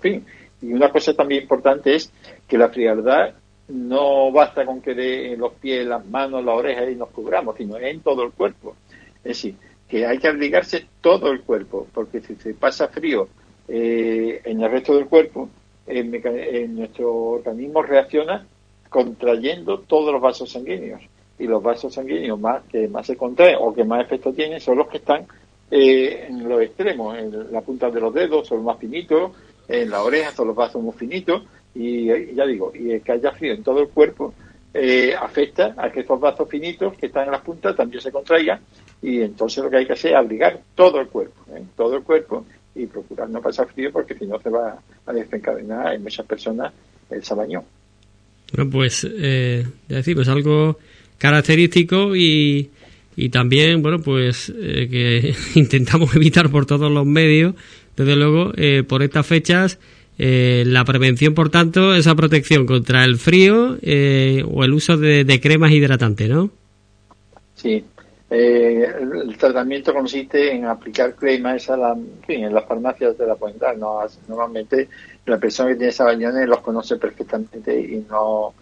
fin. 0.00 0.24
Y 0.62 0.72
una 0.72 0.90
cosa 0.90 1.12
también 1.12 1.42
importante 1.42 1.94
es 1.94 2.10
que 2.46 2.56
la 2.56 2.70
frialdad 2.70 3.34
no 3.68 4.32
basta 4.32 4.64
con 4.64 4.80
que 4.80 4.94
de 4.94 5.36
los 5.36 5.52
pies, 5.54 5.86
las 5.86 6.04
manos, 6.06 6.44
las 6.44 6.56
orejas 6.56 6.90
y 6.90 6.96
nos 6.96 7.10
cubramos, 7.10 7.56
sino 7.56 7.76
en 7.78 8.00
todo 8.00 8.22
el 8.22 8.32
cuerpo. 8.32 8.76
Es 9.18 9.42
decir, 9.42 9.56
que 9.88 10.06
hay 10.06 10.18
que 10.18 10.28
abrigarse 10.28 10.86
todo 11.00 11.30
el 11.30 11.42
cuerpo, 11.42 11.86
porque 11.92 12.20
si 12.20 12.34
se 12.36 12.54
pasa 12.54 12.88
frío 12.88 13.28
eh, 13.68 14.40
en 14.44 14.62
el 14.62 14.70
resto 14.70 14.94
del 14.94 15.06
cuerpo, 15.06 15.48
nuestro 15.86 17.14
organismo 17.14 17.82
reacciona 17.82 18.46
contrayendo 18.88 19.80
todos 19.80 20.12
los 20.12 20.20
vasos 20.20 20.50
sanguíneos. 20.50 21.02
Y 21.38 21.46
los 21.46 21.62
vasos 21.62 21.94
sanguíneos 21.94 22.38
más 22.38 22.64
que 22.64 22.88
más 22.88 23.06
se 23.06 23.16
contraen 23.16 23.56
o 23.60 23.72
que 23.72 23.84
más 23.84 24.04
efecto 24.04 24.32
tienen 24.32 24.60
son 24.60 24.78
los 24.78 24.88
que 24.88 24.96
están 24.98 25.26
eh, 25.70 26.26
en 26.28 26.48
los 26.48 26.60
extremos, 26.62 27.16
en 27.16 27.52
la 27.52 27.60
punta 27.60 27.90
de 27.90 28.00
los 28.00 28.12
dedos 28.12 28.48
son 28.48 28.64
más 28.64 28.78
finitos, 28.78 29.32
en 29.68 29.90
la 29.90 30.02
oreja 30.02 30.32
son 30.32 30.48
los 30.48 30.56
vasos 30.56 30.82
muy 30.82 30.94
finitos, 30.94 31.42
y 31.78 32.34
ya 32.34 32.44
digo, 32.44 32.72
y 32.74 32.98
que 33.00 33.12
haya 33.12 33.30
frío 33.32 33.54
en 33.54 33.62
todo 33.62 33.80
el 33.80 33.88
cuerpo, 33.88 34.34
eh, 34.74 35.14
afecta 35.18 35.74
a 35.76 35.90
que 35.90 36.00
estos 36.00 36.20
vasos 36.20 36.48
finitos 36.48 36.96
que 36.96 37.06
están 37.06 37.26
en 37.26 37.32
las 37.32 37.42
puntas 37.42 37.76
también 37.76 38.02
se 38.02 38.12
contraigan 38.12 38.60
y 39.00 39.22
entonces 39.22 39.62
lo 39.62 39.70
que 39.70 39.78
hay 39.78 39.86
que 39.86 39.92
hacer 39.92 40.10
es 40.10 40.16
abrigar 40.16 40.60
todo 40.74 41.00
el 41.00 41.06
cuerpo, 41.06 41.40
¿eh? 41.54 41.62
todo 41.76 41.96
el 41.96 42.02
cuerpo 42.02 42.44
y 42.74 42.86
procurar 42.86 43.30
no 43.30 43.40
pasar 43.40 43.68
frío 43.68 43.90
porque 43.92 44.14
si 44.14 44.26
no 44.26 44.40
se 44.40 44.50
va 44.50 44.78
a 45.06 45.12
desencadenar 45.12 45.94
en 45.94 46.02
muchas 46.02 46.26
personas 46.26 46.72
el 47.10 47.22
sabañón. 47.24 47.62
Bueno, 48.52 48.70
pues 48.70 49.06
eh, 49.08 49.66
pues 49.88 50.28
algo 50.28 50.78
característico 51.18 52.16
y, 52.16 52.70
y 53.16 53.28
también, 53.28 53.82
bueno, 53.82 54.00
pues 54.00 54.52
eh, 54.56 54.88
que 54.90 55.34
intentamos 55.58 56.14
evitar 56.16 56.50
por 56.50 56.66
todos 56.66 56.90
los 56.90 57.06
medios, 57.06 57.54
desde 57.96 58.16
luego, 58.16 58.52
eh, 58.56 58.84
por 58.86 59.02
estas 59.02 59.26
fechas, 59.26 59.78
eh, 60.18 60.64
la 60.66 60.84
prevención, 60.84 61.34
por 61.34 61.50
tanto, 61.50 61.94
esa 61.94 62.14
protección 62.14 62.66
contra 62.66 63.04
el 63.04 63.18
frío 63.18 63.78
o 63.78 64.64
el 64.64 64.72
uso 64.72 64.96
de, 64.96 65.40
cremas 65.40 65.70
hidratantes, 65.70 66.28
¿no? 66.28 66.50
Sí. 67.54 67.84
el 68.30 69.36
tratamiento 69.38 69.94
consiste 69.94 70.54
en 70.54 70.66
aplicar 70.66 71.14
cremas 71.14 71.70
a 71.70 71.76
la, 71.76 71.92
en, 71.92 72.20
fin, 72.26 72.44
en 72.44 72.54
las 72.54 72.66
farmacias 72.66 73.16
de 73.16 73.26
la 73.26 73.36
dar. 73.58 73.78
¿no? 73.78 74.00
Normalmente 74.28 74.88
la 75.26 75.38
persona 75.38 75.70
que 75.70 75.76
tiene 75.76 75.92
sabañones 75.92 76.48
los 76.48 76.60
conoce 76.60 76.96
perfectamente 76.96 77.80
y 77.80 78.04
no, 78.08 78.54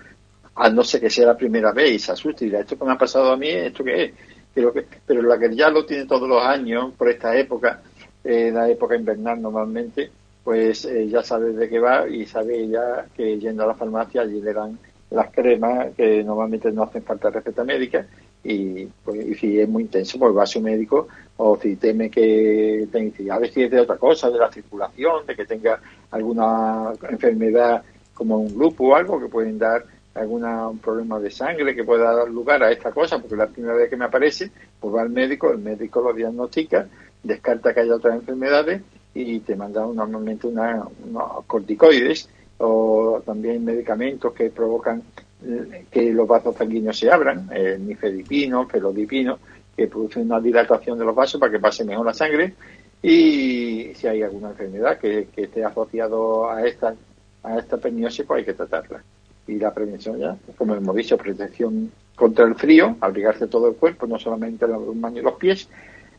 a 0.57 0.71
no 0.71 0.83
ser 0.83 1.01
que 1.01 1.11
sea 1.11 1.27
la 1.27 1.37
primera 1.37 1.73
vez 1.73 1.93
y 1.93 1.99
se 1.99 2.13
asuste 2.13 2.45
y 2.45 2.49
dirá, 2.49 2.61
esto 2.61 2.79
que 2.79 2.85
me 2.85 2.93
ha 2.93 2.99
pasado 2.99 3.33
a 3.33 3.37
mí, 3.37 3.49
esto 3.49 3.85
qué 3.85 4.05
es. 4.05 4.13
Pero, 4.55 4.73
que, 4.73 4.87
pero 5.07 5.21
la 5.23 5.39
que 5.39 5.55
ya 5.55 5.69
lo 5.69 5.85
tiene 5.85 6.07
todos 6.07 6.27
los 6.27 6.43
años, 6.43 6.95
por 6.97 7.11
esta 7.11 7.37
época, 7.37 7.83
eh, 8.25 8.51
la 8.53 8.69
época 8.71 8.97
invernal 8.97 9.41
normalmente, 9.41 10.11
pues 10.47 10.85
eh, 10.85 11.09
ya 11.09 11.25
sabe 11.25 11.55
de 11.55 11.69
qué 11.69 11.81
va 11.81 12.09
y 12.09 12.25
sabe 12.25 12.69
ya 12.69 13.05
que 13.17 13.37
yendo 13.37 13.65
a 13.65 13.67
la 13.67 13.75
farmacia 13.75 14.21
allí 14.21 14.41
le 14.41 14.53
dan 14.53 14.79
las 15.11 15.33
cremas 15.33 15.93
que 15.97 16.23
normalmente 16.23 16.71
no 16.71 16.85
hacen 16.85 17.03
falta 17.03 17.31
receta 17.31 17.65
médica 17.65 18.07
y, 18.45 18.85
pues, 19.05 19.27
y 19.27 19.35
si 19.35 19.59
es 19.59 19.69
muy 19.69 19.83
intenso 19.83 20.21
pues 20.21 20.37
va 20.37 20.45
a 20.45 20.47
su 20.47 20.61
médico 20.61 21.09
o 21.37 21.59
si 21.61 21.75
teme 21.75 22.09
que 22.09 22.87
tenga, 22.93 23.35
a 23.35 23.39
ver 23.41 23.53
si 23.53 23.65
es 23.65 23.73
de 23.73 23.81
otra 23.81 23.97
cosa, 23.97 24.31
de 24.31 24.39
la 24.39 24.53
circulación, 24.53 25.27
de 25.27 25.35
que 25.35 25.47
tenga 25.47 25.81
alguna 26.13 26.93
enfermedad 27.11 27.83
como 28.15 28.39
un 28.39 28.55
grupo 28.57 28.85
o 28.85 28.95
algo 28.95 29.19
que 29.19 29.27
pueden 29.27 29.59
dar 29.59 29.85
algún 30.15 30.79
problema 30.79 31.19
de 31.19 31.33
sangre 31.33 31.75
que 31.75 31.83
pueda 31.83 32.15
dar 32.15 32.31
lugar 32.31 32.63
a 32.63 32.71
esta 32.71 32.93
cosa, 32.93 33.19
porque 33.19 33.35
la 33.35 33.49
primera 33.49 33.75
vez 33.75 33.91
que 33.91 33.97
me 33.97 34.05
aparece, 34.05 34.53
pues 34.79 34.95
va 34.95 35.03
al 35.03 35.11
médico, 35.11 35.51
el 35.51 35.59
médico 35.59 36.01
lo 36.01 36.13
diagnostica, 36.13 36.87
descarta 37.25 37.75
que 37.75 37.81
haya 37.81 37.97
otras 37.97 38.15
enfermedades 38.15 38.81
y 39.17 39.41
te 39.41 39.57
manda 39.57 39.87
normalmente 39.87 40.47
una, 40.47 40.87
unos 41.09 41.45
corticoides 41.47 42.29
o 42.59 43.23
también 43.25 43.65
medicamentos 43.65 44.33
que 44.33 44.51
provocan 44.51 45.03
eh, 45.45 45.87
que 45.91 46.13
los 46.13 46.29
vasos 46.29 46.57
sanguíneos 46.57 46.99
se 46.99 47.11
abran, 47.11 47.49
el 47.53 47.87
nifedipino, 47.87 48.67
felodipino, 48.67 49.39
que 49.77 49.87
producen 49.87 50.25
una 50.25 50.41
dilatación 50.41 50.99
de 50.99 51.05
los 51.05 51.15
vasos 51.15 51.41
para 51.41 51.53
que 51.53 51.59
pase 51.59 51.85
mejor 51.85 52.07
la 52.07 52.15
sangre. 52.15 52.55
Y 53.03 53.93
si 53.95 54.07
hay 54.07 54.23
alguna 54.23 54.51
enfermedad 54.51 54.99
que, 54.99 55.29
esté 55.37 55.65
asociado 55.65 56.51
a 56.51 56.67
esta 56.67 56.95
a 57.43 57.59
esta 57.59 57.77
perniosis 57.77 58.25
pues 58.27 58.39
hay 58.39 58.45
que 58.45 58.55
tratarla. 58.55 59.03
Y 59.47 59.55
la 59.57 59.73
prevención 59.73 60.19
ya 60.19 60.37
como 60.57 60.75
hemos 60.75 60.97
dicho 60.97 61.17
protección 61.17 61.93
contra 62.17 62.45
el 62.45 62.55
frío 62.55 62.97
abrigarse 63.01 63.47
todo 63.47 63.69
el 63.69 63.77
cuerpo 63.77 64.07
no 64.07 64.19
solamente 64.19 64.67
los 64.67 64.97
manos 64.97 65.21
y 65.21 65.23
los 65.23 65.35
pies 65.35 65.69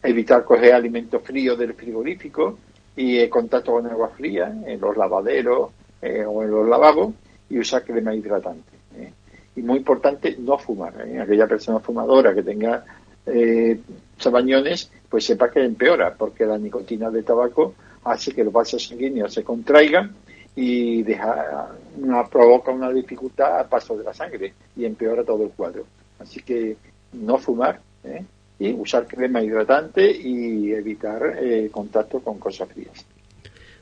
evitar 0.04 0.45
coger 0.45 0.74
alimentos 0.74 1.22
fríos 1.24 1.58
del 1.58 1.74
frigorífico 1.74 2.58
y 2.98 3.20
el 3.20 3.30
contacto 3.30 3.72
con 3.72 3.88
agua 3.88 4.10
fría 4.10 4.54
en 4.66 4.82
los 4.82 4.98
lavaderos 4.98 5.72
eh, 6.02 6.26
o 6.26 6.43
en 6.43 6.52
los 6.52 6.68
lavabos 6.68 7.14
y 7.50 7.60
usar 7.60 7.86
crema 7.86 8.14
hidratante 8.14 8.72
¿eh? 8.98 9.14
y 9.56 9.62
muy 9.62 9.78
importante 9.78 10.36
no 10.38 10.58
fumar 10.58 11.08
¿eh? 11.08 11.22
aquella 11.22 11.48
persona 11.48 11.80
fumadora 11.80 12.34
que 12.34 12.43
tenga 12.43 12.84
eh, 13.28 13.80
sabañones, 14.18 14.89
pues 15.10 15.26
sepa 15.26 15.52
que 15.52 15.64
empeora, 15.64 16.16
porque 16.16 16.45
la 16.45 16.58
nicotina 16.58 17.12
del 17.12 17.26
tabaco 17.26 17.76
hace 18.06 18.32
que 18.32 18.43
los 18.43 18.54
vasos 18.54 18.88
sanguíneos 18.88 19.34
se 19.34 19.43
contraigan 19.43 20.16
y 20.56 21.04
deja, 21.04 21.76
una, 21.98 22.26
provoca 22.26 22.72
una 22.72 22.89
dificultad 22.89 23.60
al 23.60 23.68
paso 23.68 23.98
de 23.98 24.06
la 24.06 24.14
sangre 24.14 24.54
y 24.76 24.86
empeora 24.86 25.24
todo 25.24 25.43
el 25.43 25.50
cuadro. 25.50 25.86
Así 26.20 26.41
que 26.41 26.78
no 27.14 27.38
fumar 27.38 27.82
¿eh? 28.06 28.24
Y 28.60 28.72
usar 28.74 29.08
crema 29.08 29.43
hidratante 29.43 30.10
y 30.10 30.72
evitar 30.72 31.38
eh, 31.41 31.70
contacto 31.72 32.20
con 32.20 32.39
cosas 32.39 32.70
frías. 32.70 33.05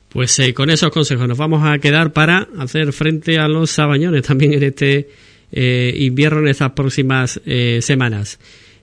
Pues 0.08 0.38
eh, 0.38 0.54
con 0.54 0.70
esos 0.70 0.90
consejos 0.90 1.26
nos 1.28 1.38
vamos 1.38 1.62
a 1.64 1.78
quedar 1.78 2.12
para 2.12 2.48
hacer 2.58 2.92
frente 2.92 3.38
a 3.38 3.48
los 3.48 3.70
sabañones 3.70 4.22
también 4.22 4.52
en 4.54 4.62
este 4.62 5.08
invierno, 5.52 6.40
en 6.40 6.48
estas 6.48 6.72
próximas 6.72 7.40
semanas. 7.80 8.38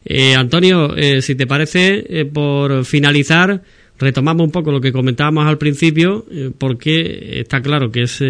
Eh, 0.05 0.35
Antonio, 0.35 0.95
eh, 0.95 1.21
si 1.21 1.35
te 1.35 1.47
parece, 1.47 2.03
eh, 2.07 2.25
por 2.25 2.83
finalizar, 2.83 3.61
retomamos 3.97 4.45
un 4.45 4.51
poco 4.51 4.71
lo 4.71 4.81
que 4.81 4.91
comentábamos 4.91 5.45
al 5.45 5.57
principio, 5.57 6.25
porque 6.57 7.39
está 7.39 7.61
claro 7.61 7.91
que 7.91 8.01
es, 8.03 8.21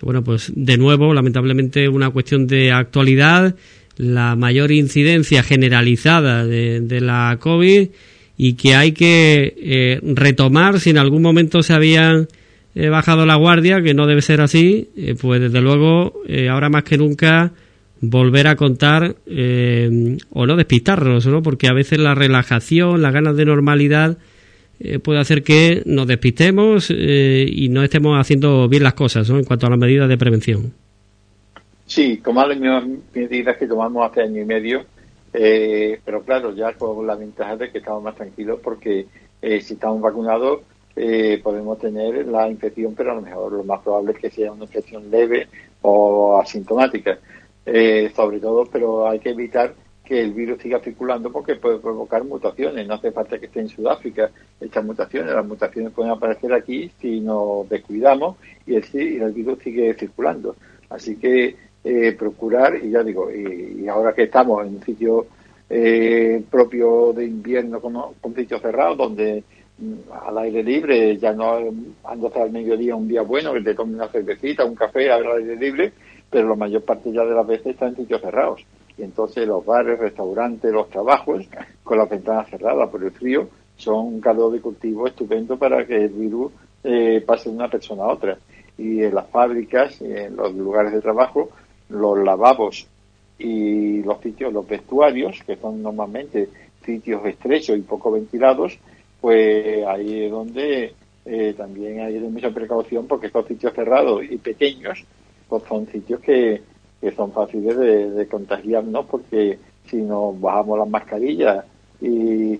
bueno, 0.00 0.22
pues 0.22 0.52
de 0.54 0.76
nuevo, 0.76 1.12
lamentablemente, 1.12 1.88
una 1.88 2.10
cuestión 2.10 2.46
de 2.46 2.70
actualidad, 2.70 3.56
la 4.02 4.36
mayor 4.36 4.72
incidencia 4.72 5.42
generalizada 5.42 6.44
de, 6.46 7.00
la 7.00 7.38
COVID 7.40 7.88
y 8.36 8.52
que 8.54 8.74
hay 8.74 8.92
que 8.92 10.00
retomar 10.14 10.80
si 10.80 10.90
en 10.90 10.98
algún 10.98 11.22
momento 11.22 11.62
se 11.62 11.72
habían 11.72 12.28
bajado 12.74 13.26
la 13.26 13.36
guardia, 13.36 13.82
que 13.82 13.94
no 13.94 14.06
debe 14.06 14.22
ser 14.22 14.40
así, 14.40 14.88
pues 15.20 15.40
desde 15.40 15.60
luego, 15.60 16.22
ahora 16.48 16.68
más 16.68 16.84
que 16.84 16.98
nunca, 16.98 17.52
volver 18.02 18.48
a 18.48 18.56
contar 18.56 19.16
eh, 19.26 20.18
o 20.30 20.44
no 20.44 20.56
despistarnos, 20.56 21.26
¿no? 21.26 21.40
Porque 21.42 21.68
a 21.68 21.72
veces 21.72 21.98
la 21.98 22.14
relajación, 22.14 23.00
las 23.00 23.14
ganas 23.14 23.36
de 23.36 23.44
normalidad 23.44 24.18
eh, 24.80 24.98
puede 24.98 25.20
hacer 25.20 25.44
que 25.44 25.82
nos 25.86 26.08
despistemos 26.08 26.88
eh, 26.90 27.46
y 27.48 27.68
no 27.68 27.82
estemos 27.82 28.20
haciendo 28.20 28.68
bien 28.68 28.82
las 28.82 28.94
cosas, 28.94 29.30
¿no? 29.30 29.38
En 29.38 29.44
cuanto 29.44 29.66
a 29.66 29.70
las 29.70 29.78
medidas 29.78 30.08
de 30.08 30.18
prevención. 30.18 30.74
Sí, 31.94 32.16
tomar 32.24 32.48
las 32.48 32.86
medidas 33.14 33.58
que 33.58 33.66
tomamos 33.66 34.10
hace 34.10 34.22
año 34.22 34.40
y 34.40 34.46
medio, 34.46 34.86
pero 35.30 36.22
claro, 36.24 36.54
ya 36.54 36.72
con 36.72 37.06
la 37.06 37.16
ventaja 37.16 37.56
de 37.56 37.70
que 37.70 37.78
estamos 37.78 38.02
más 38.02 38.14
tranquilos 38.14 38.60
porque 38.64 39.06
si 39.42 39.74
estamos 39.74 40.00
vacunados 40.00 40.60
podemos 41.42 41.78
tener 41.78 42.26
la 42.28 42.48
infección, 42.48 42.94
pero 42.94 43.12
a 43.12 43.16
lo 43.16 43.20
mejor 43.20 43.52
lo 43.52 43.64
más 43.64 43.80
probable 43.82 44.12
es 44.12 44.18
que 44.18 44.30
sea 44.30 44.52
una 44.52 44.64
infección 44.64 45.10
leve 45.10 45.48
o 45.82 46.40
asintomática 46.40 47.18
eh, 47.66 48.10
sobre 48.16 48.40
todo, 48.40 48.64
pero 48.64 49.06
hay 49.06 49.18
que 49.18 49.28
evitar 49.28 49.74
que 50.02 50.22
el 50.22 50.32
virus 50.32 50.62
siga 50.62 50.80
circulando 50.80 51.30
porque 51.30 51.56
puede 51.56 51.78
provocar 51.78 52.24
mutaciones. 52.24 52.86
No 52.86 52.94
hace 52.94 53.12
falta 53.12 53.38
que 53.38 53.46
esté 53.46 53.60
en 53.60 53.68
Sudáfrica 53.68 54.30
estas 54.58 54.82
mutaciones. 54.82 55.34
Las 55.34 55.46
mutaciones 55.46 55.92
pueden 55.92 56.12
aparecer 56.12 56.54
aquí 56.54 56.90
si 57.02 57.20
nos 57.20 57.68
descuidamos 57.68 58.36
y 58.66 58.76
el, 58.76 58.84
el 58.94 59.32
virus 59.32 59.58
sigue 59.62 59.94
circulando. 59.94 60.56
Así 60.88 61.16
que 61.16 61.56
eh, 61.84 62.12
procurar, 62.18 62.76
y 62.82 62.90
ya 62.90 63.02
digo, 63.02 63.30
y, 63.30 63.88
ahora 63.88 64.12
que 64.12 64.24
estamos 64.24 64.64
en 64.66 64.76
un 64.76 64.82
sitio 64.82 65.26
eh, 65.68 66.42
propio 66.50 67.12
de 67.12 67.24
invierno 67.24 67.80
con, 67.80 67.94
con 68.20 68.34
sitios 68.34 68.60
cerrados, 68.60 68.98
donde 68.98 69.42
mm, 69.78 69.94
al 70.26 70.38
aire 70.38 70.62
libre, 70.62 71.16
ya 71.18 71.32
no 71.32 71.58
ando 72.04 72.26
hasta 72.28 72.44
el 72.44 72.52
mediodía 72.52 72.94
un 72.94 73.08
día 73.08 73.22
bueno, 73.22 73.52
que 73.52 73.62
te 73.62 73.74
tome 73.74 73.94
una 73.94 74.08
cervecita, 74.08 74.64
un 74.64 74.74
café 74.74 75.10
al 75.10 75.24
aire 75.38 75.56
libre, 75.56 75.92
pero 76.30 76.48
la 76.48 76.56
mayor 76.56 76.82
parte 76.82 77.12
ya 77.12 77.24
de 77.24 77.34
las 77.34 77.46
veces 77.46 77.66
está 77.68 77.88
en 77.88 77.96
sitios 77.96 78.20
cerrados. 78.20 78.64
Y 78.96 79.02
entonces 79.02 79.46
los 79.46 79.64
bares, 79.64 79.98
restaurantes, 79.98 80.72
los 80.72 80.88
trabajos, 80.88 81.46
con 81.82 81.98
las 81.98 82.08
ventanas 82.08 82.48
cerradas 82.48 82.88
por 82.90 83.02
el 83.02 83.10
frío, 83.10 83.48
son 83.76 84.06
un 84.06 84.20
calor 84.20 84.52
de 84.52 84.60
cultivo 84.60 85.06
estupendo 85.06 85.58
para 85.58 85.86
que 85.86 86.04
el 86.04 86.10
virus 86.10 86.52
eh, 86.84 87.22
pase 87.26 87.48
de 87.48 87.56
una 87.56 87.68
persona 87.68 88.04
a 88.04 88.12
otra. 88.12 88.38
Y 88.78 89.02
en 89.02 89.14
las 89.14 89.28
fábricas, 89.28 90.00
en 90.00 90.36
los 90.36 90.54
lugares 90.54 90.92
de 90.92 91.00
trabajo, 91.00 91.50
los 91.92 92.18
lavabos 92.18 92.86
y 93.38 94.02
los 94.02 94.20
sitios, 94.20 94.52
los 94.52 94.66
vestuarios, 94.66 95.42
que 95.46 95.56
son 95.56 95.82
normalmente 95.82 96.48
sitios 96.84 97.24
estrechos 97.26 97.76
y 97.76 97.82
poco 97.82 98.12
ventilados, 98.12 98.78
pues 99.20 99.86
ahí 99.86 100.24
es 100.24 100.30
donde 100.30 100.94
eh, 101.24 101.54
también 101.56 102.00
hay 102.00 102.18
mucha 102.20 102.50
precaución 102.50 103.06
porque 103.06 103.28
estos 103.28 103.46
sitios 103.46 103.72
cerrados 103.74 104.22
y 104.28 104.36
pequeños 104.38 105.04
pues 105.48 105.62
son 105.68 105.86
sitios 105.86 106.20
que, 106.20 106.62
son 107.16 107.32
fáciles 107.32 107.76
de, 107.76 108.28
contagiarnos 108.28 109.06
porque 109.06 109.58
si 109.86 109.96
nos 109.96 110.40
bajamos 110.40 110.78
las 110.78 110.88
mascarillas 110.88 111.64
y 112.00 112.58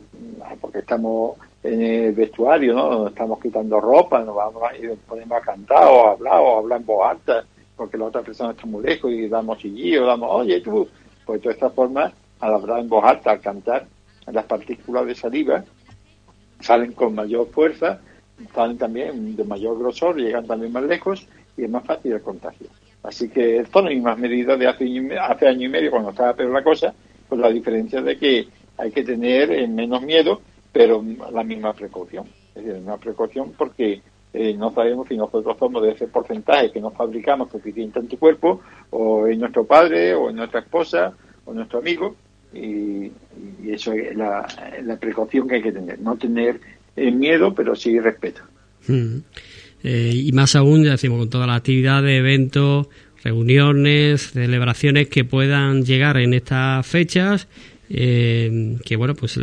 porque 0.61 0.81
estamos 0.81 1.37
en 1.63 1.81
el 1.81 2.13
vestuario, 2.13 2.75
¿no? 2.75 2.91
Nos 2.91 3.13
estamos 3.13 3.41
quitando 3.41 3.81
ropa, 3.81 4.23
nos 4.25 4.35
vamos 4.35 4.63
y 4.81 4.89
ponemos 5.09 5.39
a 5.39 5.41
cantar 5.41 5.85
o 5.85 6.09
a 6.09 6.13
hablar 6.13 6.41
o 6.41 6.55
a 6.55 6.59
hablar 6.59 6.81
en 6.81 6.87
voz 6.87 7.07
alta 7.09 7.45
porque 7.77 7.99
la 7.99 8.07
otra 8.07 8.23
persona 8.23 8.53
está 8.53 8.67
muy 8.67 8.83
lejos 8.83 9.11
y 9.13 9.29
damos 9.29 9.59
chillillo, 9.59 10.07
damos, 10.07 10.29
oye 10.31 10.61
tú, 10.61 10.89
pues 11.25 11.43
de 11.43 11.51
esta 11.51 11.71
forma, 11.71 12.13
al 12.41 12.55
hablar 12.55 12.81
en 12.81 12.89
voz 12.89 13.05
alta, 13.05 13.31
al 13.31 13.41
cantar, 13.41 13.87
las 14.27 14.45
partículas 14.45 15.07
de 15.07 15.15
saliva 15.15 15.65
salen 16.61 16.93
con 16.93 17.15
mayor 17.15 17.49
fuerza, 17.49 18.01
salen 18.55 18.79
también 18.79 19.37
de 19.37 19.45
mayor 19.45 19.79
grosor, 19.79 20.17
llegan 20.17 20.47
también 20.47 20.73
más 20.73 20.85
lejos 20.85 21.27
y 21.57 21.65
es 21.65 21.71
más 21.71 21.85
fácil 21.85 22.13
el 22.13 22.23
contagio. 22.23 22.69
Así 23.03 23.29
que 23.29 23.65
las 23.75 23.85
mismas 23.85 24.19
medidas 24.19 24.59
de 24.59 24.69
hace, 24.69 25.19
hace 25.21 25.49
año 25.49 25.67
y 25.67 25.71
medio 25.71 25.91
cuando 25.91 26.11
estaba 26.11 26.35
peor 26.35 26.51
la 26.51 26.63
cosa, 26.63 26.95
pues 27.29 27.41
la 27.41 27.51
diferencia 27.51 28.01
de 28.01 28.17
que 28.17 28.47
hay 28.79 28.93
que 28.93 29.03
tener 29.03 29.51
eh, 29.51 29.67
menos 29.67 30.03
miedo, 30.03 30.41
pero 30.73 31.05
la 31.33 31.43
misma 31.43 31.73
precaución. 31.73 32.27
Es 32.55 32.65
decir, 32.65 32.81
una 32.81 32.97
precaución 32.97 33.53
porque 33.57 34.01
eh, 34.35 34.55
no 34.55 34.73
sabemos 34.73 35.09
si 35.09 35.17
nosotros 35.17 35.57
somos 35.59 35.83
de 35.83 35.93
ese 35.93 36.07
porcentaje 36.07 36.71
que 36.71 36.81
no 36.81 36.91
fabricamos 36.91 37.51
suficiente 37.51 37.99
en 37.99 38.09
tu 38.09 38.19
cuerpo, 38.19 38.61
o 38.91 39.27
en 39.27 39.41
nuestro 39.41 39.65
padre, 39.65 40.15
o 40.15 40.31
en 40.31 40.37
nuestra 40.37 40.61
esposa, 40.61 41.13
o 41.45 41.53
nuestro 41.53 41.81
amigo, 41.81 42.17
y, 42.55 43.11
eso 43.67 43.93
es 43.93 44.17
la, 44.17 44.47
precaución 45.01 45.49
que 45.49 45.57
hay 45.57 45.63
que 45.63 45.73
tener. 45.73 45.99
No 46.01 46.17
tener 46.17 46.61
eh, 46.97 47.11
miedo, 47.11 47.55
pero 47.55 47.75
sí 47.75 47.99
respeto. 47.99 48.43
Mm. 48.87 49.19
y 49.85 50.33
más 50.33 50.57
aún, 50.57 50.85
ya 50.85 50.93
decimos, 50.93 51.19
con 51.19 51.31
toda 51.31 51.47
la 51.47 51.55
actividad 51.55 52.03
de 52.03 52.17
eventos, 52.17 52.89
reuniones, 53.23 54.33
celebraciones 54.33 55.09
que 55.09 55.25
puedan 55.25 55.85
llegar 55.85 56.17
en 56.17 56.35
estas 56.35 56.87
fechas 56.87 57.49
eh, 57.95 58.79
que 58.87 58.97
bueno 58.97 59.15
pues 59.15 59.39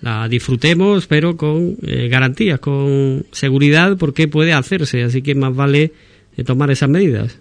la 0.00 0.26
disfrutemos 0.26 1.06
pero 1.06 1.36
con 1.36 1.76
eh, 1.86 2.08
garantías 2.08 2.58
con 2.58 3.24
seguridad 3.30 3.96
porque 3.96 4.26
puede 4.26 4.52
hacerse. 4.52 5.04
Así 5.04 5.22
que 5.22 5.36
más 5.36 5.54
vale 5.54 5.92
eh, 6.36 6.42
tomar 6.42 6.70
esas 6.72 6.88
medidas. 6.88 7.38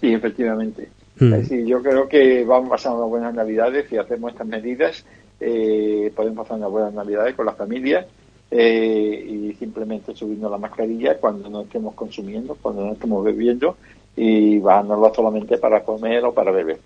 Sí 0.00 0.12
efectivamente. 0.12 0.88
Mm. 1.20 1.66
yo 1.66 1.82
creo 1.82 2.08
que 2.08 2.44
vamos 2.44 2.70
pasar 2.70 2.92
unas 2.94 3.08
buenas 3.08 3.34
navidades 3.34 3.88
si 3.88 3.96
hacemos 3.96 4.32
estas 4.32 4.46
medidas 4.46 5.04
podemos 5.38 6.46
pasar 6.46 6.58
unas 6.58 6.70
buenas 6.70 6.94
navidades 6.94 7.34
con 7.34 7.46
las 7.46 7.56
familias 7.56 8.06
y 8.52 9.52
simplemente 9.58 10.14
subiendo 10.14 10.48
la 10.48 10.58
mascarilla 10.58 11.16
cuando 11.18 11.48
no 11.48 11.62
estemos 11.62 11.94
consumiendo 11.94 12.56
cuando 12.60 12.86
no 12.86 12.92
estemos 12.92 13.24
bebiendo 13.24 13.76
y 14.14 14.58
bajándolo 14.58 15.12
solamente 15.12 15.58
para 15.58 15.82
comer 15.82 16.24
o 16.24 16.32
para 16.32 16.52
beber 16.52 16.78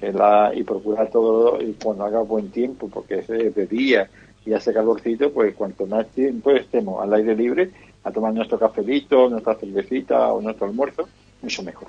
la, 0.00 0.52
y 0.54 0.62
procurar 0.62 1.10
todo 1.10 1.60
y 1.62 1.72
cuando 1.82 2.04
haga 2.04 2.20
buen 2.20 2.50
tiempo, 2.50 2.88
porque 2.88 3.20
es 3.20 3.28
de 3.28 3.66
día 3.66 4.08
y 4.46 4.52
hace 4.52 4.72
calorcito, 4.72 5.32
pues 5.32 5.54
cuanto 5.54 5.86
más 5.86 6.06
tiempo 6.10 6.50
estemos 6.50 7.02
al 7.02 7.14
aire 7.14 7.34
libre 7.34 7.70
a 8.02 8.10
tomar 8.10 8.34
nuestro 8.34 8.58
cafelito, 8.58 9.28
nuestra 9.30 9.54
cervecita 9.54 10.32
o 10.32 10.42
nuestro 10.42 10.66
almuerzo, 10.66 11.08
mucho 11.40 11.62
mejor. 11.62 11.88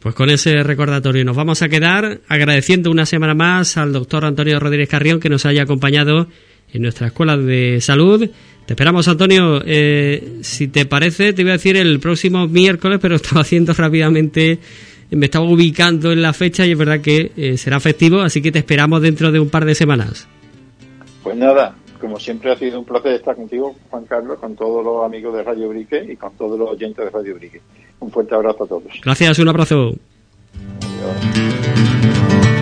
Pues 0.00 0.14
con 0.14 0.30
ese 0.30 0.62
recordatorio 0.62 1.24
nos 1.24 1.36
vamos 1.36 1.62
a 1.62 1.68
quedar 1.68 2.20
agradeciendo 2.28 2.90
una 2.90 3.06
semana 3.06 3.34
más 3.34 3.76
al 3.76 3.92
doctor 3.92 4.24
Antonio 4.24 4.58
Rodríguez 4.58 4.88
Carrión 4.88 5.20
que 5.20 5.28
nos 5.28 5.44
haya 5.44 5.62
acompañado 5.62 6.28
en 6.72 6.82
nuestra 6.82 7.08
escuela 7.08 7.36
de 7.36 7.80
salud. 7.80 8.28
Te 8.66 8.72
esperamos, 8.72 9.08
Antonio. 9.08 9.62
Eh, 9.64 10.38
si 10.42 10.68
te 10.68 10.86
parece, 10.86 11.32
te 11.32 11.42
voy 11.42 11.50
a 11.50 11.54
decir 11.54 11.76
el 11.76 12.00
próximo 12.00 12.46
miércoles, 12.46 12.98
pero 13.00 13.16
estaba 13.16 13.42
haciendo 13.42 13.72
rápidamente 13.74 14.58
me 15.10 15.26
estaba 15.26 15.44
ubicando 15.44 16.12
en 16.12 16.22
la 16.22 16.32
fecha 16.32 16.66
y 16.66 16.72
es 16.72 16.78
verdad 16.78 17.00
que 17.00 17.32
eh, 17.36 17.56
será 17.56 17.80
festivo, 17.80 18.20
así 18.20 18.42
que 18.42 18.52
te 18.52 18.58
esperamos 18.58 19.02
dentro 19.02 19.30
de 19.30 19.40
un 19.40 19.48
par 19.48 19.64
de 19.64 19.74
semanas. 19.74 20.26
Pues 21.22 21.36
nada, 21.36 21.74
como 22.00 22.18
siempre 22.18 22.52
ha 22.52 22.56
sido 22.56 22.78
un 22.78 22.84
placer 22.84 23.12
estar 23.12 23.36
contigo, 23.36 23.74
Juan 23.90 24.04
Carlos, 24.04 24.38
con 24.38 24.54
todos 24.56 24.84
los 24.84 25.04
amigos 25.04 25.34
de 25.34 25.42
Radio 25.42 25.68
Brique 25.68 26.04
y 26.08 26.16
con 26.16 26.32
todos 26.34 26.58
los 26.58 26.70
oyentes 26.70 27.04
de 27.04 27.10
Radio 27.10 27.34
Brique. 27.34 27.60
Un 28.00 28.10
fuerte 28.10 28.34
abrazo 28.34 28.64
a 28.64 28.66
todos. 28.66 28.92
Gracias, 29.02 29.38
un 29.38 29.48
abrazo. 29.48 29.92
Adiós. 31.06 32.55